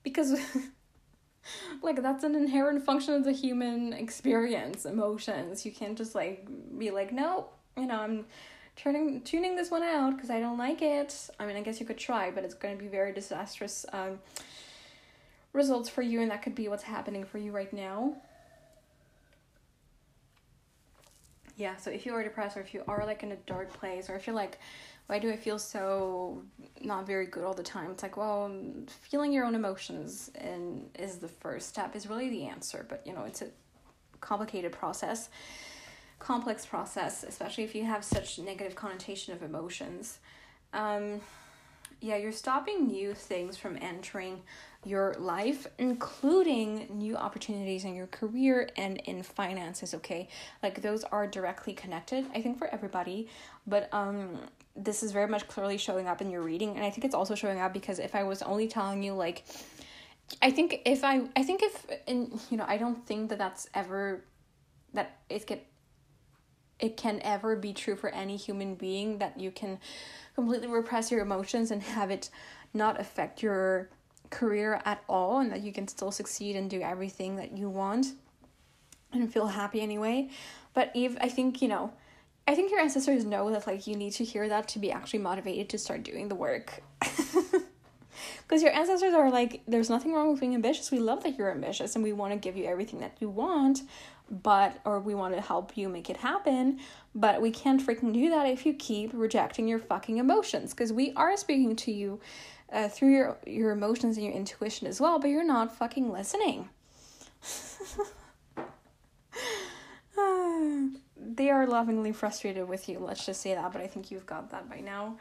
Because 0.03 0.39
like 1.81 2.01
that's 2.01 2.23
an 2.23 2.33
inherent 2.33 2.85
function 2.85 3.13
of 3.13 3.25
the 3.25 3.33
human 3.33 3.91
experience, 3.91 4.85
emotions. 4.85 5.65
You 5.65 5.73
can't 5.73 5.97
just 5.97 6.15
like 6.15 6.47
be 6.77 6.91
like, 6.91 7.11
no, 7.11 7.49
you 7.77 7.85
know, 7.85 7.99
I'm 7.99 8.25
turning 8.75 9.21
tuning 9.21 9.55
this 9.55 9.71
one 9.71 9.83
out 9.83 10.15
because 10.15 10.29
I 10.29 10.39
don't 10.39 10.57
like 10.57 10.81
it. 10.81 11.29
I 11.39 11.45
mean, 11.45 11.55
I 11.55 11.61
guess 11.61 11.79
you 11.79 11.85
could 11.85 11.97
try, 11.97 12.31
but 12.31 12.43
it's 12.43 12.53
going 12.53 12.77
to 12.77 12.81
be 12.81 12.89
very 12.89 13.11
disastrous 13.11 13.85
um, 13.93 14.19
results 15.53 15.89
for 15.89 16.01
you, 16.01 16.21
and 16.21 16.31
that 16.31 16.41
could 16.41 16.55
be 16.55 16.67
what's 16.67 16.83
happening 16.83 17.25
for 17.25 17.37
you 17.37 17.51
right 17.51 17.71
now. 17.73 18.15
Yeah, 21.57 21.75
so 21.77 21.89
if 21.89 22.05
you 22.05 22.13
are 22.13 22.23
depressed, 22.23 22.55
or 22.55 22.61
if 22.61 22.73
you 22.73 22.83
are 22.87 23.03
like 23.05 23.23
in 23.23 23.31
a 23.31 23.35
dark 23.47 23.73
place, 23.73 24.09
or 24.09 24.15
if 24.15 24.27
you're 24.27 24.35
like, 24.35 24.59
why 25.07 25.17
do 25.19 25.31
I 25.31 25.37
feel 25.37 25.57
so 25.57 26.43
not 26.81 27.07
very 27.07 27.25
good 27.25 27.43
all 27.43 27.53
the 27.53 27.63
time? 27.63 27.89
It's 27.91 28.03
like, 28.03 28.17
well, 28.17 28.51
feeling 29.01 29.31
your 29.31 29.45
own 29.45 29.55
emotions 29.55 30.29
and 30.35 30.87
is 30.99 31.17
the 31.17 31.29
first 31.29 31.69
step 31.69 31.95
is 31.95 32.07
really 32.07 32.29
the 32.29 32.43
answer, 32.43 32.85
but 32.87 33.01
you 33.05 33.13
know, 33.13 33.23
it's 33.23 33.41
a 33.41 33.47
complicated 34.19 34.71
process 34.71 35.29
complex 36.19 36.65
process, 36.65 37.23
especially 37.23 37.63
if 37.63 37.75
you 37.75 37.83
have 37.85 38.03
such 38.03 38.39
negative 38.39 38.75
connotation 38.75 39.33
of 39.33 39.43
emotions. 39.43 40.19
Um, 40.73 41.21
yeah, 41.99 42.17
you're 42.17 42.31
stopping 42.31 42.87
new 42.87 43.13
things 43.13 43.57
from 43.57 43.77
entering 43.81 44.41
your 44.85 45.15
life, 45.15 45.65
including 45.79 46.87
new 46.91 47.15
opportunities 47.15 47.83
in 47.83 47.95
your 47.95 48.07
career 48.07 48.69
and 48.77 48.97
in 49.05 49.23
finances, 49.23 49.93
okay? 49.95 50.29
Like 50.61 50.81
those 50.81 51.03
are 51.05 51.25
directly 51.25 51.73
connected, 51.73 52.25
I 52.33 52.41
think, 52.41 52.57
for 52.57 52.67
everybody. 52.67 53.27
But 53.65 53.89
um 53.93 54.39
this 54.75 55.01
is 55.01 55.11
very 55.11 55.27
much 55.27 55.47
clearly 55.47 55.77
showing 55.77 56.07
up 56.07 56.21
in 56.21 56.29
your 56.29 56.43
reading, 56.43 56.75
and 56.75 56.85
I 56.85 56.91
think 56.91 57.03
it's 57.03 57.15
also 57.15 57.33
showing 57.33 57.59
up 57.59 57.73
because 57.73 57.97
if 57.97 58.13
I 58.13 58.23
was 58.23 58.43
only 58.43 58.67
telling 58.67 59.01
you 59.01 59.13
like 59.13 59.43
I 60.41 60.51
think 60.51 60.81
if 60.85 61.03
I 61.03 61.27
I 61.35 61.43
think 61.43 61.63
if 61.63 61.85
in 62.05 62.39
you 62.51 62.57
know, 62.57 62.65
I 62.67 62.77
don't 62.77 63.05
think 63.07 63.29
that 63.29 63.39
that's 63.39 63.67
ever 63.73 64.23
that 64.93 65.17
it 65.29 65.47
get 65.47 65.65
it 66.79 66.97
can 66.97 67.19
ever 67.23 67.55
be 67.55 67.73
true 67.73 67.95
for 67.95 68.09
any 68.09 68.37
human 68.37 68.75
being 68.75 69.17
that 69.17 69.39
you 69.39 69.51
can 69.51 69.79
completely 70.35 70.67
repress 70.67 71.11
your 71.11 71.21
emotions 71.21 71.71
and 71.71 71.81
have 71.81 72.11
it 72.11 72.29
not 72.73 72.99
affect 72.99 73.41
your 73.41 73.89
career 74.29 74.81
at 74.85 75.03
all 75.07 75.39
and 75.39 75.51
that 75.51 75.61
you 75.61 75.71
can 75.71 75.87
still 75.87 76.11
succeed 76.11 76.55
and 76.55 76.69
do 76.69 76.81
everything 76.81 77.37
that 77.37 77.57
you 77.57 77.69
want 77.69 78.07
and 79.11 79.31
feel 79.31 79.47
happy 79.47 79.81
anyway. 79.81 80.29
But 80.73 80.91
eve 80.93 81.17
i 81.21 81.29
think 81.29 81.61
you 81.61 81.67
know 81.67 81.91
i 82.47 82.53
think 82.53 82.69
your 82.69 82.79
ancestors 82.79 83.25
know 83.25 83.49
that 83.49 83.65
like 83.65 83.87
you 83.87 83.95
need 83.95 84.11
to 84.13 84.23
hear 84.23 84.47
that 84.47 84.67
to 84.69 84.79
be 84.79 84.91
actually 84.91 85.19
motivated 85.19 85.69
to 85.69 85.77
start 85.77 86.03
doing 86.03 86.27
the 86.27 86.35
work. 86.35 86.83
Because 88.47 88.63
your 88.63 88.71
ancestors 88.71 89.13
are 89.13 89.29
like 89.29 89.61
there's 89.67 89.89
nothing 89.89 90.13
wrong 90.13 90.31
with 90.31 90.39
being 90.39 90.55
ambitious. 90.55 90.91
We 90.91 90.99
love 90.99 91.23
that 91.23 91.37
you're 91.37 91.51
ambitious 91.51 91.95
and 91.95 92.03
we 92.03 92.13
want 92.13 92.33
to 92.33 92.39
give 92.39 92.55
you 92.55 92.65
everything 92.65 92.99
that 92.99 93.17
you 93.19 93.29
want 93.29 93.81
but 94.29 94.79
or 94.85 94.99
we 94.99 95.15
want 95.15 95.33
to 95.33 95.41
help 95.41 95.77
you 95.77 95.87
make 95.87 96.09
it 96.09 96.17
happen 96.17 96.79
but 97.15 97.41
we 97.41 97.49
can't 97.49 97.85
freaking 97.85 98.13
do 98.13 98.29
that 98.29 98.45
if 98.45 98.65
you 98.65 98.73
keep 98.73 99.11
rejecting 99.13 99.67
your 99.67 99.79
fucking 99.79 100.17
emotions 100.17 100.73
because 100.73 100.91
we 100.91 101.13
are 101.13 101.35
speaking 101.37 101.75
to 101.75 101.91
you 101.91 102.19
uh, 102.71 102.87
through 102.89 103.09
your 103.09 103.37
your 103.45 103.71
emotions 103.71 104.17
and 104.17 104.25
your 104.25 104.35
intuition 104.35 104.87
as 104.87 104.99
well 104.99 105.19
but 105.19 105.29
you're 105.29 105.43
not 105.43 105.75
fucking 105.75 106.11
listening. 106.11 106.69
They 111.19 111.51
are 111.51 111.67
lovingly 111.67 112.13
frustrated 112.13 112.67
with 112.67 112.89
you 112.89 112.97
let's 112.99 113.25
just 113.25 113.41
say 113.41 113.53
that 113.53 113.71
but 113.71 113.79
i 113.81 113.85
think 113.85 114.09
you've 114.09 114.25
got 114.25 114.49
that 114.51 114.67
by 114.69 114.79
now. 114.79 115.17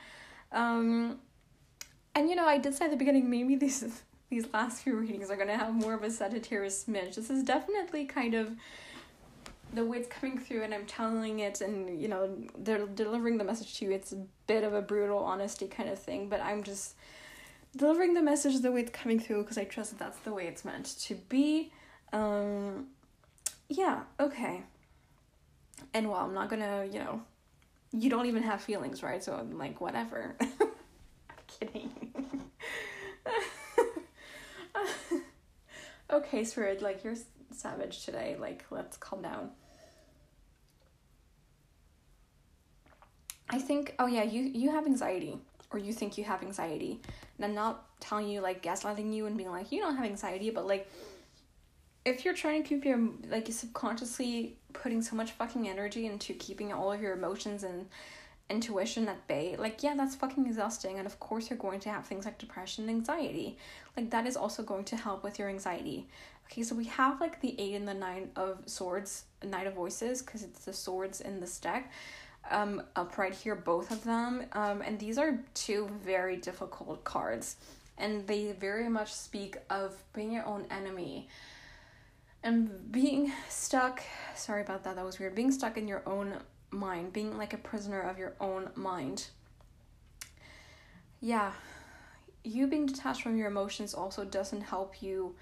Um 0.53 1.19
and 2.15 2.31
you 2.31 2.37
know 2.37 2.47
i 2.47 2.57
did 2.57 2.75
say 2.75 2.87
at 2.87 2.91
the 2.91 2.97
beginning 2.97 3.29
maybe 3.29 3.57
these 3.57 4.03
these 4.31 4.47
last 4.53 4.83
few 4.83 4.97
readings 4.97 5.31
are 5.31 5.37
going 5.37 5.49
to 5.49 5.57
have 5.57 5.75
more 5.75 5.95
of 5.95 6.03
a 6.03 6.11
sagittarius 6.11 6.85
smidge. 6.85 7.15
This 7.15 7.31
is 7.31 7.43
definitely 7.43 8.07
kind 8.07 8.35
of 8.35 8.57
the 9.77 9.85
way 9.85 9.99
it's 9.99 10.09
coming 10.09 10.39
through 10.39 10.63
and 10.63 10.75
I'm 10.75 10.87
telling 10.87 11.41
it 11.41 11.61
and 11.61 12.01
you 12.01 12.09
know 12.09 12.37
they're 12.59 12.87
delivering 12.87 13.39
the 13.39 13.45
message 13.45 13.79
to 13.79 13.85
you. 13.85 13.93
It's 13.93 14.13
a 14.13 14.25
bit 14.47 14.65
of 14.65 14.75
a 14.75 14.83
brutal 14.83 15.19
honesty 15.19 15.69
kind 15.69 15.89
of 15.89 15.99
thing 15.99 16.29
but 16.29 16.41
I'm 16.41 16.63
just 16.63 16.95
delivering 17.77 18.15
the 18.15 18.23
message 18.23 18.61
the 18.61 18.73
way 18.73 18.81
it's 18.81 18.91
coming 18.91 19.21
through 19.21 19.43
because 19.43 19.59
I 19.59 19.65
trust 19.65 19.91
that 19.91 19.99
that's 19.99 20.19
the 20.21 20.33
way 20.33 20.47
it's 20.47 20.65
meant 20.65 20.87
to 21.01 21.15
be. 21.15 21.71
Um 22.13 22.87
yeah 23.69 24.03
okay. 24.19 24.63
And 25.95 26.09
well 26.09 26.19
I'm 26.19 26.35
not 26.35 26.49
gonna 26.49 26.87
you 26.91 26.99
know 26.99 27.23
you 27.93 28.11
don't 28.11 28.27
even 28.27 28.43
have 28.43 28.61
feelings 28.63 29.03
right? 29.03 29.23
So 29.23 29.35
I'm 29.35 29.59
like 29.59 29.81
whatever. 29.81 30.37
I'm 30.41 31.37
kidding. 31.47 31.91
Okay 36.09 36.45
spirit 36.45 36.81
like 36.83 37.03
you're 37.03 37.17
savage 37.57 38.05
today. 38.05 38.37
Like, 38.39 38.65
let's 38.71 38.97
calm 38.97 39.23
down. 39.23 39.51
I 43.49 43.59
think, 43.59 43.95
oh 43.99 44.07
yeah, 44.07 44.25
you 44.25 44.43
you 44.43 44.71
have 44.71 44.87
anxiety, 44.87 45.39
or 45.71 45.79
you 45.79 45.93
think 45.93 46.19
you 46.19 46.25
have 46.25 46.43
anxiety, 46.43 47.01
and 47.37 47.45
I'm 47.45 47.55
not 47.55 47.85
telling 48.01 48.29
you 48.29 48.41
like 48.41 48.63
gaslighting 48.63 49.15
you 49.15 49.27
and 49.27 49.37
being 49.37 49.51
like 49.51 49.73
you 49.73 49.81
don't 49.81 49.97
have 49.97 50.05
anxiety, 50.05 50.51
but 50.51 50.67
like 50.67 50.91
if 52.05 52.25
you're 52.25 52.35
trying 52.35 52.63
to 52.63 52.69
keep 52.69 52.85
your 52.85 53.01
like 53.29 53.49
subconsciously 53.51 54.57
putting 54.73 55.03
so 55.03 55.17
much 55.17 55.33
fucking 55.33 55.69
energy 55.69 56.07
into 56.07 56.33
keeping 56.35 56.73
all 56.73 56.93
of 56.93 57.01
your 57.01 57.13
emotions 57.13 57.65
and 57.65 57.87
intuition 58.49 59.09
at 59.09 59.27
bay, 59.27 59.57
like 59.59 59.83
yeah, 59.83 59.95
that's 59.97 60.15
fucking 60.15 60.47
exhausting. 60.47 60.99
And 60.99 61.07
of 61.07 61.19
course, 61.19 61.51
you're 61.51 61.59
going 61.59 61.81
to 61.81 61.89
have 61.91 62.07
things 62.07 62.25
like 62.25 62.39
depression 62.39 62.89
and 62.89 62.91
anxiety. 62.91 63.59
Like 63.97 64.11
that 64.11 64.27
is 64.27 64.37
also 64.37 64.63
going 64.63 64.85
to 64.85 64.97
help 64.97 65.25
with 65.25 65.39
your 65.39 65.49
anxiety. 65.49 66.07
Okay, 66.47 66.63
so 66.63 66.77
we 66.77 66.85
have 66.85 67.21
like 67.21 67.41
the 67.41 67.61
eight 67.61 67.75
and 67.75 67.89
the 67.89 67.95
nine 67.95 68.31
of 68.37 68.63
swords, 68.67 69.25
knight 69.45 69.67
of 69.67 69.75
voices, 69.75 70.23
because 70.23 70.45
it's 70.45 70.65
the 70.65 70.73
swords 70.73 71.21
in 71.21 71.41
this 71.41 71.59
deck. 71.59 71.91
Um, 72.51 72.83
up 72.95 73.19
right 73.19 73.35
here, 73.35 73.55
both 73.55 73.91
of 73.91 74.05
them. 74.05 74.45
Um, 74.53 74.81
and 74.83 74.99
these 74.99 75.19
are 75.19 75.41
two 75.55 75.91
very 76.05 76.37
difficult 76.37 77.03
cards, 77.03 77.57
and 77.99 78.27
they 78.27 78.53
very 78.53 78.89
much 78.89 79.13
speak 79.13 79.57
of 79.69 79.97
being 80.13 80.31
your 80.33 80.47
own 80.47 80.67
enemy 80.71 81.29
and 82.43 82.93
being 82.93 83.33
stuck. 83.49 84.03
Sorry 84.37 84.63
about 84.63 84.85
that. 84.85 84.95
That 84.95 85.05
was 85.05 85.19
weird. 85.19 85.35
Being 85.35 85.51
stuck 85.51 85.77
in 85.77 85.89
your 85.89 86.03
own 86.07 86.35
mind, 86.71 87.13
being 87.13 87.37
like 87.37 87.53
a 87.53 87.59
prisoner 87.59 88.01
of 88.01 88.19
your 88.19 88.35
own 88.41 88.71
mind. 88.77 89.27
Yeah, 91.21 91.53
you 92.45 92.69
being 92.69 92.87
detached 92.87 93.23
from 93.23 93.37
your 93.37 93.49
emotions 93.49 93.95
also 93.95 94.25
doesn't 94.25 94.61
help 94.63 95.03
you 95.03 95.35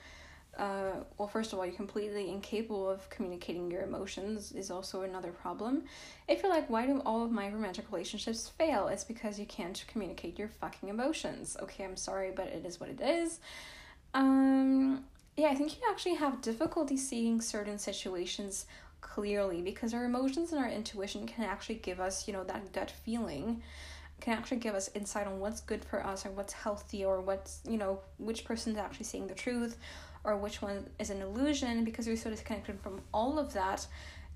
uh, 0.58 0.92
well, 1.18 1.28
first 1.28 1.52
of 1.52 1.58
all, 1.58 1.66
you're 1.66 1.74
completely 1.74 2.30
incapable 2.30 2.88
of 2.88 3.08
communicating 3.10 3.70
your 3.70 3.82
emotions 3.82 4.52
is 4.52 4.70
also 4.70 5.02
another 5.02 5.30
problem. 5.30 5.84
If 6.28 6.42
you're 6.42 6.52
like, 6.52 6.70
why 6.70 6.86
do 6.86 7.00
all 7.04 7.24
of 7.24 7.30
my 7.30 7.48
romantic 7.48 7.90
relationships 7.90 8.48
fail? 8.48 8.88
It's 8.88 9.04
because 9.04 9.38
you 9.38 9.46
can't 9.46 9.84
communicate 9.88 10.38
your 10.38 10.48
fucking 10.48 10.88
emotions. 10.88 11.56
Okay, 11.62 11.84
I'm 11.84 11.96
sorry, 11.96 12.32
but 12.34 12.48
it 12.48 12.64
is 12.64 12.80
what 12.80 12.88
it 12.88 13.00
is. 13.00 13.40
Um, 14.14 15.04
yeah, 15.36 15.48
I 15.48 15.54
think 15.54 15.76
you 15.76 15.82
actually 15.90 16.14
have 16.14 16.40
difficulty 16.40 16.96
seeing 16.96 17.40
certain 17.40 17.78
situations 17.78 18.66
clearly 19.00 19.60
because 19.60 19.92
our 19.92 20.04
emotions 20.04 20.52
and 20.52 20.64
our 20.64 20.70
intuition 20.70 21.26
can 21.26 21.44
actually 21.44 21.76
give 21.76 22.00
us, 22.00 22.26
you 22.26 22.32
know, 22.32 22.44
that 22.44 22.72
gut 22.72 22.90
feeling 22.90 23.62
can 24.20 24.38
actually 24.38 24.56
give 24.58 24.74
us 24.74 24.88
insight 24.94 25.26
on 25.26 25.40
what's 25.40 25.60
good 25.60 25.84
for 25.84 26.04
us 26.04 26.24
or 26.24 26.30
what's 26.30 26.52
healthy 26.52 27.04
or 27.04 27.20
what's 27.20 27.60
you 27.68 27.76
know 27.76 28.00
which 28.18 28.44
person's 28.44 28.78
actually 28.78 29.04
saying 29.04 29.26
the 29.26 29.34
truth 29.34 29.76
or 30.24 30.36
which 30.36 30.62
one 30.62 30.88
is 30.98 31.10
an 31.10 31.20
illusion 31.22 31.84
because 31.84 32.06
you're 32.06 32.16
so 32.16 32.30
disconnected 32.30 32.80
from 32.80 33.00
all 33.12 33.38
of 33.38 33.52
that 33.52 33.86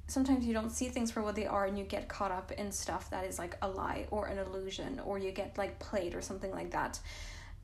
sometimes 0.09 0.47
you 0.47 0.55
don't 0.55 0.71
see 0.71 0.89
things 0.89 1.11
for 1.11 1.23
what 1.23 1.37
they 1.37 1.47
are 1.47 1.67
and 1.67 1.79
you 1.79 1.85
get 1.85 2.09
caught 2.09 2.33
up 2.33 2.51
in 2.53 2.73
stuff 2.73 3.11
that 3.11 3.25
is 3.25 3.39
like 3.39 3.57
a 3.61 3.69
lie 3.69 4.07
or 4.11 4.27
an 4.27 4.39
illusion 4.39 5.01
or 5.05 5.19
you 5.19 5.31
get 5.31 5.57
like 5.59 5.79
played 5.79 6.15
or 6.15 6.23
something 6.23 6.51
like 6.51 6.71
that. 6.71 6.99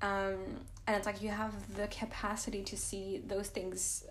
Um, 0.02 0.60
and 0.86 0.94
it's 0.94 1.06
like 1.06 1.22
you 1.22 1.30
have 1.30 1.52
the 1.74 1.86
capacity 1.88 2.62
to 2.64 2.76
see 2.76 3.22
those 3.26 3.48
things 3.48 4.04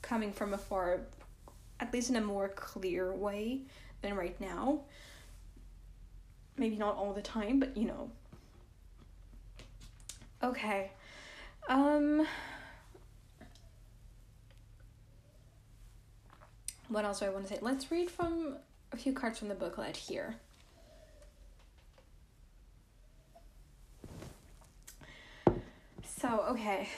coming 0.00 0.32
from 0.32 0.54
afar 0.54 1.00
at 1.80 1.92
least 1.92 2.10
in 2.10 2.16
a 2.16 2.20
more 2.20 2.48
clear 2.48 3.12
way 3.12 3.62
than 4.02 4.14
right 4.14 4.40
now. 4.40 4.82
Maybe 6.56 6.76
not 6.76 6.96
all 6.96 7.12
the 7.12 7.22
time 7.22 7.58
but 7.58 7.76
you 7.76 7.86
know. 7.86 8.10
Okay. 10.44 10.92
Um 11.68 12.24
what 16.88 17.04
else 17.04 17.20
do 17.20 17.26
I 17.26 17.28
want 17.30 17.46
to 17.46 17.54
say? 17.54 17.58
Let's 17.60 17.90
read 17.90 18.10
from 18.10 18.56
a 18.92 18.96
few 18.96 19.12
cards 19.12 19.38
from 19.38 19.48
the 19.48 19.54
booklet 19.54 19.96
here. 19.96 20.36
So, 26.20 26.44
okay. 26.50 26.88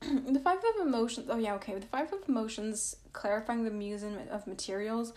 the 0.00 0.40
Five 0.40 0.58
of 0.58 0.86
Emotions. 0.86 1.28
Oh, 1.30 1.38
yeah, 1.38 1.54
okay. 1.54 1.74
The 1.74 1.86
Five 1.86 2.12
of 2.12 2.28
Emotions, 2.28 2.96
clarifying 3.12 3.64
the 3.64 3.70
muse 3.70 4.02
of 4.30 4.46
materials. 4.46 5.12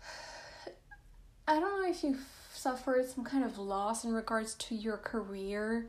I 1.48 1.60
don't 1.60 1.82
know 1.82 1.88
if 1.88 2.04
you 2.04 2.18
suffered 2.52 3.08
some 3.08 3.24
kind 3.24 3.44
of 3.44 3.58
loss 3.58 4.04
in 4.04 4.12
regards 4.12 4.54
to 4.54 4.74
your 4.74 4.98
career 4.98 5.88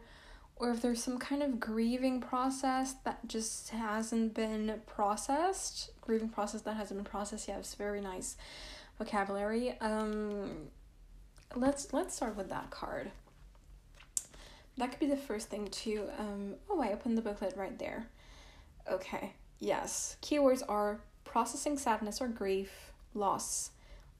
or 0.63 0.71
if 0.71 0.81
there's 0.81 1.03
some 1.03 1.17
kind 1.17 1.43
of 1.43 1.59
grieving 1.59 2.21
process 2.21 2.95
that 3.03 3.27
just 3.27 3.69
hasn't 3.69 4.33
been 4.33 4.81
processed 4.87 5.91
grieving 6.01 6.29
process 6.29 6.61
that 6.61 6.77
hasn't 6.77 6.97
been 6.97 7.05
processed 7.05 7.47
yeah 7.47 7.57
it's 7.57 7.75
very 7.75 8.01
nice 8.01 8.37
vocabulary. 8.97 9.75
Um 9.81 10.69
let's 11.55 11.93
let's 11.93 12.15
start 12.15 12.35
with 12.35 12.49
that 12.49 12.69
card. 12.69 13.11
That 14.77 14.89
could 14.89 14.99
be 14.99 15.07
the 15.07 15.17
first 15.17 15.49
thing 15.49 15.67
to 15.67 16.09
um 16.17 16.55
oh 16.69 16.81
i 16.81 16.91
opened 16.91 17.17
the 17.17 17.21
booklet 17.21 17.55
right 17.57 17.77
there. 17.77 18.07
Okay 18.89 19.33
yes. 19.59 20.17
Keywords 20.21 20.63
are 20.67 21.01
processing 21.23 21.77
sadness 21.77 22.21
or 22.21 22.27
grief 22.27 22.91
loss 23.13 23.71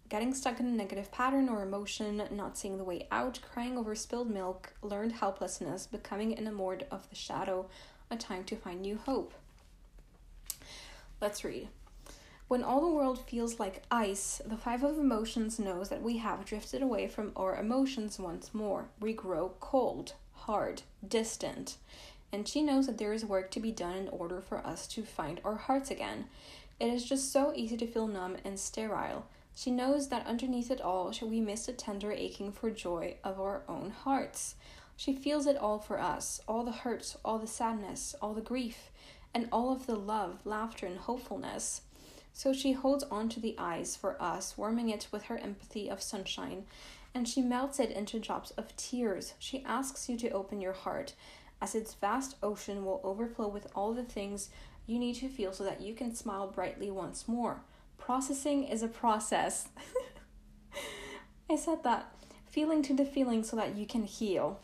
getting 0.10 0.34
stuck 0.34 0.60
in 0.60 0.68
a 0.68 0.70
negative 0.70 1.12
pattern 1.12 1.50
or 1.50 1.64
emotion, 1.64 2.22
not 2.32 2.58
seeing 2.58 2.78
the 2.78 2.84
way 2.84 3.08
out, 3.12 3.40
crying 3.52 3.78
over 3.78 3.96
spilled 3.96 4.30
milk, 4.30 4.74
learned 4.82 5.14
helplessness, 5.14 5.88
becoming 5.88 6.38
enamored 6.38 6.86
of 6.92 7.10
the 7.10 7.16
shadow, 7.16 7.68
a 8.12 8.16
time 8.16 8.44
to 8.44 8.56
find 8.56 8.82
new 8.82 8.98
hope. 8.98 9.34
Let's 11.20 11.44
read. 11.44 11.70
When 12.48 12.64
all 12.64 12.82
the 12.82 12.94
world 12.94 13.20
feels 13.28 13.60
like 13.60 13.84
ice, 13.90 14.42
the 14.46 14.58
five 14.58 14.84
of 14.84 15.00
emotions 15.00 15.58
knows 15.58 15.90
that 15.90 16.04
we 16.04 16.18
have 16.18 16.46
drifted 16.46 16.84
away 16.84 17.08
from 17.08 17.32
our 17.36 17.56
emotions 17.56 18.20
once 18.20 18.54
more. 18.54 18.90
We 19.00 19.14
grow 19.14 19.54
cold, 19.60 20.14
hard, 20.34 20.84
distant. 21.08 21.78
And 22.32 22.48
she 22.48 22.62
knows 22.62 22.86
that 22.88 22.98
there 22.98 23.14
is 23.14 23.24
work 23.24 23.50
to 23.52 23.60
be 23.60 23.72
done 23.72 23.96
in 23.96 24.08
order 24.10 24.42
for 24.42 24.58
us 24.60 24.86
to 24.88 25.04
find 25.04 25.40
our 25.44 25.56
hearts 25.56 25.90
again. 25.90 26.26
It 26.80 26.88
is 26.88 27.06
just 27.06 27.32
so 27.32 27.54
easy 27.56 27.78
to 27.78 27.88
feel 27.88 28.08
numb 28.08 28.38
and 28.44 28.60
sterile. 28.60 29.26
She 29.56 29.72
knows 29.72 30.10
that 30.10 30.26
underneath 30.26 30.72
it 30.72 30.82
all, 30.82 31.14
we 31.22 31.40
miss 31.40 31.68
the 31.68 31.74
tender 31.74 32.12
aching 32.12 32.52
for 32.52 32.72
joy 32.72 33.18
of 33.24 33.40
our 33.40 33.64
own 33.70 33.92
hearts. 33.92 34.56
She 34.96 35.14
feels 35.14 35.46
it 35.46 35.58
all 35.58 35.80
for 35.80 36.00
us 36.00 36.42
all 36.48 36.64
the 36.64 36.72
hurts, 36.72 37.18
all 37.24 37.40
the 37.40 37.48
sadness, 37.48 38.16
all 38.22 38.34
the 38.34 38.42
grief, 38.42 38.92
and 39.34 39.48
all 39.52 39.72
of 39.72 39.86
the 39.86 39.96
love, 39.96 40.46
laughter, 40.46 40.86
and 40.86 40.98
hopefulness. 40.98 41.82
So 42.34 42.52
she 42.52 42.72
holds 42.72 43.04
on 43.06 43.30
to 43.30 43.40
the 43.40 43.56
eyes 43.58 43.96
for 43.96 44.22
us, 44.22 44.58
warming 44.58 44.90
it 44.90 45.08
with 45.12 45.24
her 45.24 45.38
empathy 45.38 45.88
of 45.88 46.02
sunshine, 46.02 46.66
and 47.14 47.28
she 47.28 47.42
melts 47.42 47.80
it 47.80 47.92
into 47.92 48.20
drops 48.20 48.52
of 48.52 48.76
tears. 48.76 49.34
She 49.38 49.64
asks 49.66 50.10
you 50.10 50.18
to 50.18 50.32
open 50.32 50.62
your 50.62 50.74
heart, 50.74 51.14
as 51.62 51.76
its 51.76 51.94
vast 51.94 52.36
ocean 52.42 52.84
will 52.84 53.02
overflow 53.04 53.48
with 53.48 53.68
all 53.76 53.94
the 53.94 54.04
things 54.04 54.50
you 54.88 54.98
need 54.98 55.16
to 55.16 55.30
feel 55.30 55.54
so 55.54 55.64
that 55.64 55.82
you 55.82 55.94
can 55.94 56.16
smile 56.16 56.48
brightly 56.48 56.90
once 56.90 57.28
more. 57.28 57.62
Processing 58.04 58.66
is 58.66 58.84
a 58.84 58.90
process. 58.90 59.70
I 61.50 61.56
said 61.56 61.84
that. 61.86 62.14
Feeling 62.48 62.82
to 62.84 62.94
the 62.94 63.06
feeling 63.06 63.44
so 63.44 63.56
that 63.56 63.78
you 63.78 63.86
can 63.86 64.04
heal. 64.04 64.60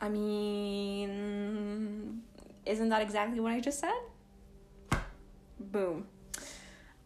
I 0.00 0.08
mean, 0.08 1.12
isn't 2.66 2.88
that 2.88 3.02
exactly 3.02 3.38
what 3.38 3.52
I 3.52 3.60
just 3.60 3.78
said? 3.78 3.94
Boom. 5.60 6.08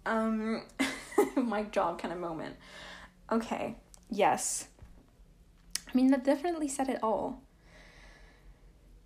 Um, 0.07 0.63
mic 1.37 1.71
drop 1.71 2.01
kind 2.01 2.15
of 2.15 2.19
moment. 2.19 2.57
Okay, 3.31 3.77
yes. 4.09 4.69
I 5.87 5.91
mean, 5.95 6.11
that 6.11 6.25
definitely 6.25 6.69
said 6.69 6.89
it 6.89 7.01
all. 7.03 7.43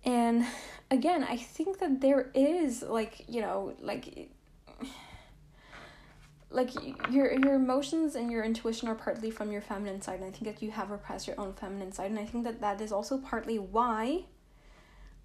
And 0.05 0.45
again, 0.89 1.25
I 1.25 1.35
think 1.35 1.79
that 1.79 1.99
there 1.99 2.31
is, 2.33 2.81
like, 2.81 3.25
you 3.27 3.41
know, 3.41 3.73
like 3.81 4.31
like 6.51 6.71
your 7.11 7.31
your 7.33 7.53
emotions 7.53 8.15
and 8.15 8.31
your 8.31 8.43
intuition 8.43 8.87
are 8.87 8.95
partly 8.95 9.29
from 9.29 9.51
your 9.51 9.61
feminine 9.61 10.01
side 10.01 10.19
and 10.19 10.25
i 10.25 10.31
think 10.31 10.45
that 10.45 10.63
you 10.63 10.71
have 10.71 10.89
repressed 10.89 11.27
your 11.27 11.39
own 11.39 11.53
feminine 11.53 11.91
side 11.91 12.09
and 12.09 12.19
i 12.19 12.25
think 12.25 12.43
that 12.43 12.59
that 12.59 12.81
is 12.81 12.91
also 12.91 13.17
partly 13.17 13.59
why 13.59 14.23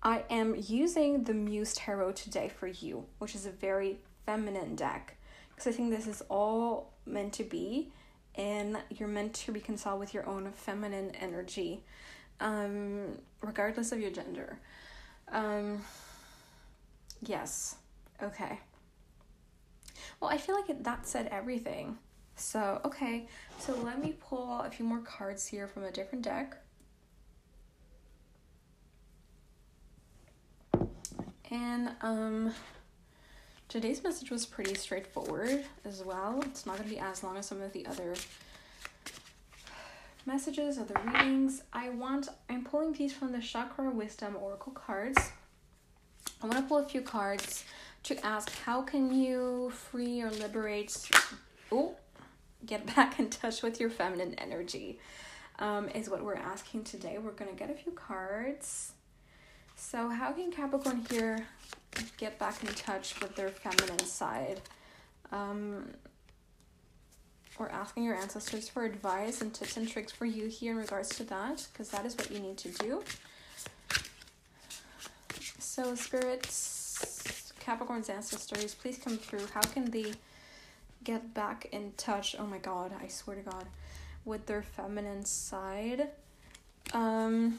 i 0.03 0.23
am 0.29 0.55
using 0.59 1.25
the 1.25 1.33
muse 1.33 1.73
tarot 1.75 2.13
today 2.13 2.49
for 2.49 2.67
you 2.67 3.07
which 3.19 3.35
is 3.35 3.47
a 3.47 3.51
very 3.51 3.99
feminine 4.27 4.77
deck 4.77 5.17
because 5.51 5.67
i 5.67 5.75
think 5.75 5.91
this 5.91 6.07
is 6.07 6.23
all 6.29 6.93
meant 7.07 7.33
to 7.33 7.45
be 7.45 7.91
and 8.37 8.77
you're 8.91 9.09
meant 9.09 9.33
to 9.33 9.53
reconcile 9.53 9.99
with 9.99 10.13
your 10.13 10.27
own 10.29 10.51
feminine 10.53 11.11
energy 11.21 11.83
um 12.41 13.19
regardless 13.41 13.93
of 13.93 14.01
your 14.01 14.11
gender. 14.11 14.59
Um 15.31 15.83
yes. 17.23 17.77
Okay 18.23 18.59
well, 20.21 20.31
I 20.31 20.39
feel 20.39 20.55
like 20.55 20.83
that 20.83 21.07
said 21.07 21.29
everything. 21.31 21.99
So, 22.37 22.81
okay, 22.85 23.27
so 23.59 23.75
let 23.77 24.03
me 24.03 24.17
pull 24.21 24.61
a 24.61 24.71
few 24.71 24.85
more 24.85 24.99
cards 24.99 25.47
here 25.47 25.69
from 25.69 25.85
a 25.85 25.91
different 25.93 26.25
deck. 26.25 26.57
And 31.51 31.91
um 32.01 32.53
today's 33.69 34.03
message 34.03 34.31
was 34.31 34.45
pretty 34.47 34.75
straightforward 34.75 35.65
as 35.85 36.03
well. 36.03 36.43
It's 36.47 36.67
not 36.67 36.77
going 36.77 36.89
to 36.89 36.95
be 36.95 37.01
as 37.01 37.23
long 37.23 37.37
as 37.37 37.47
some 37.47 37.61
of 37.61 37.73
the 37.73 37.87
other 37.87 38.15
messages 40.27 40.79
or 40.79 40.85
the 40.85 40.99
readings. 41.01 41.63
I 41.73 41.91
want 41.91 42.29
I'm 42.49 42.65
pulling 42.65 42.93
these 42.95 43.13
from 43.13 43.31
the 43.31 43.41
Chakra 43.41 43.91
Wisdom 43.91 44.37
Oracle 44.41 44.73
cards 44.73 45.33
I 46.45 46.47
want 46.47 46.59
to 46.59 46.65
pull 46.69 46.77
a 46.77 46.87
few 46.87 47.01
cards 47.01 47.65
to 48.05 48.25
ask 48.25 48.53
how 48.63 48.83
can 48.83 49.13
you 49.13 49.71
free 49.71 50.23
or 50.23 50.31
liberate 50.31 51.11
oh 51.73 51.95
get 52.65 52.87
back 52.97 53.19
in 53.19 53.29
touch 53.29 53.63
with 53.63 53.81
your 53.81 53.91
feminine 53.91 54.35
energy 54.35 54.99
um, 55.59 55.89
is 55.91 56.09
what 56.09 56.23
we're 56.23 56.35
asking 56.35 56.85
today. 56.85 57.19
We're 57.19 57.33
gonna 57.33 57.53
get 57.53 57.71
a 57.71 57.75
few 57.75 57.93
cards. 57.93 58.93
So 59.77 60.09
how 60.09 60.33
can 60.33 60.51
Capricorn 60.51 61.05
here 61.11 61.47
get 62.17 62.39
back 62.39 62.63
in 62.63 62.69
touch 62.75 63.21
with 63.21 63.37
their 63.37 63.49
feminine 63.49 64.05
side? 64.05 64.61
Um, 65.33 65.91
we're 67.59 67.69
asking 67.69 68.05
your 68.05 68.17
ancestors 68.17 68.69
for 68.69 68.85
advice 68.85 69.41
and 69.41 69.55
tips 69.55 69.77
and 69.77 69.89
tricks 69.89 70.11
for 70.11 70.27
you 70.27 70.47
here 70.47 70.73
in 70.73 70.79
regards 70.79 71.11
to 71.11 71.25
that, 71.25 71.67
because 71.73 71.89
that 71.91 72.05
is 72.05 72.17
what 72.17 72.31
you 72.31 72.41
need 72.41 72.57
to 72.59 72.71
do. 72.71 73.03
So, 75.59 75.95
spirits, 75.95 76.74
Capricorn's 77.65 78.11
ancestors, 78.11 78.75
please 78.75 78.99
come 79.03 79.17
through. 79.17 79.47
How 79.55 79.63
can 79.63 79.91
they 79.91 80.13
get 81.03 81.33
back 81.33 81.67
in 81.73 81.93
touch? 81.97 82.37
Oh 82.39 82.47
my 82.47 82.59
god, 82.59 82.93
I 83.03 83.09
swear 83.09 83.37
to 83.37 83.43
God, 83.43 83.67
with 84.25 84.45
their 84.47 84.63
feminine 84.63 85.25
side. 85.25 86.09
Um, 86.93 87.59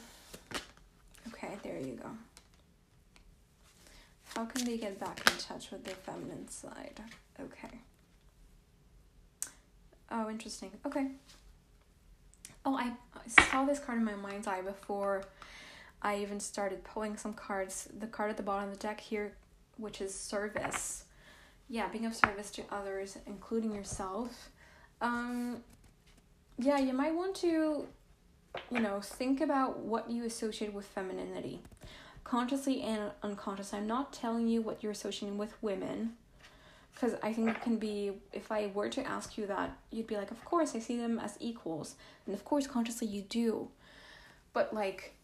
okay, 1.29 1.57
there 1.63 1.79
you 1.79 1.99
go. 2.01 2.09
How 4.35 4.45
can 4.45 4.65
they 4.65 4.77
get 4.77 4.99
back 4.99 5.19
in 5.31 5.37
touch 5.37 5.71
with 5.71 5.83
their 5.85 5.95
feminine 5.95 6.49
side? 6.49 7.01
Okay. 7.39 7.79
Oh, 10.11 10.29
interesting. 10.29 10.71
Okay. 10.85 11.07
Oh, 12.63 12.75
I 12.75 12.91
saw 13.27 13.65
this 13.65 13.79
card 13.79 13.97
in 13.97 14.05
my 14.05 14.15
mind's 14.15 14.45
eye 14.45 14.61
before 14.61 15.23
I 16.01 16.17
even 16.17 16.39
started 16.39 16.83
pulling 16.83 17.17
some 17.17 17.33
cards. 17.33 17.89
The 17.97 18.07
card 18.07 18.29
at 18.29 18.37
the 18.37 18.43
bottom 18.43 18.69
of 18.69 18.77
the 18.77 18.87
deck 18.87 18.99
here, 18.99 19.33
which 19.77 20.01
is 20.01 20.13
service. 20.13 21.05
Yeah, 21.67 21.87
being 21.89 22.05
of 22.05 22.15
service 22.15 22.51
to 22.51 22.63
others, 22.71 23.17
including 23.25 23.73
yourself. 23.73 24.49
Um, 25.01 25.63
yeah, 26.59 26.77
you 26.77 26.93
might 26.93 27.13
want 27.13 27.35
to, 27.37 27.87
you 28.71 28.79
know, 28.79 29.01
think 29.01 29.41
about 29.41 29.79
what 29.79 30.09
you 30.09 30.25
associate 30.25 30.73
with 30.73 30.85
femininity, 30.85 31.61
consciously 32.23 32.81
and 32.83 33.11
unconsciously. 33.23 33.79
I'm 33.79 33.87
not 33.87 34.13
telling 34.13 34.47
you 34.47 34.61
what 34.61 34.83
you're 34.83 34.91
associating 34.91 35.37
with 35.37 35.53
women, 35.61 36.13
because 36.93 37.15
I 37.21 37.33
think 37.33 37.49
it 37.49 37.61
can 37.61 37.77
be, 37.77 38.13
if 38.31 38.51
I 38.51 38.71
were 38.73 38.87
to 38.89 39.05
ask 39.05 39.37
you 39.37 39.47
that, 39.47 39.75
you'd 39.91 40.07
be 40.07 40.15
like, 40.15 40.31
of 40.31 40.45
course, 40.45 40.75
I 40.75 40.79
see 40.79 40.97
them 40.97 41.19
as 41.19 41.35
equals. 41.39 41.95
And 42.25 42.33
of 42.33 42.45
course, 42.45 42.67
consciously, 42.67 43.07
you 43.07 43.23
do. 43.23 43.69
But, 44.53 44.73
like, 44.73 45.14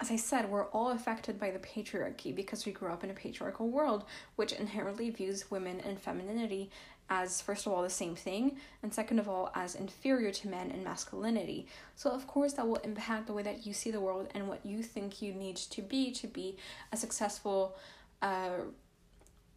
as 0.00 0.10
I 0.10 0.16
said, 0.16 0.50
we're 0.50 0.66
all 0.66 0.90
affected 0.90 1.38
by 1.38 1.50
the 1.50 1.60
patriarchy 1.60 2.34
because 2.34 2.66
we 2.66 2.72
grew 2.72 2.90
up 2.90 3.04
in 3.04 3.10
a 3.10 3.14
patriarchal 3.14 3.68
world, 3.68 4.04
which 4.36 4.52
inherently 4.52 5.08
views 5.10 5.50
women 5.50 5.80
and 5.80 6.00
femininity 6.00 6.70
as, 7.10 7.40
first 7.40 7.66
of 7.66 7.72
all, 7.72 7.82
the 7.82 7.90
same 7.90 8.16
thing, 8.16 8.56
and 8.82 8.92
second 8.92 9.18
of 9.18 9.28
all, 9.28 9.52
as 9.54 9.74
inferior 9.74 10.32
to 10.32 10.48
men 10.48 10.70
and 10.70 10.82
masculinity. 10.82 11.66
So, 11.96 12.10
of 12.10 12.26
course, 12.26 12.54
that 12.54 12.66
will 12.66 12.76
impact 12.76 13.26
the 13.26 13.32
way 13.32 13.42
that 13.42 13.66
you 13.66 13.72
see 13.72 13.90
the 13.90 14.00
world 14.00 14.28
and 14.34 14.48
what 14.48 14.64
you 14.64 14.82
think 14.82 15.22
you 15.22 15.32
need 15.32 15.56
to 15.56 15.82
be 15.82 16.10
to 16.12 16.26
be 16.26 16.56
a 16.92 16.96
successful, 16.96 17.76
uh, 18.22 18.50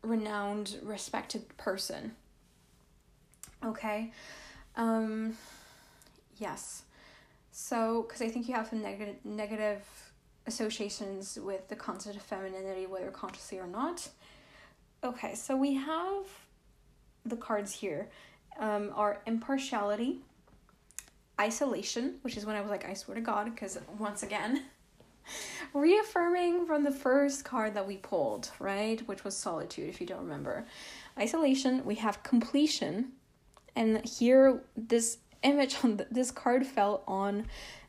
renowned, 0.03 0.77
respected 0.83 1.57
person. 1.57 2.15
Okay? 3.65 4.11
Um, 4.75 5.35
yes. 6.38 6.83
So, 7.51 8.03
because 8.03 8.21
I 8.21 8.29
think 8.29 8.47
you 8.47 8.53
have 8.53 8.67
some 8.67 8.83
negative 8.83 9.15
negative 9.25 10.07
associations 10.48 11.38
with 11.41 11.68
the 11.68 11.76
concept 11.76 12.16
of 12.16 12.24
femininity, 12.24 12.88
whether 12.88 13.12
consciously 13.12 13.60
or 13.60 13.68
not. 13.68 14.10
Okay, 15.04 15.36
so 15.36 15.56
we 15.56 15.76
have 15.76 16.26
the 17.26 17.36
cards 17.36 17.72
here 17.72 18.10
um, 18.60 18.91
are 18.95 19.22
impartiality, 19.28 20.22
isolation, 21.39 22.16
which 22.22 22.38
is 22.38 22.45
when 22.45 22.56
I 22.56 22.62
was 22.62 22.72
like, 22.72 22.88
I 22.88 22.93
swear 22.93 23.16
to 23.16 23.22
God, 23.22 23.54
because 23.54 23.78
once 24.00 24.24
again, 24.24 24.64
reaffirming 25.74 26.66
from 26.66 26.84
the 26.84 26.91
first 26.91 27.45
card 27.45 27.74
that 27.76 27.88
we 27.88 27.98
pulled, 27.98 28.50
right, 28.60 29.06
which 29.08 29.24
was 29.24 29.36
solitude, 29.36 29.89
if 29.89 30.02
you 30.02 30.08
don't 30.08 30.24
remember. 30.24 30.66
Isolation, 31.20 31.86
we 31.86 31.95
have 31.95 32.24
completion, 32.24 33.10
and 33.76 34.04
here 34.06 34.64
this 34.76 35.20
image 35.43 35.76
on 35.84 35.98
the, 35.98 36.08
this 36.10 36.32
card 36.32 36.66
fell 36.66 37.04
on 37.08 37.45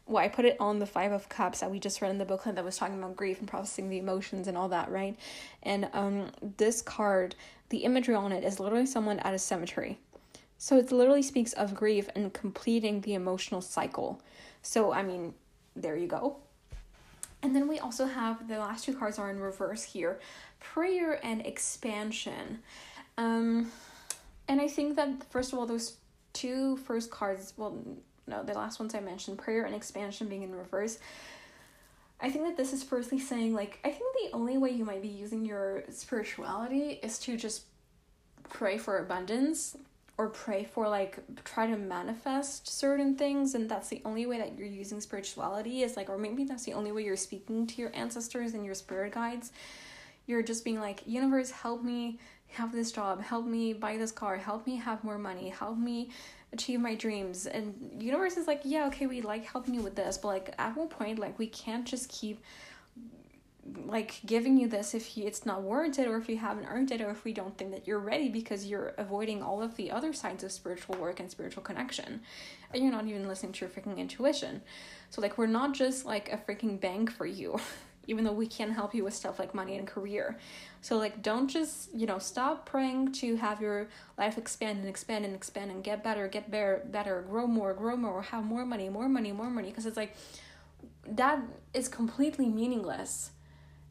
well, 0.09 0.25
I 0.25 0.29
put 0.29 0.47
it 0.47 0.57
on 0.59 0.79
the 0.79 0.87
Five 0.87 1.13
of 1.13 1.29
Cups 1.29 1.61
that 1.61 1.71
we 1.71 1.79
just 1.79 2.01
read 2.01 2.11
in 2.11 2.19
the 2.19 2.25
booklet 2.25 2.55
that 2.55 2.65
was 2.65 2.79
talking 2.79 2.99
about 2.99 3.15
grief 3.15 3.39
and 3.41 3.47
processing 3.47 3.91
the 3.91 3.99
emotions 3.99 4.49
and 4.49 4.57
all 4.57 4.69
that, 4.71 4.91
right? 4.91 5.17
And 5.63 5.89
um, 5.93 6.31
this 6.57 6.81
card, 6.81 7.35
the 7.69 7.79
imagery 7.79 8.15
on 8.15 8.33
it 8.33 8.43
is 8.43 8.59
literally 8.59 8.87
someone 8.87 9.19
at 9.21 9.35
a 9.35 9.39
cemetery. 9.39 9.99
So 10.57 10.79
it 10.79 10.91
literally 10.91 11.23
speaks 11.23 11.53
of 11.53 11.75
grief 11.75 12.09
and 12.15 12.33
completing 12.33 13.03
the 13.03 13.15
emotional 13.15 13.61
cycle. 13.61 14.21
So, 14.63 14.93
I 14.93 15.03
mean, 15.03 15.35
there 15.77 15.97
you 15.97 16.09
go. 16.09 16.39
And 17.43 17.55
then 17.55 17.69
we 17.69 17.79
also 17.79 18.07
have 18.07 18.49
the 18.49 18.59
last 18.59 18.85
two 18.85 18.95
cards 18.95 19.19
are 19.19 19.31
in 19.31 19.39
reverse 19.39 19.85
here 19.85 20.19
prayer 20.59 21.25
and 21.25 21.47
expansion. 21.47 22.59
Um, 23.17 23.71
and 24.49 24.61
I 24.61 24.67
think 24.69 24.97
that, 24.97 25.31
first 25.31 25.53
of 25.53 25.59
all, 25.59 25.67
those 25.67 25.99
two 26.33 26.79
first 26.79 27.11
cards, 27.11 27.53
well, 27.57 27.77
no, 28.29 28.43
the 28.43 28.55
last 28.55 28.79
ones 28.79 28.95
I 28.95 29.01
mentioned, 29.01 29.39
prayer 29.39 29.64
and 29.64 29.74
expansion 29.74 30.29
being 30.29 30.43
in 30.43 30.55
reverse. 30.55 30.99
I 32.20 32.31
think 32.31 32.47
that 32.47 32.57
this 32.57 32.72
is 32.72 32.83
firstly 32.83 33.18
saying, 33.18 33.55
like, 33.55 33.79
I 33.85 33.91
think 33.91 34.14
the 34.22 34.37
only 34.37 34.59
way 34.59 34.70
you 34.70 34.85
might 34.85 35.03
be 35.03 35.09
using 35.09 35.45
your 35.45 35.85
spirituality 35.91 36.99
is 37.03 37.18
to 37.20 37.37
just 37.37 37.62
pray 38.49 38.76
for 38.76 38.99
abundance 38.99 39.76
or 40.16 40.29
pray 40.29 40.64
for, 40.64 40.89
like, 40.89 41.20
try 41.45 41.68
to 41.68 41.76
manifest 41.76 42.68
certain 42.68 43.14
things. 43.14 43.55
And 43.55 43.68
that's 43.68 43.89
the 43.89 44.03
only 44.05 44.26
way 44.26 44.39
that 44.39 44.59
you're 44.59 44.66
using 44.66 45.01
spirituality 45.01 45.85
is 45.85 45.97
like, 45.97 46.11
or 46.11 46.18
maybe 46.18 46.43
that's 46.43 46.64
the 46.64 46.72
only 46.72 46.91
way 46.91 47.05
you're 47.05 47.16
speaking 47.16 47.68
to 47.68 47.81
your 47.81 47.93
ancestors 47.95 48.53
and 48.53 48.64
your 48.64 48.74
spirit 48.74 49.12
guides. 49.12 49.53
You're 50.26 50.43
just 50.43 50.64
being 50.64 50.81
like, 50.81 51.03
universe, 51.07 51.53
help 51.53 51.85
me 51.85 52.18
have 52.49 52.72
this 52.72 52.91
job, 52.91 53.22
help 53.22 53.47
me 53.47 53.72
buy 53.74 53.97
this 53.97 54.11
car, 54.11 54.37
help 54.37 54.66
me 54.66 54.76
have 54.76 55.05
more 55.05 55.18
money, 55.18 55.51
help 55.51 55.79
me 55.79 56.11
achieve 56.53 56.80
my 56.80 56.94
dreams. 56.94 57.46
And 57.46 58.01
universe 58.01 58.36
is 58.36 58.46
like 58.46 58.62
yeah 58.64 58.86
okay 58.86 59.07
we 59.07 59.20
like 59.20 59.44
helping 59.44 59.74
you 59.74 59.82
with 59.82 59.94
this 59.94 60.18
but 60.18 60.28
like 60.28 60.55
at 60.59 60.76
one 60.76 60.88
point 60.88 61.18
like 61.18 61.38
we 61.38 61.46
can't 61.46 61.84
just 61.84 62.09
keep 62.09 62.42
like 63.86 64.20
giving 64.24 64.59
you 64.59 64.68
this 64.68 64.94
if 64.94 65.16
you, 65.16 65.26
it's 65.26 65.44
not 65.44 65.62
warranted 65.62 66.07
or 66.07 66.16
if 66.16 66.28
you 66.28 66.36
haven't 66.38 66.66
earned 66.66 66.90
it 66.90 67.01
or 67.01 67.11
if 67.11 67.24
we 67.24 67.32
don't 67.32 67.57
think 67.57 67.70
that 67.70 67.86
you're 67.86 67.99
ready 67.99 68.28
because 68.28 68.66
you're 68.66 68.94
avoiding 68.99 69.42
all 69.42 69.62
of 69.62 69.76
the 69.76 69.90
other 69.90 70.12
sides 70.12 70.44
of 70.44 70.53
spiritual 70.53 70.96
work 70.96 71.20
and 71.20 71.30
spiritual 71.30 71.62
connection. 71.62 72.20
And 72.72 72.82
you're 72.82 72.92
not 72.92 73.07
even 73.07 73.28
listening 73.28 73.53
to 73.53 73.64
your 73.64 73.70
freaking 73.70 73.99
intuition. 73.99 74.62
So 75.11 75.20
like 75.20 75.38
we're 75.38 75.46
not 75.46 75.74
just 75.74 76.05
like 76.05 76.32
a 76.32 76.36
freaking 76.36 76.80
bank 76.80 77.11
for 77.11 77.26
you 77.26 77.59
even 78.09 78.25
though 78.25 78.33
we 78.33 78.47
can 78.47 78.73
help 78.73 78.95
you 78.95 79.05
with 79.05 79.15
stuff 79.15 79.39
like 79.39 79.55
money 79.55 79.77
and 79.77 79.87
career. 79.87 80.37
So 80.81 80.97
like 80.97 81.23
don't 81.23 81.47
just, 81.47 81.95
you 81.95 82.07
know, 82.07 82.19
stop 82.19 82.67
praying 82.67 83.13
to 83.13 83.37
have 83.37 83.61
your 83.61 83.89
life 84.17 84.37
expand 84.37 84.81
and 84.81 84.89
expand 84.89 85.25
and 85.25 85.35
expand 85.35 85.71
and 85.71 85.85
get 85.85 86.03
better, 86.03 86.27
get 86.27 86.51
better, 86.51 86.83
better, 86.91 87.23
grow 87.29 87.47
more, 87.47 87.75
grow 87.75 87.97
more, 87.97 88.23
have 88.23 88.45
more 88.45 88.65
money, 88.65 88.89
more 88.89 89.09
money, 89.09 89.31
more 89.31 89.51
money 89.51 89.69
because 89.69 89.87
it's 89.87 89.97
like 89.97 90.17
that 91.07 91.41
is 91.75 91.89
completely 91.89 92.49
meaningless 92.49 93.31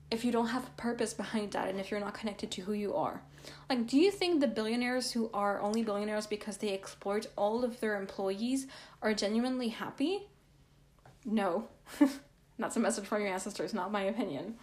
if 0.10 0.24
you 0.26 0.32
don't 0.32 0.48
have 0.48 0.66
a 0.66 0.82
purpose 0.82 1.14
behind 1.14 1.52
that 1.52 1.70
and 1.70 1.80
if 1.80 1.92
you're 1.92 2.00
not 2.00 2.14
connected 2.14 2.50
to 2.52 2.62
who 2.62 2.74
you 2.74 2.96
are. 2.96 3.22
Like, 3.70 3.88
do 3.88 3.98
you 3.98 4.12
think 4.12 4.40
the 4.40 4.48
billionaires 4.48 5.12
who 5.12 5.30
are 5.34 5.62
only 5.62 5.84
billionaires 5.84 6.28
because 6.28 6.58
they 6.58 6.74
exploit 6.74 7.28
all 7.36 7.64
of 7.64 7.80
their 7.80 8.00
employees 8.00 8.68
are 9.02 9.14
genuinely 9.14 9.70
happy? 9.70 10.28
No. 11.26 11.68
That's 12.60 12.76
a 12.76 12.80
message 12.80 13.06
from 13.06 13.22
your 13.22 13.32
ancestors, 13.32 13.74
not 13.74 13.92
my 13.92 14.02
opinion. 14.04 14.56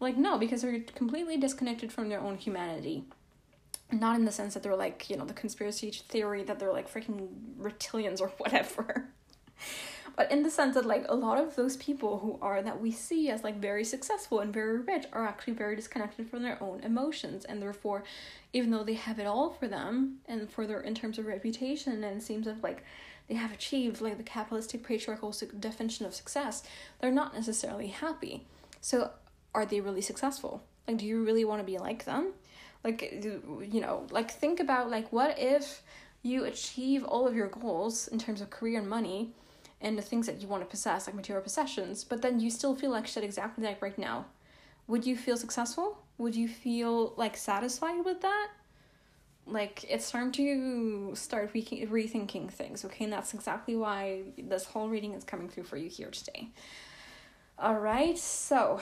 Like, 0.00 0.16
no, 0.16 0.36
because 0.38 0.62
they're 0.62 0.80
completely 0.80 1.36
disconnected 1.36 1.92
from 1.92 2.08
their 2.08 2.20
own 2.20 2.36
humanity. 2.36 3.04
Not 3.92 4.16
in 4.16 4.24
the 4.24 4.32
sense 4.32 4.54
that 4.54 4.62
they're 4.62 4.76
like, 4.76 5.08
you 5.08 5.16
know, 5.16 5.24
the 5.24 5.32
conspiracy 5.32 5.90
theory 5.90 6.42
that 6.42 6.58
they're 6.58 6.72
like 6.72 6.92
freaking 6.92 7.28
reptilians 7.58 8.20
or 8.20 8.28
whatever. 8.38 9.08
but 10.16 10.32
in 10.32 10.42
the 10.42 10.50
sense 10.50 10.74
that 10.74 10.86
like 10.86 11.04
a 11.08 11.14
lot 11.14 11.38
of 11.38 11.54
those 11.56 11.76
people 11.76 12.18
who 12.18 12.38
are 12.40 12.62
that 12.62 12.80
we 12.80 12.90
see 12.90 13.30
as 13.30 13.44
like 13.44 13.58
very 13.58 13.84
successful 13.84 14.40
and 14.40 14.52
very 14.52 14.80
rich 14.80 15.04
are 15.12 15.26
actually 15.26 15.52
very 15.52 15.76
disconnected 15.76 16.28
from 16.28 16.42
their 16.42 16.60
own 16.62 16.80
emotions 16.80 17.44
and 17.44 17.62
therefore 17.62 18.02
even 18.52 18.70
though 18.70 18.82
they 18.82 18.94
have 18.94 19.18
it 19.18 19.26
all 19.26 19.50
for 19.50 19.68
them 19.68 20.18
and 20.26 20.50
for 20.50 20.66
their 20.66 20.80
in 20.80 20.94
terms 20.94 21.18
of 21.18 21.26
reputation 21.26 22.02
and 22.02 22.22
seems 22.22 22.46
of 22.46 22.62
like 22.62 22.82
they 23.28 23.34
have 23.34 23.52
achieved 23.52 24.00
like 24.00 24.16
the 24.16 24.22
capitalistic 24.22 24.84
patriarchal 24.84 25.34
definition 25.58 26.06
of 26.06 26.14
success, 26.14 26.62
they're 27.00 27.10
not 27.10 27.34
necessarily 27.34 27.88
happy. 27.88 28.46
So 28.80 29.10
are 29.54 29.66
they 29.66 29.80
really 29.80 30.02
successful? 30.02 30.62
Like 30.86 30.98
do 30.98 31.06
you 31.06 31.24
really 31.24 31.44
want 31.44 31.60
to 31.60 31.66
be 31.66 31.78
like 31.78 32.04
them? 32.04 32.32
Like 32.84 33.02
you 33.02 33.80
know, 33.80 34.06
like 34.10 34.30
think 34.30 34.60
about 34.60 34.90
like 34.90 35.12
what 35.12 35.38
if 35.38 35.82
you 36.22 36.44
achieve 36.44 37.04
all 37.04 37.26
of 37.26 37.34
your 37.34 37.48
goals 37.48 38.08
in 38.08 38.18
terms 38.18 38.40
of 38.40 38.50
career 38.50 38.78
and 38.78 38.88
money 38.88 39.30
and 39.80 39.98
the 39.98 40.02
things 40.02 40.26
that 40.26 40.40
you 40.40 40.48
want 40.48 40.62
to 40.62 40.68
possess, 40.68 41.06
like 41.06 41.14
material 41.14 41.42
possessions, 41.42 42.04
but 42.04 42.22
then 42.22 42.40
you 42.40 42.50
still 42.50 42.74
feel 42.74 42.90
like 42.90 43.06
shit 43.06 43.24
exactly 43.24 43.64
like 43.64 43.82
right 43.82 43.98
now. 43.98 44.26
would 44.88 45.04
you 45.04 45.16
feel 45.16 45.36
successful? 45.36 45.98
Would 46.18 46.34
you 46.36 46.48
feel 46.48 47.12
like 47.16 47.36
satisfied 47.36 48.04
with 48.04 48.20
that? 48.22 48.48
Like 49.46 49.84
it's 49.88 50.10
time 50.10 50.32
to 50.32 51.12
start 51.14 51.50
re- 51.54 51.86
rethinking 51.90 52.50
things, 52.50 52.84
okay? 52.84 53.04
And 53.04 53.12
that's 53.12 53.32
exactly 53.32 53.76
why 53.76 54.22
this 54.36 54.64
whole 54.64 54.88
reading 54.88 55.12
is 55.12 55.24
coming 55.24 55.48
through 55.48 55.64
for 55.64 55.76
you 55.76 55.88
here 55.88 56.10
today. 56.10 56.48
All 57.58 57.78
right, 57.78 58.18
so 58.18 58.80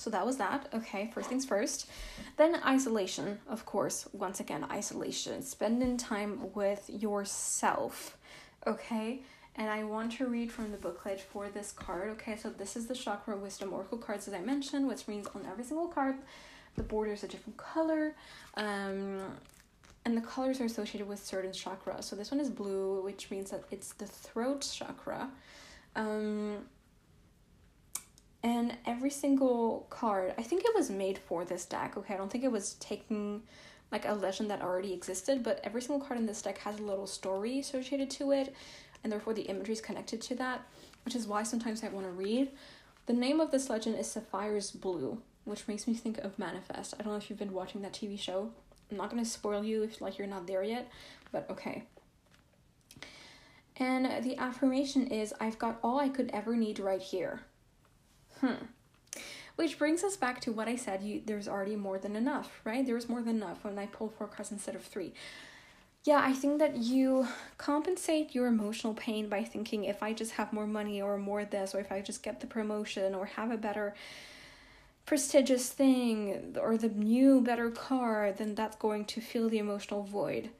so 0.00 0.08
that 0.08 0.24
was 0.24 0.38
that. 0.38 0.66
Okay, 0.72 1.10
first 1.12 1.28
things 1.28 1.44
first. 1.44 1.86
Then 2.38 2.58
isolation, 2.66 3.38
of 3.46 3.66
course. 3.66 4.08
Once 4.14 4.40
again, 4.40 4.64
isolation. 4.70 5.42
Spending 5.42 5.98
time 5.98 6.54
with 6.54 6.88
yourself. 6.88 8.16
Okay? 8.66 9.20
And 9.56 9.68
I 9.68 9.84
want 9.84 10.12
to 10.12 10.26
read 10.26 10.50
from 10.50 10.70
the 10.70 10.78
booklet 10.78 11.20
for 11.20 11.50
this 11.50 11.70
card. 11.70 12.08
Okay, 12.12 12.34
so 12.36 12.48
this 12.48 12.76
is 12.76 12.86
the 12.86 12.94
Chakra 12.94 13.36
Wisdom 13.36 13.74
Oracle 13.74 13.98
cards 13.98 14.26
as 14.26 14.32
I 14.32 14.40
mentioned, 14.40 14.88
which 14.88 15.06
means 15.06 15.26
on 15.34 15.46
every 15.46 15.64
single 15.64 15.88
card, 15.88 16.16
the 16.76 16.82
border 16.82 17.12
is 17.12 17.24
a 17.24 17.28
different 17.28 17.56
color. 17.56 18.14
Um, 18.54 19.20
and 20.04 20.16
the 20.16 20.22
colors 20.22 20.60
are 20.60 20.64
associated 20.64 21.06
with 21.06 21.24
certain 21.24 21.50
chakras. 21.50 22.04
So 22.04 22.16
this 22.16 22.30
one 22.30 22.40
is 22.40 22.48
blue, 22.48 23.02
which 23.02 23.30
means 23.30 23.50
that 23.50 23.64
it's 23.70 23.92
the 23.92 24.06
throat 24.06 24.66
chakra. 24.72 25.30
Um, 25.94 26.64
and 28.42 28.76
every 28.86 29.10
single 29.10 29.86
card 29.90 30.34
i 30.38 30.42
think 30.42 30.64
it 30.64 30.74
was 30.74 30.90
made 30.90 31.18
for 31.18 31.44
this 31.44 31.64
deck 31.64 31.96
okay 31.96 32.14
i 32.14 32.16
don't 32.16 32.30
think 32.30 32.44
it 32.44 32.52
was 32.52 32.74
taking 32.74 33.42
like 33.92 34.06
a 34.06 34.12
legend 34.12 34.50
that 34.50 34.62
already 34.62 34.92
existed 34.92 35.42
but 35.42 35.60
every 35.64 35.82
single 35.82 36.04
card 36.04 36.18
in 36.18 36.26
this 36.26 36.42
deck 36.42 36.58
has 36.58 36.78
a 36.78 36.82
little 36.82 37.06
story 37.06 37.58
associated 37.58 38.08
to 38.08 38.32
it 38.32 38.54
and 39.02 39.12
therefore 39.12 39.34
the 39.34 39.42
imagery 39.42 39.74
is 39.74 39.80
connected 39.80 40.20
to 40.20 40.34
that 40.34 40.62
which 41.04 41.14
is 41.14 41.26
why 41.26 41.42
sometimes 41.42 41.84
i 41.84 41.88
want 41.88 42.06
to 42.06 42.12
read 42.12 42.50
the 43.06 43.12
name 43.12 43.40
of 43.40 43.50
this 43.50 43.68
legend 43.68 43.98
is 43.98 44.10
sapphire's 44.10 44.70
blue 44.70 45.20
which 45.44 45.66
makes 45.68 45.86
me 45.86 45.94
think 45.94 46.18
of 46.18 46.38
manifest 46.38 46.94
i 46.98 47.02
don't 47.02 47.12
know 47.12 47.18
if 47.18 47.30
you've 47.30 47.38
been 47.38 47.52
watching 47.52 47.82
that 47.82 47.92
tv 47.92 48.18
show 48.18 48.50
i'm 48.90 48.96
not 48.96 49.10
going 49.10 49.22
to 49.22 49.28
spoil 49.28 49.64
you 49.64 49.82
if 49.82 50.00
like 50.00 50.18
you're 50.18 50.26
not 50.26 50.46
there 50.46 50.62
yet 50.62 50.88
but 51.32 51.46
okay 51.50 51.84
and 53.76 54.24
the 54.24 54.36
affirmation 54.36 55.06
is 55.06 55.32
i've 55.40 55.58
got 55.58 55.78
all 55.82 55.98
i 55.98 56.08
could 56.08 56.30
ever 56.32 56.56
need 56.56 56.78
right 56.78 57.02
here 57.02 57.40
Hmm. 58.40 58.54
Which 59.56 59.78
brings 59.78 60.02
us 60.02 60.16
back 60.16 60.40
to 60.42 60.52
what 60.52 60.68
I 60.68 60.76
said, 60.76 61.02
you 61.02 61.20
there's 61.24 61.46
already 61.48 61.76
more 61.76 61.98
than 61.98 62.16
enough, 62.16 62.60
right? 62.64 62.84
There 62.84 62.94
was 62.94 63.08
more 63.08 63.20
than 63.22 63.36
enough 63.36 63.62
when 63.64 63.78
I 63.78 63.86
pulled 63.86 64.14
four 64.14 64.26
cards 64.26 64.50
instead 64.50 64.74
of 64.74 64.82
three. 64.82 65.12
Yeah, 66.04 66.22
I 66.24 66.32
think 66.32 66.58
that 66.60 66.76
you 66.78 67.26
compensate 67.58 68.34
your 68.34 68.46
emotional 68.46 68.94
pain 68.94 69.28
by 69.28 69.44
thinking 69.44 69.84
if 69.84 70.02
I 70.02 70.14
just 70.14 70.32
have 70.32 70.52
more 70.54 70.66
money 70.66 71.02
or 71.02 71.18
more 71.18 71.44
this, 71.44 71.74
or 71.74 71.80
if 71.80 71.92
I 71.92 72.00
just 72.00 72.22
get 72.22 72.40
the 72.40 72.46
promotion 72.46 73.14
or 73.14 73.26
have 73.26 73.50
a 73.50 73.58
better 73.58 73.94
prestigious 75.06 75.70
thing 75.70 76.56
or 76.60 76.76
the 76.76 76.88
new 76.88 77.40
better 77.40 77.70
car, 77.70 78.32
then 78.36 78.54
that's 78.54 78.76
going 78.76 79.04
to 79.06 79.20
fill 79.20 79.48
the 79.48 79.58
emotional 79.58 80.02
void 80.02 80.50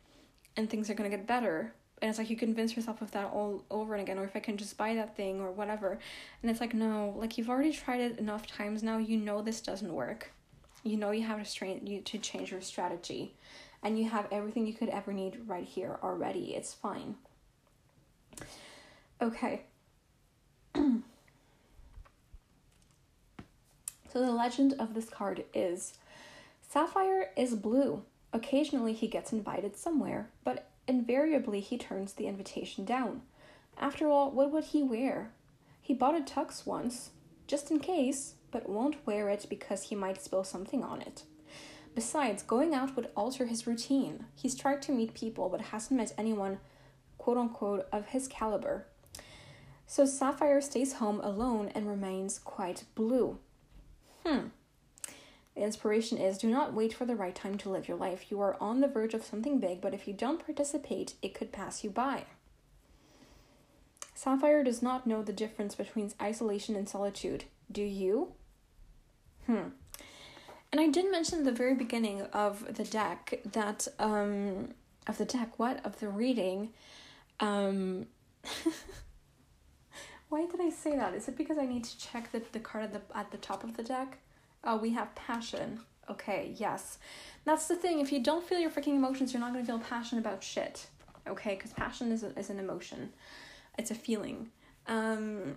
and 0.57 0.68
things 0.68 0.91
are 0.91 0.95
going 0.95 1.11
to 1.11 1.16
get 1.16 1.26
better. 1.26 1.72
And 2.03 2.09
it's 2.09 2.18
like 2.18 2.30
you 2.30 2.36
convince 2.36 2.76
yourself 2.76 3.03
of 3.03 3.11
that 3.12 3.26
all 3.26 3.64
over 3.70 3.95
and 3.95 4.03
again 4.03 4.18
or 4.18 4.24
if 4.24 4.34
i 4.34 4.41
can 4.41 4.57
just 4.57 4.78
buy 4.78 4.95
that 4.95 5.16
thing 5.16 5.41
or 5.41 5.51
whatever. 5.53 5.99
And 6.43 6.51
it's 6.51 6.61
like 6.61 6.74
no 6.74 7.14
like 7.16 7.36
you've 7.36 7.51
already 7.51 7.72
tried 7.72 8.01
it 8.01 8.18
enough 8.18 8.47
times 8.47 8.82
now 8.82 8.99
you 8.99 9.16
know 9.16 9.43
this 9.43 9.61
doesn't 9.61 9.93
work. 9.93 10.32
You 10.82 10.97
know 10.97 11.11
you 11.11 11.22
have 11.26 11.38
to 11.38 11.45
strain 11.45 11.86
you 11.86 12.01
to 12.01 12.18
change 12.18 12.51
your 12.51 12.62
strategy. 12.62 13.34
And 13.82 13.99
you 13.99 14.09
have 14.11 14.26
everything 14.30 14.66
you 14.66 14.74
could 14.74 14.91
ever 14.91 15.12
need 15.12 15.38
right 15.47 15.64
here 15.64 15.99
already. 16.03 16.55
It's 16.55 16.74
fine. 16.74 17.16
Okay 19.22 19.62
so 24.13 24.21
the 24.21 24.33
legend 24.33 24.75
of 24.79 24.95
this 24.95 25.09
card 25.09 25.45
is 25.55 25.95
sapphire 26.63 27.31
is 27.37 27.55
blue 27.55 28.03
occasionally 28.33 28.93
he 28.93 29.09
gets 29.09 29.33
invited 29.33 29.77
somewhere 29.77 30.31
but 30.45 30.71
Invariably, 30.91 31.61
he 31.61 31.79
turns 31.79 32.15
the 32.15 32.27
invitation 32.27 32.85
down. 32.85 33.23
After 33.79 34.09
all, 34.09 34.33
what 34.33 34.51
would 34.51 34.65
he 34.65 34.83
wear? 34.83 35.31
He 35.81 35.95
bought 35.95 36.19
a 36.19 36.21
tux 36.21 36.67
once, 36.67 37.11
just 37.47 37.71
in 37.71 37.79
case, 37.79 38.35
but 38.51 38.69
won't 38.69 39.07
wear 39.07 39.29
it 39.29 39.47
because 39.49 39.85
he 39.85 39.95
might 39.95 40.21
spill 40.21 40.43
something 40.43 40.83
on 40.83 41.01
it. 41.01 41.23
Besides, 41.95 42.43
going 42.43 42.75
out 42.75 42.97
would 42.97 43.11
alter 43.17 43.47
his 43.47 43.69
routine. 43.69 44.25
He's 44.35 44.57
tried 44.57 44.83
to 44.83 44.93
meet 44.93 45.15
people 45.15 45.49
but 45.49 45.61
hasn't 45.61 45.97
met 45.97 46.13
anyone, 46.19 46.59
quote 47.19 47.39
unquote, 47.39 47.87
of 47.93 48.07
his 48.07 48.27
caliber. 48.27 48.87
So 49.87 50.05
Sapphire 50.05 50.61
stays 50.61 50.95
home 50.95 51.21
alone 51.21 51.71
and 51.73 51.87
remains 51.87 52.41
quite 52.41 52.83
blue. 52.97 53.39
Hmm. 54.25 54.49
The 55.55 55.62
inspiration 55.62 56.18
is 56.18 56.39
do 56.39 56.49
not 56.49 56.75
wait 56.75 56.95
for 56.95 57.05
the 57.05 57.16
right 57.16 57.35
time 57.35 57.59
to 57.59 57.68
live 57.68 57.89
your 57.89 57.97
life. 57.97 58.31
You 58.31 58.41
are 58.41 58.57
on 58.61 58.81
the 58.81 58.89
verge 58.89 59.14
of 59.14 59.25
something 59.25 59.59
big, 59.59 59.81
but 59.81 59.95
if 59.95 60.07
you 60.07 60.14
don't 60.14 60.45
participate, 60.45 61.14
it 61.23 61.35
could 61.35 61.53
pass 61.53 61.83
you 61.83 61.91
by. 61.91 62.25
Sapphire 64.14 64.62
does 64.62 64.83
not 64.83 65.07
know 65.07 65.23
the 65.23 65.33
difference 65.33 65.75
between 65.75 66.12
isolation 66.21 66.77
and 66.77 66.89
solitude. 66.89 67.45
Do 67.73 67.83
you? 67.83 68.33
Hmm. 69.47 69.71
And 70.73 70.81
I 70.81 70.89
did 70.89 71.11
mention 71.11 71.41
at 71.41 71.45
the 71.45 71.53
very 71.53 71.75
beginning 71.75 72.23
of 72.33 72.77
the 72.77 72.85
deck 72.85 73.41
that, 73.53 73.89
um, 73.99 74.68
of 75.07 75.18
the 75.18 75.25
deck, 75.25 75.59
what? 75.59 75.85
Of 75.85 75.99
the 76.01 76.09
reading, 76.09 76.71
um, 77.41 78.07
why 80.31 80.47
did 80.47 80.61
I 80.61 80.70
say 80.70 80.97
that? 80.97 81.14
Is 81.14 81.28
it 81.28 81.37
because 81.37 81.59
I 81.59 81.66
need 81.66 81.85
to 81.85 81.99
check 81.99 82.33
the, 82.33 82.41
the 82.53 82.61
card 82.61 82.85
at 82.85 82.93
the, 82.93 83.18
at 83.18 83.31
the 83.31 83.37
top 83.37 83.62
of 83.62 83.76
the 83.76 83.83
deck? 83.83 84.18
Oh, 84.64 84.76
we 84.76 84.91
have 84.91 85.14
passion. 85.14 85.81
Okay, 86.09 86.55
yes. 86.57 86.99
That's 87.45 87.66
the 87.66 87.76
thing. 87.76 88.01
If 88.01 88.12
you 88.12 88.22
don't 88.22 88.45
feel 88.45 88.59
your 88.59 88.70
freaking 88.70 88.97
emotions, 88.97 89.33
you're 89.33 89.41
not 89.41 89.53
going 89.53 89.64
to 89.64 89.70
feel 89.70 89.81
passionate 89.81 90.20
about 90.20 90.43
shit. 90.43 90.87
Okay? 91.28 91.57
Because 91.57 91.72
passion 91.72 92.12
is, 92.12 92.22
a, 92.22 92.39
is 92.39 92.49
an 92.49 92.59
emotion, 92.59 93.11
it's 93.76 93.91
a 93.91 93.95
feeling. 93.95 94.51
Um, 94.87 95.57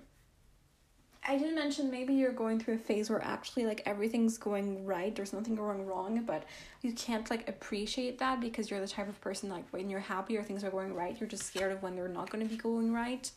I 1.26 1.38
didn't 1.38 1.56
mention 1.56 1.90
maybe 1.90 2.14
you're 2.14 2.34
going 2.34 2.60
through 2.60 2.76
a 2.76 2.80
phase 2.80 3.10
where 3.10 3.24
actually 3.24 3.66
like 3.66 3.82
everything's 3.86 4.38
going 4.38 4.86
right, 4.86 5.16
there's 5.16 5.32
nothing 5.32 5.56
going 5.56 5.86
wrong, 5.86 6.24
but 6.26 6.44
you 6.82 6.92
can't 6.94 7.30
like 7.30 7.48
appreciate 7.48 8.20
that 8.20 8.42
because 8.42 8.70
you're 8.70 8.82
the 8.82 8.88
type 8.88 9.08
of 9.08 9.20
person 9.22 9.50
like 9.50 9.64
when 9.72 9.90
you're 9.90 10.02
happy 10.02 10.38
or 10.38 10.44
things 10.44 10.64
are 10.64 10.70
going 10.70 10.94
right, 10.94 11.18
you're 11.20 11.30
just 11.30 11.44
scared 11.44 11.72
of 11.72 11.82
when 11.82 11.96
they're 11.96 12.10
not 12.10 12.30
going 12.30 12.46
to 12.46 12.50
be 12.50 12.58
going 12.58 12.92
right. 12.92 13.32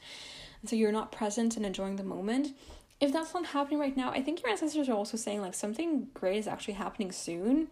And 0.61 0.71
so 0.71 0.77
you're 0.77 0.93
not 0.93 1.13
present 1.13 1.57
and 1.57 1.65
enjoying 1.65 1.97
the 1.97 2.05
moment 2.05 2.55
if 3.01 3.13
that's 3.13 3.35
not 3.35 3.47
happening 3.47 3.79
right 3.79 3.97
now, 3.97 4.11
I 4.11 4.23
think 4.23 4.43
your 4.43 4.51
ancestors 4.51 4.89
are 4.89 4.95
also 4.95 5.17
saying 5.17 5.41
like 5.41 5.55
something 5.55 6.09
great 6.15 6.39
is 6.39 6.49
actually 6.49 6.75
happening 6.75 7.13
soon. 7.13 7.69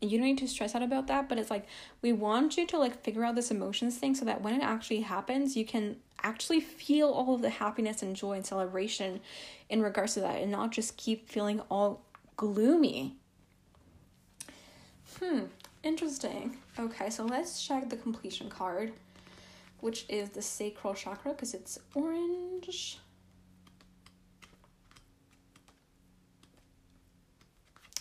And 0.00 0.10
you 0.10 0.18
don't 0.18 0.26
need 0.26 0.38
to 0.38 0.48
stress 0.48 0.74
out 0.74 0.82
about 0.82 1.08
that, 1.08 1.28
but 1.28 1.38
it's 1.38 1.50
like 1.50 1.66
we 2.00 2.12
want 2.12 2.56
you 2.56 2.66
to 2.68 2.78
like 2.78 3.02
figure 3.02 3.24
out 3.24 3.34
this 3.34 3.50
emotions 3.50 3.98
thing 3.98 4.14
so 4.14 4.24
that 4.24 4.40
when 4.42 4.54
it 4.54 4.62
actually 4.62 5.00
happens, 5.00 5.56
you 5.56 5.64
can 5.64 5.96
actually 6.22 6.60
feel 6.60 7.08
all 7.08 7.34
of 7.34 7.42
the 7.42 7.50
happiness 7.50 8.02
and 8.02 8.14
joy 8.14 8.32
and 8.32 8.46
celebration 8.46 9.20
in 9.68 9.82
regards 9.82 10.14
to 10.14 10.20
that 10.20 10.40
and 10.40 10.50
not 10.50 10.70
just 10.70 10.96
keep 10.96 11.28
feeling 11.28 11.60
all 11.70 12.02
gloomy. 12.36 13.16
Hmm, 15.18 15.44
interesting. 15.82 16.56
Okay, 16.78 17.10
so 17.10 17.24
let's 17.24 17.66
check 17.66 17.90
the 17.90 17.96
completion 17.96 18.48
card, 18.48 18.92
which 19.80 20.06
is 20.08 20.30
the 20.30 20.42
sacral 20.42 20.94
chakra 20.94 21.32
because 21.32 21.54
it's 21.54 21.78
orange. 21.94 22.98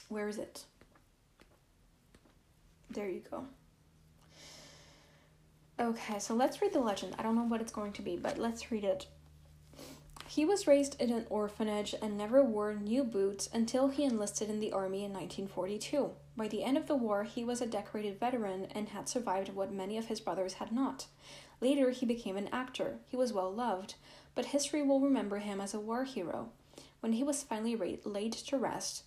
Where 0.09 0.27
is 0.27 0.37
it? 0.37 0.65
There 2.89 3.07
you 3.07 3.21
go. 3.29 3.45
Okay, 5.79 6.19
so 6.19 6.33
let's 6.33 6.61
read 6.61 6.73
the 6.73 6.79
legend. 6.79 7.15
I 7.17 7.23
don't 7.23 7.35
know 7.35 7.43
what 7.43 7.61
it's 7.61 7.71
going 7.71 7.93
to 7.93 8.01
be, 8.01 8.17
but 8.17 8.37
let's 8.37 8.71
read 8.71 8.83
it. 8.83 9.07
He 10.27 10.45
was 10.45 10.67
raised 10.67 10.99
in 11.01 11.11
an 11.11 11.25
orphanage 11.29 11.95
and 12.01 12.17
never 12.17 12.43
wore 12.43 12.73
new 12.73 13.03
boots 13.03 13.49
until 13.51 13.87
he 13.87 14.03
enlisted 14.03 14.49
in 14.49 14.59
the 14.59 14.71
army 14.71 15.03
in 15.03 15.11
1942. 15.11 16.11
By 16.35 16.47
the 16.47 16.63
end 16.63 16.77
of 16.77 16.87
the 16.87 16.95
war, 16.95 17.23
he 17.23 17.43
was 17.43 17.61
a 17.61 17.65
decorated 17.65 18.19
veteran 18.19 18.67
and 18.75 18.89
had 18.89 19.09
survived 19.09 19.49
what 19.49 19.71
many 19.71 19.97
of 19.97 20.05
his 20.05 20.19
brothers 20.19 20.53
had 20.53 20.71
not. 20.71 21.07
Later, 21.61 21.89
he 21.91 22.05
became 22.05 22.37
an 22.37 22.49
actor. 22.51 22.97
He 23.07 23.17
was 23.17 23.33
well 23.33 23.51
loved, 23.51 23.95
but 24.35 24.45
history 24.45 24.81
will 24.81 25.01
remember 25.01 25.39
him 25.39 25.59
as 25.59 25.73
a 25.73 25.79
war 25.79 26.03
hero. 26.03 26.49
When 27.01 27.13
he 27.13 27.23
was 27.23 27.43
finally 27.43 27.99
laid 28.03 28.33
to 28.33 28.57
rest, 28.57 29.03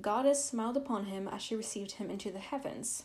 Goddess 0.00 0.44
smiled 0.44 0.76
upon 0.76 1.06
him 1.06 1.26
as 1.26 1.42
she 1.42 1.56
received 1.56 1.92
him 1.92 2.10
into 2.10 2.30
the 2.30 2.38
heavens. 2.38 3.04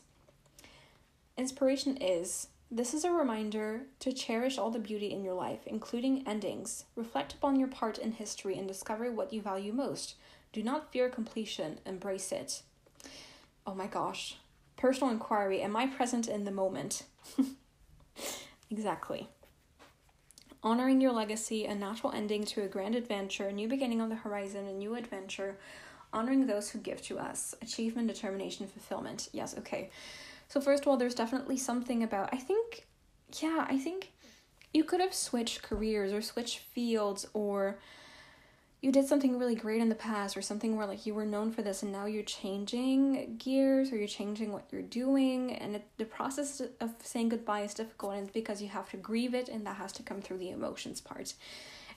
Inspiration 1.38 1.98
is 1.98 2.48
this 2.70 2.94
is 2.94 3.04
a 3.04 3.12
reminder 3.12 3.84
to 4.00 4.12
cherish 4.12 4.58
all 4.58 4.72
the 4.72 4.80
beauty 4.80 5.12
in 5.12 5.24
your 5.24 5.36
life, 5.36 5.60
including 5.68 6.28
endings. 6.28 6.86
Reflect 6.96 7.34
upon 7.34 7.60
your 7.60 7.68
part 7.68 8.00
in 8.00 8.14
history 8.14 8.58
and 8.58 8.68
discover 8.68 9.12
what 9.12 9.32
you 9.32 9.42
value 9.42 9.74
most. 9.74 10.16
Do 10.52 10.64
not 10.64 10.92
fear 10.92 11.10
completion, 11.10 11.80
embrace 11.86 12.32
it. 12.32 12.64
Oh 13.68 13.76
my 13.76 13.88
gosh. 13.88 14.38
Personal 14.76 15.14
inquiry 15.14 15.62
Am 15.62 15.76
I 15.76 15.88
present 15.88 16.28
in 16.28 16.46
the 16.46 16.52
moment? 16.52 17.04
exactly. 18.74 19.30
honoring 20.64 21.02
your 21.02 21.12
legacy, 21.12 21.66
a 21.66 21.76
natural 21.76 22.12
ending 22.14 22.44
to 22.46 22.64
a 22.64 22.68
grand 22.68 22.96
adventure, 22.96 23.48
a 23.48 23.52
new 23.54 23.68
beginning 23.68 24.02
on 24.02 24.10
the 24.10 24.16
horizon, 24.16 24.66
a 24.68 24.74
new 24.74 24.96
adventure, 24.96 25.58
honoring 26.14 26.48
those 26.48 26.70
who 26.70 26.80
give 26.80 27.02
to 27.04 27.20
us, 27.20 27.54
achievement, 27.62 28.08
determination, 28.08 28.68
fulfillment. 28.68 29.30
Yes, 29.34 29.56
okay. 29.58 29.90
So, 30.48 30.62
first 30.62 30.84
of 30.84 30.88
all, 30.88 30.98
there's 30.98 31.16
definitely 31.16 31.58
something 31.58 32.04
about, 32.04 32.30
I 32.32 32.38
think, 32.38 32.86
yeah, 33.42 33.66
I 33.68 33.78
think 33.78 34.12
you 34.74 34.84
could 34.84 35.02
have 35.02 35.14
switched 35.14 35.62
careers 35.64 36.14
or 36.14 36.22
switched 36.22 36.60
fields 36.60 37.28
or 37.34 37.80
you 38.84 38.92
did 38.92 39.08
something 39.08 39.40
really 39.40 39.56
great 39.56 39.80
in 39.80 39.88
the 39.88 39.96
past 39.96 40.36
or 40.36 40.42
something 40.42 40.76
where 40.76 40.86
like 40.86 41.06
you 41.06 41.14
were 41.14 41.26
known 41.26 41.54
for 41.54 41.62
this 41.62 41.84
and 41.84 41.92
now 41.94 42.06
you're 42.06 42.22
changing 42.22 43.38
gears 43.38 43.94
or 43.94 43.96
you're 43.96 44.10
changing 44.10 44.52
what 44.52 44.66
you're 44.72 44.82
doing. 44.82 45.54
And 45.54 45.78
it, 45.78 45.88
the 45.96 46.04
process 46.04 46.62
of 46.82 46.92
saying 47.02 47.30
goodbye 47.30 47.62
is 47.62 47.74
difficult 47.74 48.16
and 48.16 48.24
it's 48.24 48.34
because 48.34 48.62
you 48.62 48.68
have 48.68 48.90
to 48.90 48.98
grieve 48.98 49.34
it 49.34 49.48
and 49.48 49.66
that 49.66 49.78
has 49.78 49.94
to 49.94 50.04
come 50.04 50.22
through 50.22 50.40
the 50.40 50.50
emotions 50.50 51.00
part. 51.00 51.34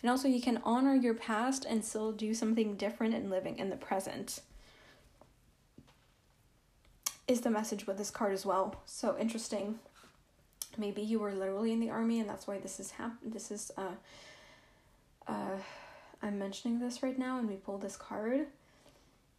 And 0.01 0.09
also 0.09 0.29
you 0.29 0.41
can 0.41 0.61
honor 0.63 0.95
your 0.95 1.15
past 1.15 1.67
and 1.69 1.85
still 1.85 2.13
do 2.13 2.33
something 2.35 2.77
different 2.77 3.15
and 3.15 3.31
living 3.31 3.59
in 3.59 3.69
the 3.69 3.77
present. 3.77 4.43
Is 7.27 7.41
the 7.41 7.51
message 7.51 7.89
with 7.89 7.99
this 7.99 8.13
card 8.13 8.33
as 8.33 8.47
well. 8.47 8.81
So 8.87 9.19
interesting. 9.19 9.81
Maybe 10.79 11.03
you 11.03 11.19
were 11.19 11.35
literally 11.35 11.73
in 11.73 11.81
the 11.81 11.91
army 11.91 12.21
and 12.21 12.31
that's 12.31 12.47
why 12.47 12.59
this 12.59 12.79
is 12.79 12.93
hap- 12.93 13.19
this 13.25 13.51
is 13.51 13.73
uh 13.77 13.97
uh 15.27 15.57
I'm 16.23 16.39
mentioning 16.39 16.79
this 16.79 17.03
right 17.03 17.19
now 17.19 17.39
and 17.39 17.49
we 17.49 17.57
pull 17.57 17.79
this 17.79 17.97
card. 17.97 18.47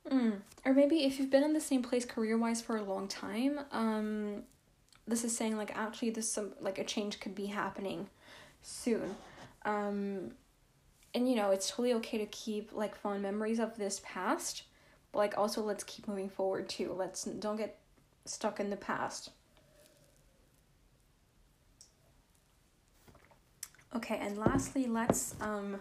Mm. 0.10 0.38
Or 0.66 0.74
maybe 0.74 1.04
if 1.04 1.20
you've 1.20 1.30
been 1.30 1.44
in 1.44 1.54
the 1.54 1.62
same 1.62 1.84
place 1.84 2.06
career 2.06 2.38
wise 2.38 2.62
for 2.62 2.78
a 2.78 2.84
long 2.84 3.08
time, 3.08 3.60
um, 3.72 4.44
this 5.08 5.24
is 5.24 5.36
saying 5.36 5.58
like 5.58 5.76
actually 5.76 6.10
this 6.12 6.32
some 6.32 6.54
like 6.60 6.78
a 6.78 6.84
change 6.84 7.20
could 7.20 7.36
be 7.36 7.48
happening 7.48 8.08
soon. 8.62 9.16
Um, 9.66 10.32
and 11.14 11.30
you 11.30 11.36
know 11.36 11.52
it's 11.52 11.70
totally 11.70 11.94
okay 11.96 12.18
to 12.18 12.26
keep 12.28 12.72
like 12.74 12.96
fond 12.96 13.22
memories 13.22 13.60
of 13.60 13.78
this 13.78 14.02
past, 14.04 14.64
but 15.12 15.20
like 15.20 15.38
also 15.38 15.62
let's 15.62 15.84
keep 15.84 16.08
moving 16.08 16.30
forward 16.30 16.70
too. 16.70 16.94
Let's 16.94 17.24
don't 17.24 17.58
get 17.58 17.80
stuck 18.26 18.60
in 18.60 18.70
the 18.70 18.78
past. 18.78 19.32
Okay, 23.96 24.18
and 24.22 24.38
lastly, 24.38 24.86
let's 24.86 25.36
um 25.42 25.80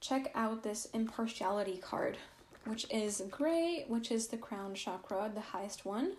check 0.00 0.30
out 0.34 0.62
this 0.62 0.86
impartiality 0.92 1.76
card, 1.76 2.18
which 2.64 2.86
is 2.90 3.22
gray, 3.30 3.84
which 3.86 4.10
is 4.10 4.28
the 4.28 4.36
crown 4.36 4.74
chakra, 4.74 5.30
the 5.32 5.40
highest 5.40 5.84
one. 5.84 6.12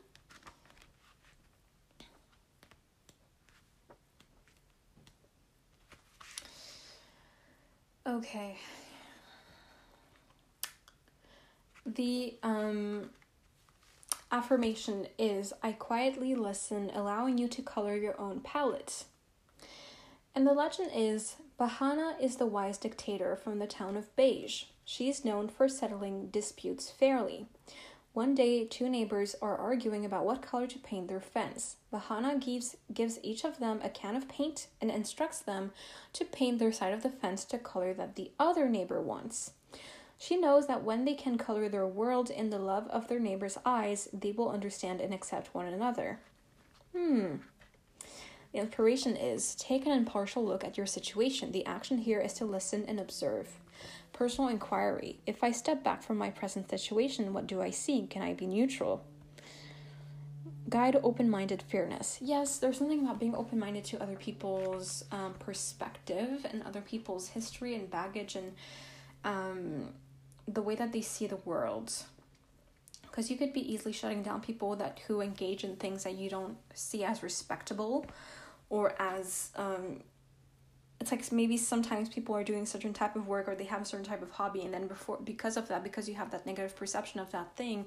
Okay. 8.06 8.58
The 11.86 12.36
um 12.44 13.10
affirmation 14.32 15.08
is 15.18 15.54
I 15.62 15.74
quietly 15.74 16.36
listen, 16.36 16.92
allowing 16.94 17.38
you 17.38 17.48
to 17.50 17.62
color 17.62 17.96
your 17.96 18.20
own 18.20 18.40
palette. 18.42 19.06
And 20.34 20.48
the 20.48 20.54
legend 20.54 20.92
is 20.96 21.36
Bahana 21.62 22.20
is 22.20 22.38
the 22.38 22.48
wise 22.48 22.80
dictator 22.80 23.36
from 23.36 23.60
the 23.60 23.68
town 23.68 23.96
of 23.96 24.16
Beige. 24.16 24.64
She 24.84 25.10
is 25.10 25.24
known 25.24 25.48
for 25.48 25.70
settling 25.70 26.30
disputes 26.30 26.90
fairly. 26.90 27.46
One 28.14 28.34
day, 28.34 28.66
two 28.66 28.90
neighbors 28.90 29.36
are 29.44 29.56
arguing 29.56 30.04
about 30.04 30.26
what 30.26 30.42
color 30.42 30.66
to 30.66 30.80
paint 30.80 31.08
their 31.08 31.22
fence. 31.22 31.76
Bahana 31.94 32.40
gives, 32.40 32.78
gives 32.92 33.20
each 33.22 33.46
of 33.46 33.60
them 33.60 33.80
a 33.84 33.90
can 33.90 34.16
of 34.16 34.28
paint 34.28 34.70
and 34.82 34.90
instructs 34.90 35.38
them 35.38 35.70
to 36.14 36.26
paint 36.26 36.58
their 36.58 36.72
side 36.72 36.96
of 36.96 37.04
the 37.04 37.12
fence 37.12 37.46
to 37.46 37.60
color 37.60 37.94
that 37.94 38.16
the 38.16 38.32
other 38.40 38.68
neighbor 38.68 39.00
wants. 39.00 39.52
She 40.18 40.38
knows 40.38 40.66
that 40.66 40.84
when 40.84 41.06
they 41.06 41.14
can 41.14 41.38
color 41.38 41.70
their 41.70 41.86
world 41.86 42.32
in 42.32 42.50
the 42.50 42.58
love 42.58 42.88
of 42.88 43.08
their 43.08 43.20
neighbor's 43.20 43.60
eyes, 43.64 44.10
they 44.12 44.32
will 44.32 44.50
understand 44.50 45.00
and 45.00 45.14
accept 45.14 45.54
one 45.54 45.68
another. 45.68 46.22
Hmm, 46.98 47.36
inspiration 48.54 49.16
is 49.16 49.56
take 49.56 49.86
an 49.86 49.92
impartial 49.92 50.46
look 50.46 50.64
at 50.64 50.78
your 50.78 50.86
situation. 50.86 51.52
The 51.52 51.66
action 51.66 52.00
here 52.00 52.20
is 52.20 52.34
to 52.34 52.46
listen 52.46 52.86
and 52.88 53.00
observe. 53.00 53.48
Personal 54.14 54.50
inquiry. 54.50 55.20
If 55.26 55.44
I 55.44 55.52
step 55.52 55.84
back 55.84 56.04
from 56.04 56.18
my 56.18 56.30
present 56.30 56.70
situation, 56.70 57.34
what 57.34 57.48
do 57.48 57.62
I 57.62 57.70
see? 57.70 58.06
Can 58.08 58.22
I 58.22 58.34
be 58.34 58.46
neutral? 58.46 59.04
Guide 60.70 60.98
open 61.02 61.30
minded 61.30 61.64
fairness. 61.64 62.18
Yes, 62.22 62.60
there's 62.60 62.78
something 62.78 63.02
about 63.02 63.20
being 63.20 63.36
open 63.36 63.60
minded 63.60 63.84
to 63.86 64.02
other 64.02 64.16
people's 64.16 65.04
um, 65.12 65.34
perspective 65.40 66.46
and 66.50 66.64
other 66.64 66.82
people's 66.82 67.30
history 67.30 67.76
and 67.76 67.90
baggage 67.90 68.36
and 68.36 68.54
um, 69.24 69.90
the 70.48 70.62
way 70.62 70.76
that 70.76 70.92
they 70.92 71.02
see 71.02 71.28
the 71.28 71.38
world 71.38 71.92
because 73.12 73.30
you 73.30 73.38
could 73.38 73.52
be 73.52 73.74
easily 73.74 73.92
shutting 73.92 74.24
down 74.24 74.40
people 74.40 74.76
that 74.78 75.00
who 75.08 75.22
engage 75.22 75.64
in 75.64 75.76
things 75.76 76.06
that 76.06 76.14
you 76.14 76.30
don't 76.30 76.58
see 76.74 77.04
as 77.04 77.22
respectable 77.22 78.06
or 78.72 78.96
as 79.00 79.52
um, 79.56 80.02
it's 81.00 81.12
like 81.12 81.32
maybe 81.32 81.58
sometimes 81.58 82.10
people 82.10 82.36
are 82.36 82.44
doing 82.44 82.66
certain 82.66 82.94
type 82.94 83.16
of 83.16 83.28
work 83.28 83.48
or 83.48 83.54
they 83.54 83.66
have 83.66 83.84
a 83.84 83.86
certain 83.86 84.06
type 84.06 84.24
of 84.24 84.32
hobby 84.32 84.64
and 84.64 84.74
then 84.74 84.88
before 84.88 85.20
because 85.24 85.58
of 85.58 85.68
that 85.68 85.84
because 85.84 86.10
you 86.10 86.16
have 86.16 86.32
that 86.32 86.48
negative 86.48 86.76
perception 86.76 87.20
of 87.20 87.32
that 87.32 87.56
thing 87.56 87.86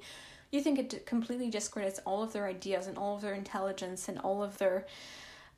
you 0.54 0.60
think 0.60 0.78
it 0.78 1.04
completely 1.04 1.50
discredits 1.50 1.98
all 2.06 2.22
of 2.22 2.32
their 2.32 2.46
ideas 2.46 2.86
and 2.86 2.96
all 2.96 3.16
of 3.16 3.22
their 3.22 3.34
intelligence 3.34 4.08
and 4.08 4.20
all 4.20 4.42
of 4.42 4.56
their 4.58 4.86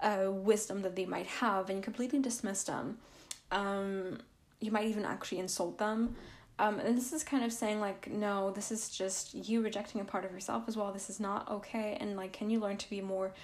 uh, 0.00 0.24
wisdom 0.30 0.82
that 0.82 0.96
they 0.96 1.04
might 1.04 1.26
have 1.26 1.68
and 1.68 1.78
you 1.78 1.82
completely 1.82 2.18
dismiss 2.18 2.64
them. 2.64 2.98
Um, 3.50 4.18
you 4.60 4.70
might 4.70 4.86
even 4.86 5.04
actually 5.04 5.38
insult 5.38 5.78
them. 5.78 6.16
Um, 6.58 6.80
and 6.80 6.96
this 6.96 7.12
is 7.12 7.22
kind 7.22 7.44
of 7.44 7.52
saying 7.52 7.80
like 7.80 8.10
no 8.10 8.50
this 8.50 8.72
is 8.72 8.88
just 8.88 9.34
you 9.34 9.60
rejecting 9.60 10.00
a 10.00 10.04
part 10.04 10.24
of 10.24 10.32
yourself 10.32 10.64
as 10.66 10.76
well. 10.76 10.90
This 10.92 11.10
is 11.10 11.20
not 11.20 11.50
okay. 11.50 11.98
And 12.00 12.16
like 12.16 12.32
can 12.32 12.48
you 12.48 12.58
learn 12.58 12.78
to 12.78 12.88
be 12.88 13.02
more 13.02 13.34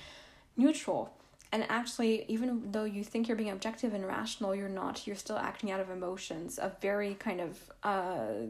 neutral 0.57 1.15
and 1.53 1.65
actually 1.69 2.25
even 2.29 2.73
though 2.73 2.85
you 2.85 3.05
think 3.05 3.29
you're 3.29 3.37
being 3.37 3.51
objective 3.51 3.95
and 3.95 4.07
rational 4.07 4.55
you're 4.55 4.69
not. 4.69 5.07
You're 5.07 5.17
still 5.17 5.39
acting 5.39 5.71
out 5.71 5.81
of 5.81 5.91
emotions 5.91 6.59
of 6.59 6.79
very 6.81 7.15
kind 7.15 7.41
of 7.41 7.59
uh 7.83 8.47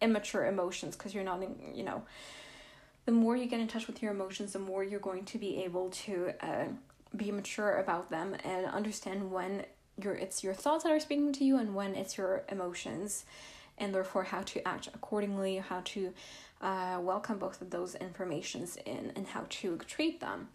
immature 0.00 0.46
emotions 0.46 0.94
because 0.94 1.14
you're 1.14 1.24
not 1.24 1.42
in, 1.42 1.56
you 1.74 1.82
know. 1.82 2.02
The 3.06 3.12
more 3.12 3.36
you 3.36 3.46
get 3.46 3.60
in 3.60 3.68
touch 3.68 3.86
with 3.86 4.02
your 4.02 4.12
emotions 4.12 4.52
the 4.52 4.58
more 4.58 4.82
you're 4.82 5.00
going 5.00 5.24
to 5.26 5.38
be 5.38 5.62
able 5.64 5.90
to 5.90 6.32
uh, 6.40 6.64
be 7.14 7.30
mature 7.30 7.76
about 7.78 8.10
them 8.10 8.36
and 8.44 8.66
understand 8.66 9.30
when 9.30 9.64
your 10.02 10.14
it's 10.14 10.44
your 10.44 10.54
thoughts 10.54 10.84
that 10.84 10.92
are 10.92 11.00
speaking 11.00 11.32
to 11.32 11.44
you 11.44 11.56
and 11.56 11.74
when 11.74 11.94
it's 11.94 12.18
your 12.18 12.44
emotions 12.50 13.24
and 13.78 13.94
therefore 13.94 14.24
how 14.24 14.42
to 14.42 14.66
act 14.66 14.88
accordingly 14.88 15.56
how 15.56 15.80
to 15.84 16.12
uh, 16.60 16.98
welcome 17.00 17.38
both 17.38 17.60
of 17.60 17.70
those 17.70 17.94
informations 17.96 18.76
in 18.84 19.12
and 19.16 19.28
how 19.28 19.44
to 19.48 19.78
treat 19.86 20.20
them 20.20 20.48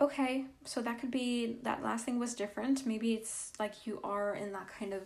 okay, 0.00 0.46
so 0.64 0.80
that 0.82 0.98
could 1.00 1.10
be 1.10 1.58
that 1.62 1.82
last 1.82 2.04
thing 2.04 2.18
was 2.18 2.34
different. 2.34 2.86
Maybe 2.86 3.14
it's 3.14 3.52
like 3.58 3.86
you 3.86 4.00
are 4.02 4.34
in 4.34 4.52
that 4.52 4.68
kind 4.68 4.94
of 4.94 5.02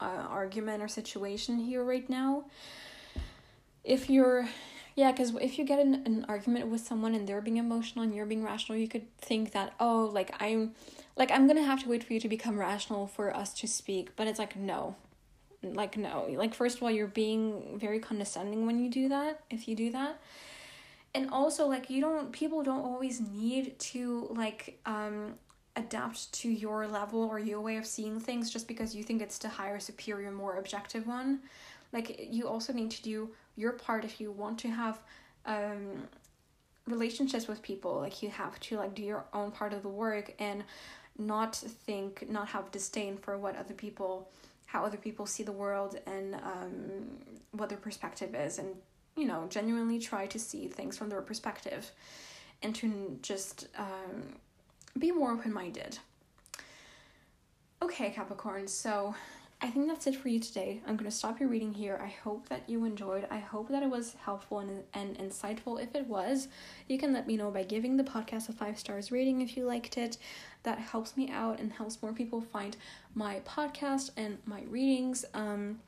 uh, 0.00 0.26
argument 0.28 0.82
or 0.82 0.88
situation 0.88 1.58
here 1.58 1.84
right 1.84 2.08
now. 2.08 2.44
If 3.84 4.08
you're, 4.08 4.48
yeah, 4.96 5.12
because 5.12 5.34
if 5.36 5.58
you 5.58 5.64
get 5.64 5.78
in 5.78 5.94
an 6.06 6.26
argument 6.28 6.68
with 6.68 6.80
someone 6.80 7.14
and 7.14 7.28
they're 7.28 7.40
being 7.40 7.58
emotional 7.58 8.04
and 8.04 8.14
you're 8.14 8.26
being 8.26 8.44
rational, 8.44 8.78
you 8.78 8.88
could 8.88 9.14
think 9.18 9.52
that, 9.52 9.74
oh, 9.80 10.10
like 10.12 10.34
I'm, 10.40 10.74
like 11.16 11.30
I'm 11.30 11.46
gonna 11.46 11.64
have 11.64 11.82
to 11.82 11.88
wait 11.88 12.04
for 12.04 12.12
you 12.12 12.20
to 12.20 12.28
become 12.28 12.58
rational 12.58 13.06
for 13.06 13.34
us 13.34 13.52
to 13.54 13.68
speak. 13.68 14.16
But 14.16 14.26
it's 14.26 14.38
like, 14.38 14.56
no, 14.56 14.96
like, 15.62 15.96
no. 15.96 16.26
Like, 16.30 16.54
first 16.54 16.76
of 16.76 16.82
all, 16.82 16.90
you're 16.90 17.06
being 17.06 17.78
very 17.78 17.98
condescending 17.98 18.66
when 18.66 18.78
you 18.82 18.90
do 18.90 19.08
that, 19.08 19.40
if 19.50 19.68
you 19.68 19.74
do 19.74 19.90
that 19.92 20.20
and 21.18 21.30
also 21.32 21.66
like 21.66 21.90
you 21.90 22.00
don't 22.00 22.30
people 22.30 22.62
don't 22.62 22.84
always 22.84 23.20
need 23.20 23.76
to 23.80 24.28
like 24.30 24.78
um 24.86 25.34
adapt 25.74 26.32
to 26.32 26.48
your 26.48 26.86
level 26.86 27.20
or 27.22 27.38
your 27.40 27.60
way 27.60 27.76
of 27.76 27.86
seeing 27.86 28.20
things 28.20 28.50
just 28.50 28.68
because 28.68 28.94
you 28.94 29.02
think 29.02 29.20
it's 29.20 29.38
the 29.38 29.48
higher 29.48 29.80
superior 29.80 30.30
more 30.30 30.56
objective 30.56 31.06
one. 31.06 31.40
Like 31.92 32.28
you 32.30 32.46
also 32.48 32.72
need 32.72 32.90
to 32.92 33.02
do 33.02 33.30
your 33.56 33.72
part 33.72 34.04
if 34.04 34.20
you 34.20 34.30
want 34.30 34.58
to 34.60 34.68
have 34.68 35.00
um 35.44 36.04
relationships 36.86 37.48
with 37.48 37.62
people. 37.62 37.96
Like 37.96 38.22
you 38.22 38.30
have 38.30 38.58
to 38.60 38.76
like 38.76 38.94
do 38.94 39.02
your 39.02 39.24
own 39.32 39.50
part 39.50 39.72
of 39.72 39.82
the 39.82 39.88
work 39.88 40.32
and 40.38 40.62
not 41.18 41.56
think 41.56 42.30
not 42.30 42.46
have 42.48 42.70
disdain 42.70 43.16
for 43.16 43.36
what 43.36 43.56
other 43.56 43.74
people 43.74 44.30
how 44.66 44.84
other 44.84 44.98
people 44.98 45.26
see 45.26 45.42
the 45.42 45.58
world 45.64 45.98
and 46.06 46.36
um 46.36 46.72
what 47.50 47.68
their 47.68 47.78
perspective 47.78 48.36
is 48.36 48.58
and 48.58 48.76
you 49.18 49.26
know, 49.26 49.46
genuinely 49.48 49.98
try 49.98 50.26
to 50.26 50.38
see 50.38 50.68
things 50.68 50.96
from 50.96 51.08
their 51.08 51.22
perspective 51.22 51.90
and 52.62 52.74
to 52.76 53.18
just 53.22 53.68
um, 53.76 54.34
be 54.98 55.10
more 55.10 55.32
open 55.32 55.52
minded. 55.52 55.98
Okay, 57.82 58.10
Capricorn, 58.10 58.66
so 58.66 59.14
I 59.60 59.70
think 59.70 59.88
that's 59.88 60.06
it 60.06 60.14
for 60.14 60.28
you 60.28 60.38
today. 60.38 60.80
I'm 60.86 60.96
going 60.96 61.10
to 61.10 61.16
stop 61.16 61.40
your 61.40 61.48
reading 61.48 61.74
here. 61.74 61.98
I 62.00 62.08
hope 62.08 62.48
that 62.48 62.62
you 62.68 62.84
enjoyed. 62.84 63.26
I 63.28 63.38
hope 63.38 63.68
that 63.70 63.82
it 63.82 63.90
was 63.90 64.14
helpful 64.24 64.60
and, 64.60 64.84
and 64.94 65.18
insightful. 65.18 65.82
If 65.82 65.96
it 65.96 66.06
was, 66.06 66.46
you 66.86 66.96
can 66.96 67.12
let 67.12 67.26
me 67.26 67.36
know 67.36 67.50
by 67.50 67.64
giving 67.64 67.96
the 67.96 68.04
podcast 68.04 68.48
a 68.48 68.52
five 68.52 68.78
stars 68.78 69.10
rating 69.10 69.40
if 69.40 69.56
you 69.56 69.64
liked 69.64 69.98
it. 69.98 70.16
That 70.62 70.78
helps 70.78 71.16
me 71.16 71.28
out 71.30 71.58
and 71.58 71.72
helps 71.72 72.00
more 72.00 72.12
people 72.12 72.40
find 72.40 72.76
my 73.14 73.40
podcast 73.40 74.10
and 74.16 74.38
my 74.44 74.62
readings. 74.68 75.24
Um, 75.34 75.80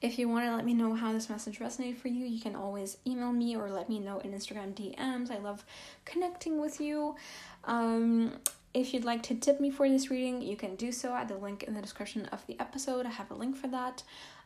if 0.00 0.18
you 0.18 0.28
want 0.28 0.46
to 0.46 0.54
let 0.54 0.64
me 0.64 0.74
know 0.74 0.94
how 0.94 1.12
this 1.12 1.28
message 1.28 1.58
resonated 1.58 1.96
for 1.96 2.08
you, 2.08 2.24
you 2.24 2.40
can 2.40 2.54
always 2.54 2.98
email 3.06 3.32
me 3.32 3.56
or 3.56 3.70
let 3.70 3.88
me 3.88 3.98
know 3.98 4.18
in 4.20 4.32
Instagram 4.32 4.72
DMs. 4.74 5.30
I 5.30 5.38
love 5.38 5.64
connecting 6.04 6.60
with 6.60 6.80
you. 6.80 7.16
Um, 7.64 8.34
if 8.74 8.94
you'd 8.94 9.04
like 9.04 9.22
to 9.24 9.34
tip 9.34 9.60
me 9.60 9.70
for 9.70 9.88
this 9.88 10.10
reading, 10.10 10.40
you 10.40 10.56
can 10.56 10.76
do 10.76 10.92
so 10.92 11.14
at 11.14 11.26
the 11.26 11.36
link 11.36 11.64
in 11.64 11.74
the 11.74 11.82
description 11.82 12.26
of 12.26 12.46
the 12.46 12.58
episode. 12.60 13.06
I 13.06 13.10
have 13.10 13.30
a 13.30 13.34
link 13.34 13.56
for 13.56 13.66
that. 13.68 14.04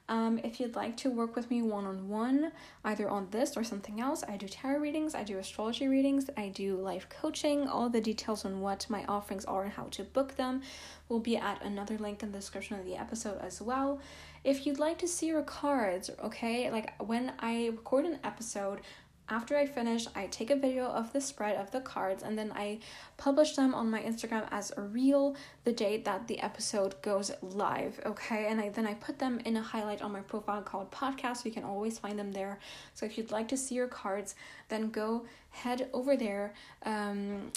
Um, 0.08 0.40
if 0.42 0.58
you'd 0.58 0.74
like 0.74 0.96
to 0.98 1.10
work 1.10 1.36
with 1.36 1.50
me 1.50 1.62
one 1.62 1.86
on 1.86 2.08
one, 2.08 2.52
either 2.84 3.08
on 3.08 3.28
this 3.30 3.56
or 3.56 3.62
something 3.62 4.00
else, 4.00 4.24
I 4.28 4.36
do 4.36 4.48
tarot 4.48 4.80
readings, 4.80 5.14
I 5.14 5.22
do 5.22 5.38
astrology 5.38 5.86
readings, 5.86 6.28
I 6.36 6.48
do 6.48 6.76
life 6.76 7.08
coaching. 7.08 7.68
All 7.68 7.88
the 7.88 8.00
details 8.00 8.44
on 8.44 8.60
what 8.60 8.86
my 8.90 9.04
offerings 9.06 9.44
are 9.44 9.62
and 9.62 9.72
how 9.72 9.84
to 9.92 10.02
book 10.02 10.36
them 10.36 10.62
will 11.08 11.20
be 11.20 11.36
at 11.36 11.62
another 11.62 11.96
link 11.98 12.22
in 12.22 12.32
the 12.32 12.38
description 12.38 12.78
of 12.78 12.84
the 12.84 12.96
episode 12.96 13.38
as 13.40 13.62
well. 13.62 14.00
If 14.44 14.66
you'd 14.66 14.78
like 14.78 14.98
to 14.98 15.08
see 15.08 15.26
your 15.26 15.42
cards, 15.42 16.10
okay, 16.22 16.70
like 16.70 17.00
when 17.00 17.32
I 17.38 17.68
record 17.68 18.06
an 18.06 18.18
episode, 18.24 18.80
after 19.28 19.56
I 19.56 19.66
finish, 19.66 20.06
I 20.14 20.26
take 20.26 20.50
a 20.50 20.56
video 20.56 20.86
of 20.86 21.12
the 21.12 21.20
spread 21.20 21.56
of 21.56 21.70
the 21.70 21.80
cards 21.80 22.22
and 22.22 22.36
then 22.36 22.52
I 22.54 22.80
publish 23.16 23.54
them 23.54 23.74
on 23.74 23.88
my 23.88 24.02
Instagram 24.02 24.46
as 24.50 24.72
a 24.76 24.82
reel 24.82 25.36
the 25.64 25.72
date 25.72 26.04
that 26.04 26.26
the 26.26 26.40
episode 26.40 27.00
goes 27.02 27.30
live, 27.40 28.00
okay? 28.04 28.48
And 28.48 28.60
I 28.60 28.68
then 28.68 28.86
I 28.86 28.94
put 28.94 29.18
them 29.18 29.40
in 29.44 29.56
a 29.56 29.62
highlight 29.62 30.02
on 30.02 30.12
my 30.12 30.20
profile 30.20 30.60
called 30.60 30.90
podcast, 30.90 31.38
so 31.38 31.42
you 31.44 31.52
can 31.52 31.64
always 31.64 31.98
find 31.98 32.18
them 32.18 32.32
there. 32.32 32.58
So 32.94 33.06
if 33.06 33.16
you'd 33.16 33.30
like 33.30 33.48
to 33.48 33.56
see 33.56 33.76
your 33.76 33.86
cards, 33.86 34.34
then 34.68 34.90
go 34.90 35.24
head 35.50 35.88
over 35.92 36.16
there. 36.16 36.52
Um, 36.84 37.52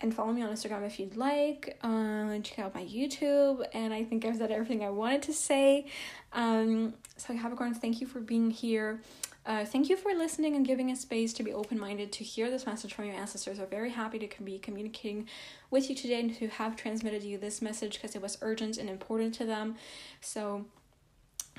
and 0.00 0.14
follow 0.14 0.32
me 0.32 0.42
on 0.42 0.50
Instagram 0.50 0.86
if 0.86 1.00
you'd 1.00 1.16
like. 1.16 1.78
Uh, 1.82 2.38
check 2.40 2.58
out 2.60 2.74
my 2.74 2.84
YouTube, 2.84 3.66
and 3.72 3.92
I 3.92 4.04
think 4.04 4.24
I've 4.24 4.36
said 4.36 4.50
everything 4.50 4.84
I 4.84 4.90
wanted 4.90 5.22
to 5.22 5.32
say. 5.32 5.86
Um, 6.32 6.94
so 7.16 7.34
Capricorns, 7.34 7.78
thank 7.78 8.00
you 8.00 8.06
for 8.06 8.20
being 8.20 8.50
here. 8.50 9.00
Uh, 9.44 9.64
thank 9.64 9.88
you 9.88 9.96
for 9.96 10.12
listening 10.12 10.56
and 10.56 10.66
giving 10.66 10.90
a 10.90 10.96
space 10.96 11.32
to 11.32 11.42
be 11.42 11.54
open 11.54 11.78
minded 11.80 12.12
to 12.12 12.22
hear 12.22 12.50
this 12.50 12.66
message 12.66 12.92
from 12.92 13.06
your 13.06 13.14
ancestors. 13.14 13.58
We're 13.58 13.66
very 13.66 13.90
happy 13.90 14.18
to 14.18 14.42
be 14.42 14.58
communicating 14.58 15.26
with 15.70 15.88
you 15.88 15.96
today 15.96 16.20
and 16.20 16.34
to 16.36 16.48
have 16.48 16.76
transmitted 16.76 17.22
you 17.22 17.38
this 17.38 17.62
message 17.62 17.94
because 17.94 18.14
it 18.14 18.20
was 18.20 18.36
urgent 18.42 18.76
and 18.76 18.90
important 18.90 19.34
to 19.36 19.46
them. 19.46 19.76
So, 20.20 20.66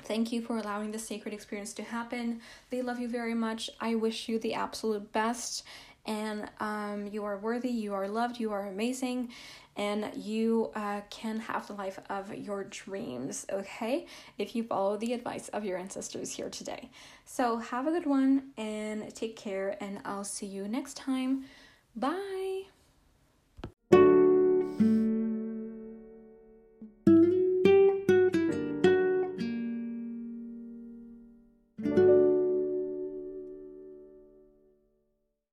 thank 0.04 0.32
you 0.32 0.40
for 0.40 0.56
allowing 0.56 0.92
this 0.92 1.06
sacred 1.06 1.34
experience 1.34 1.72
to 1.74 1.82
happen. 1.82 2.40
They 2.70 2.80
love 2.80 3.00
you 3.00 3.08
very 3.08 3.34
much. 3.34 3.68
I 3.80 3.96
wish 3.96 4.28
you 4.28 4.38
the 4.38 4.54
absolute 4.54 5.12
best. 5.12 5.64
And 6.10 6.50
um, 6.58 7.08
you 7.12 7.24
are 7.24 7.38
worthy, 7.38 7.70
you 7.70 7.94
are 7.94 8.08
loved, 8.08 8.40
you 8.40 8.50
are 8.50 8.66
amazing 8.66 9.30
and 9.76 10.10
you 10.14 10.70
uh, 10.74 11.00
can 11.08 11.38
have 11.38 11.66
the 11.66 11.72
life 11.72 11.98
of 12.10 12.34
your 12.34 12.64
dreams, 12.64 13.46
okay? 13.50 14.06
If 14.36 14.54
you 14.54 14.64
follow 14.64 14.96
the 14.96 15.12
advice 15.12 15.48
of 15.48 15.64
your 15.64 15.78
ancestors 15.78 16.30
here 16.32 16.50
today. 16.50 16.90
So, 17.24 17.56
have 17.58 17.86
a 17.86 17.90
good 17.90 18.06
one 18.06 18.50
and 18.58 19.14
take 19.14 19.36
care, 19.36 19.76
and 19.80 20.00
I'll 20.04 20.24
see 20.24 20.46
you 20.46 20.68
next 20.68 20.96
time. 20.96 21.44
Bye. 21.96 22.59